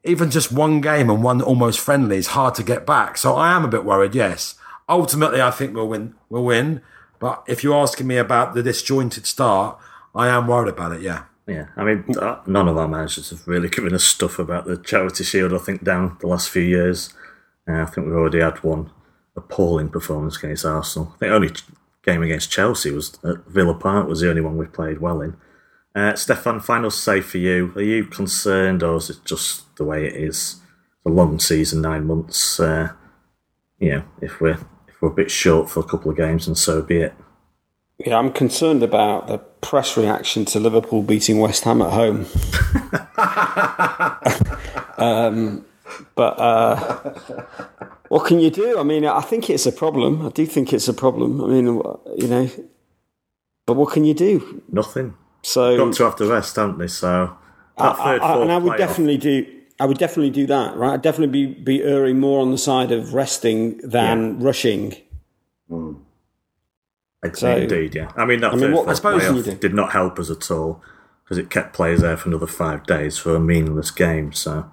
even 0.03 0.31
just 0.31 0.51
one 0.51 0.81
game 0.81 1.09
and 1.09 1.21
one 1.21 1.41
almost 1.41 1.79
friendly 1.79 2.17
is 2.17 2.27
hard 2.27 2.55
to 2.55 2.63
get 2.63 2.87
back. 2.87 3.17
So 3.17 3.35
I 3.35 3.51
am 3.51 3.63
a 3.63 3.67
bit 3.67 3.85
worried. 3.85 4.15
Yes, 4.15 4.55
ultimately 4.91 5.41
I 5.41 5.51
think 5.51 5.73
we'll 5.73 5.87
win. 5.87 6.15
We'll 6.29 6.43
win. 6.43 6.81
But 7.19 7.43
if 7.47 7.63
you're 7.63 7.79
asking 7.79 8.07
me 8.07 8.17
about 8.17 8.53
the 8.53 8.63
disjointed 8.63 9.25
start, 9.25 9.77
I 10.13 10.27
am 10.27 10.47
worried 10.47 10.73
about 10.73 10.93
it. 10.93 11.01
Yeah. 11.01 11.23
Yeah, 11.47 11.67
I 11.75 11.83
mean, 11.83 12.05
uh, 12.17 12.39
none 12.45 12.67
of 12.67 12.77
our 12.77 12.87
managers 12.87 13.31
have 13.31 13.47
really 13.47 13.67
given 13.77 13.93
us 13.93 14.03
stuff 14.03 14.39
about 14.39 14.65
the 14.65 14.77
Charity 14.77 15.23
Shield. 15.23 15.53
I 15.53 15.57
think 15.57 15.83
down 15.83 16.17
the 16.21 16.27
last 16.27 16.49
few 16.49 16.61
years, 16.61 17.13
uh, 17.67 17.81
I 17.81 17.85
think 17.85 18.07
we've 18.07 18.15
already 18.15 18.39
had 18.39 18.63
one 18.63 18.91
appalling 19.35 19.89
performance 19.89 20.37
against 20.37 20.65
Arsenal. 20.65 21.11
I 21.15 21.17
think 21.17 21.31
only 21.31 21.49
game 22.03 22.23
against 22.23 22.51
Chelsea 22.51 22.91
was 22.91 23.17
at 23.23 23.45
Villa 23.47 23.73
Park 23.73 24.07
was 24.07 24.21
the 24.21 24.29
only 24.29 24.41
one 24.41 24.57
we 24.57 24.65
played 24.65 24.99
well 24.99 25.21
in. 25.21 25.35
Uh, 25.93 26.15
Stefan, 26.15 26.59
final 26.59 26.91
say 26.91 27.21
for 27.21 27.37
you: 27.37 27.73
Are 27.75 27.81
you 27.81 28.05
concerned, 28.05 28.81
or 28.81 28.95
is 28.97 29.09
it 29.09 29.25
just 29.25 29.75
the 29.75 29.83
way 29.83 30.05
it 30.05 30.15
is? 30.15 30.61
It's 30.97 31.05
a 31.05 31.09
long 31.09 31.39
season, 31.39 31.81
nine 31.81 32.05
months. 32.05 32.59
Uh, 32.59 32.93
you 33.79 33.95
know, 33.95 34.03
if 34.21 34.39
we're 34.39 34.59
we're 35.01 35.09
a 35.09 35.13
bit 35.13 35.31
short 35.31 35.69
for 35.69 35.79
a 35.79 35.83
couple 35.83 36.11
of 36.11 36.17
games, 36.17 36.47
and 36.47 36.57
so 36.57 36.81
be 36.81 36.97
it. 36.97 37.13
Yeah, 38.05 38.17
I'm 38.17 38.31
concerned 38.31 38.81
about 38.81 39.27
the 39.27 39.37
press 39.37 39.97
reaction 39.97 40.45
to 40.45 40.59
Liverpool 40.59 41.03
beating 41.03 41.39
West 41.39 41.63
Ham 41.65 41.81
at 41.81 41.91
home. 41.91 42.25
um, 44.97 45.65
but 46.15 46.39
uh, 46.39 47.13
what 48.07 48.25
can 48.25 48.39
you 48.39 48.49
do? 48.49 48.79
I 48.79 48.83
mean, 48.83 49.05
I 49.05 49.21
think 49.21 49.49
it's 49.49 49.65
a 49.65 49.71
problem. 49.71 50.25
I 50.25 50.29
do 50.29 50.45
think 50.45 50.73
it's 50.73 50.87
a 50.87 50.93
problem. 50.93 51.43
I 51.43 51.47
mean, 51.47 51.65
you 52.17 52.27
know, 52.27 52.49
but 53.65 53.75
what 53.75 53.93
can 53.93 54.03
you 54.03 54.13
do? 54.13 54.63
Nothing. 54.69 55.15
So 55.43 55.77
Got 55.77 55.93
to 55.95 56.03
have 56.03 56.15
the 56.17 56.27
rest, 56.27 56.55
haven't 56.55 56.77
they? 56.77 56.87
So 56.87 57.35
that 57.77 57.99
I, 57.99 58.03
third, 58.03 58.21
I, 58.21 58.41
and 58.41 58.51
I 58.51 58.57
would 58.57 58.73
playoff- 58.73 58.77
definitely 58.77 59.17
do. 59.17 59.60
I 59.81 59.85
would 59.85 59.97
definitely 59.97 60.29
do 60.29 60.45
that, 60.47 60.75
right? 60.75 60.93
I'd 60.93 61.01
definitely 61.01 61.45
be, 61.47 61.53
be 61.53 61.83
erring 61.83 62.19
more 62.19 62.39
on 62.41 62.51
the 62.51 62.57
side 62.57 62.91
of 62.91 63.13
resting 63.13 63.77
than 63.77 64.39
rushing. 64.39 64.95
Hmm. 65.67 65.93
So- 67.33 67.55
Indeed, 67.55 67.95
yeah. 67.95 68.11
I 68.15 68.25
mean, 68.25 68.41
that 68.41 68.55
mean, 68.55 68.71
what- 68.73 68.87
I 68.87 68.93
suppose 68.93 69.23
you 69.47 69.53
did 69.55 69.73
not 69.73 69.91
help 69.91 70.19
us 70.19 70.29
at 70.29 70.49
all 70.51 70.81
because 71.23 71.37
it 71.37 71.49
kept 71.49 71.73
players 71.73 72.01
there 72.01 72.17
for 72.17 72.29
another 72.29 72.47
five 72.47 72.85
days 72.85 73.17
for 73.17 73.35
a 73.35 73.39
meaningless 73.39 73.91
game. 73.91 74.33
So, 74.33 74.69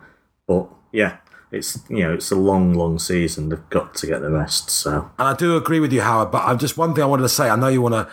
but 0.46 0.66
yeah, 0.92 1.18
it's 1.52 1.78
you 1.88 2.00
know 2.00 2.14
it's 2.14 2.30
a 2.30 2.36
long, 2.36 2.74
long 2.74 2.98
season. 2.98 3.48
They've 3.48 3.70
got 3.70 3.94
to 3.96 4.06
get 4.06 4.20
the 4.22 4.30
rest. 4.30 4.70
So 4.70 5.10
And 5.18 5.28
I 5.28 5.34
do 5.34 5.56
agree 5.56 5.80
with 5.80 5.92
you, 5.92 6.00
Howard. 6.00 6.30
But 6.30 6.44
I've 6.44 6.58
just 6.58 6.76
one 6.76 6.94
thing 6.94 7.04
I 7.04 7.06
wanted 7.06 7.22
to 7.22 7.28
say. 7.28 7.48
I 7.48 7.56
know 7.56 7.68
you 7.68 7.80
want 7.82 7.94
to 7.94 8.08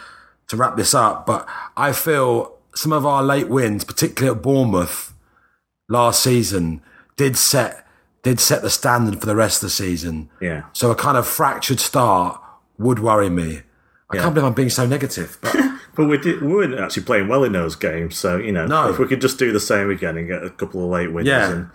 to 0.47 0.57
wrap 0.57 0.75
this 0.77 0.93
up, 0.93 1.25
but 1.25 1.47
I 1.75 1.91
feel 1.91 2.57
some 2.75 2.91
of 2.93 3.05
our 3.05 3.23
late 3.23 3.47
wins, 3.49 3.83
particularly 3.83 4.35
at 4.37 4.43
Bournemouth 4.43 5.13
last 5.89 6.21
season, 6.21 6.81
did 7.17 7.37
set 7.37 7.85
did 8.23 8.39
set 8.39 8.61
the 8.63 8.69
standard 8.69 9.19
for 9.19 9.27
the 9.27 9.35
rest 9.35 9.57
of 9.61 9.67
the 9.67 9.69
season. 9.69 10.29
yeah, 10.41 10.63
So 10.73 10.89
a 10.89 10.95
kind 10.95 11.15
of 11.15 11.27
fractured 11.27 11.79
start 11.79 12.41
would 12.79 12.97
worry 12.97 13.29
me. 13.29 13.61
I 14.09 14.15
Yeah. 14.15 14.21
can't 14.23 14.33
believe 14.33 14.47
I'm 14.47 14.53
being 14.53 14.69
so 14.71 14.85
negative, 14.87 15.37
but 15.41 15.55
but 15.95 16.05
we 16.05 16.17
did 16.17 16.41
we 16.41 16.47
weren't 16.53 16.79
actually 16.79 17.03
playing 17.03 17.27
well 17.27 17.43
in 17.43 17.51
those 17.53 17.75
games. 17.75 18.17
So 18.17 18.37
you 18.37 18.51
know, 18.51 18.65
No. 18.65 18.89
if 18.89 18.97
we 18.99 19.07
could 19.07 19.21
just 19.21 19.37
do 19.39 19.51
the 19.51 19.59
same 19.59 19.89
again 19.91 20.17
and 20.17 20.27
get 20.27 20.43
a 20.43 20.49
couple 20.49 20.83
of 20.83 20.89
late 20.89 21.11
wins 21.13 21.27
Yeah. 21.27 21.51
and 21.51 21.69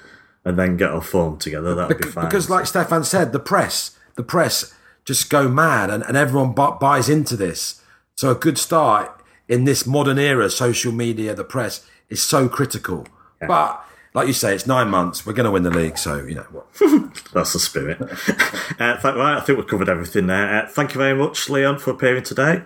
and 0.45 0.59
then 0.59 0.77
get 0.77 0.91
our 0.91 1.03
form 1.03 1.37
together, 1.39 1.75
that'd 1.75 1.99
be 1.99 2.09
fine. 2.09 2.25
because, 2.25 2.49
like 2.49 2.65
Stefan 2.67 3.05
said, 3.05 3.33
the 3.33 3.39
press, 3.39 3.97
the 4.17 4.23
press 4.23 4.73
just 5.05 5.29
go 5.31 5.49
mad, 5.49 5.91
and, 5.91 6.03
and 6.05 6.17
everyone 6.17 6.53
bu- 6.53 6.79
buys 6.79 7.09
into 7.11 7.37
this. 7.37 7.81
So 8.17 8.31
a 8.31 8.35
good 8.35 8.57
start 8.59 9.11
in 9.49 9.65
this 9.65 9.87
modern 9.87 10.19
era, 10.19 10.49
social 10.51 10.93
media, 10.93 11.35
the 11.35 11.45
press 11.45 11.85
is 12.09 12.23
so 12.23 12.49
critical. 12.49 13.07
But 13.47 13.85
like 14.15 14.27
you 14.27 14.33
say, 14.33 14.55
it's 14.55 14.67
nine 14.67 14.89
months. 14.91 15.25
We're 15.25 15.33
going 15.33 15.45
to 15.45 15.51
win 15.51 15.63
the 15.63 15.71
league, 15.71 15.97
so 15.99 16.25
you 16.25 16.35
know 16.35 16.47
what. 16.51 16.67
That's 17.33 17.53
the 17.53 17.59
spirit. 17.59 18.01
uh, 18.01 18.99
right, 19.03 19.37
I 19.37 19.41
think 19.41 19.59
we've 19.59 19.67
covered 19.67 19.89
everything 19.89 20.27
there. 20.27 20.65
Uh, 20.65 20.69
thank 20.69 20.95
you 20.95 20.99
very 20.99 21.15
much, 21.15 21.49
Leon, 21.49 21.79
for 21.79 21.91
appearing 21.91 22.25
today. 22.25 22.63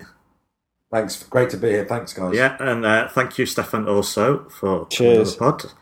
Thanks, 0.90 1.22
great 1.24 1.50
to 1.50 1.56
be 1.56 1.70
here. 1.70 1.84
Thanks, 1.84 2.12
guys. 2.12 2.34
Yeah, 2.34 2.56
and 2.60 2.86
uh, 2.86 3.08
thank 3.08 3.36
you, 3.38 3.46
Stefan, 3.46 3.88
also 3.88 4.48
for 4.48 4.86
Cheers. 4.88 5.34
coming 5.36 5.50
on 5.50 5.58
the 5.58 5.62
pod. 5.62 5.72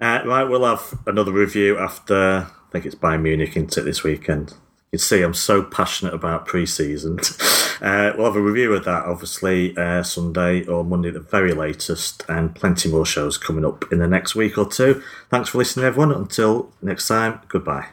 Uh, 0.00 0.26
right, 0.26 0.44
we'll 0.44 0.64
have 0.64 0.98
another 1.06 1.32
review 1.32 1.76
after. 1.78 2.46
I 2.48 2.72
think 2.72 2.86
it's 2.86 2.94
Bayern 2.94 3.22
Munich 3.22 3.56
into 3.56 3.80
it 3.80 3.82
this 3.82 4.04
weekend. 4.04 4.54
You 4.92 4.98
can 4.98 5.04
see 5.04 5.22
I'm 5.22 5.34
so 5.34 5.62
passionate 5.62 6.14
about 6.14 6.46
pre-season. 6.46 7.20
uh, 7.80 8.12
we'll 8.16 8.26
have 8.26 8.34
a 8.34 8.40
review 8.40 8.72
of 8.72 8.84
that, 8.86 9.04
obviously, 9.04 9.76
uh, 9.76 10.02
Sunday 10.02 10.64
or 10.66 10.84
Monday 10.84 11.08
at 11.08 11.14
the 11.14 11.20
very 11.20 11.52
latest, 11.52 12.24
and 12.28 12.52
plenty 12.56 12.90
more 12.90 13.06
shows 13.06 13.38
coming 13.38 13.64
up 13.64 13.84
in 13.92 14.00
the 14.00 14.08
next 14.08 14.34
week 14.34 14.58
or 14.58 14.68
two. 14.68 15.00
Thanks 15.28 15.50
for 15.50 15.58
listening, 15.58 15.86
everyone. 15.86 16.10
Until 16.10 16.72
next 16.82 17.06
time, 17.06 17.40
goodbye. 17.48 17.90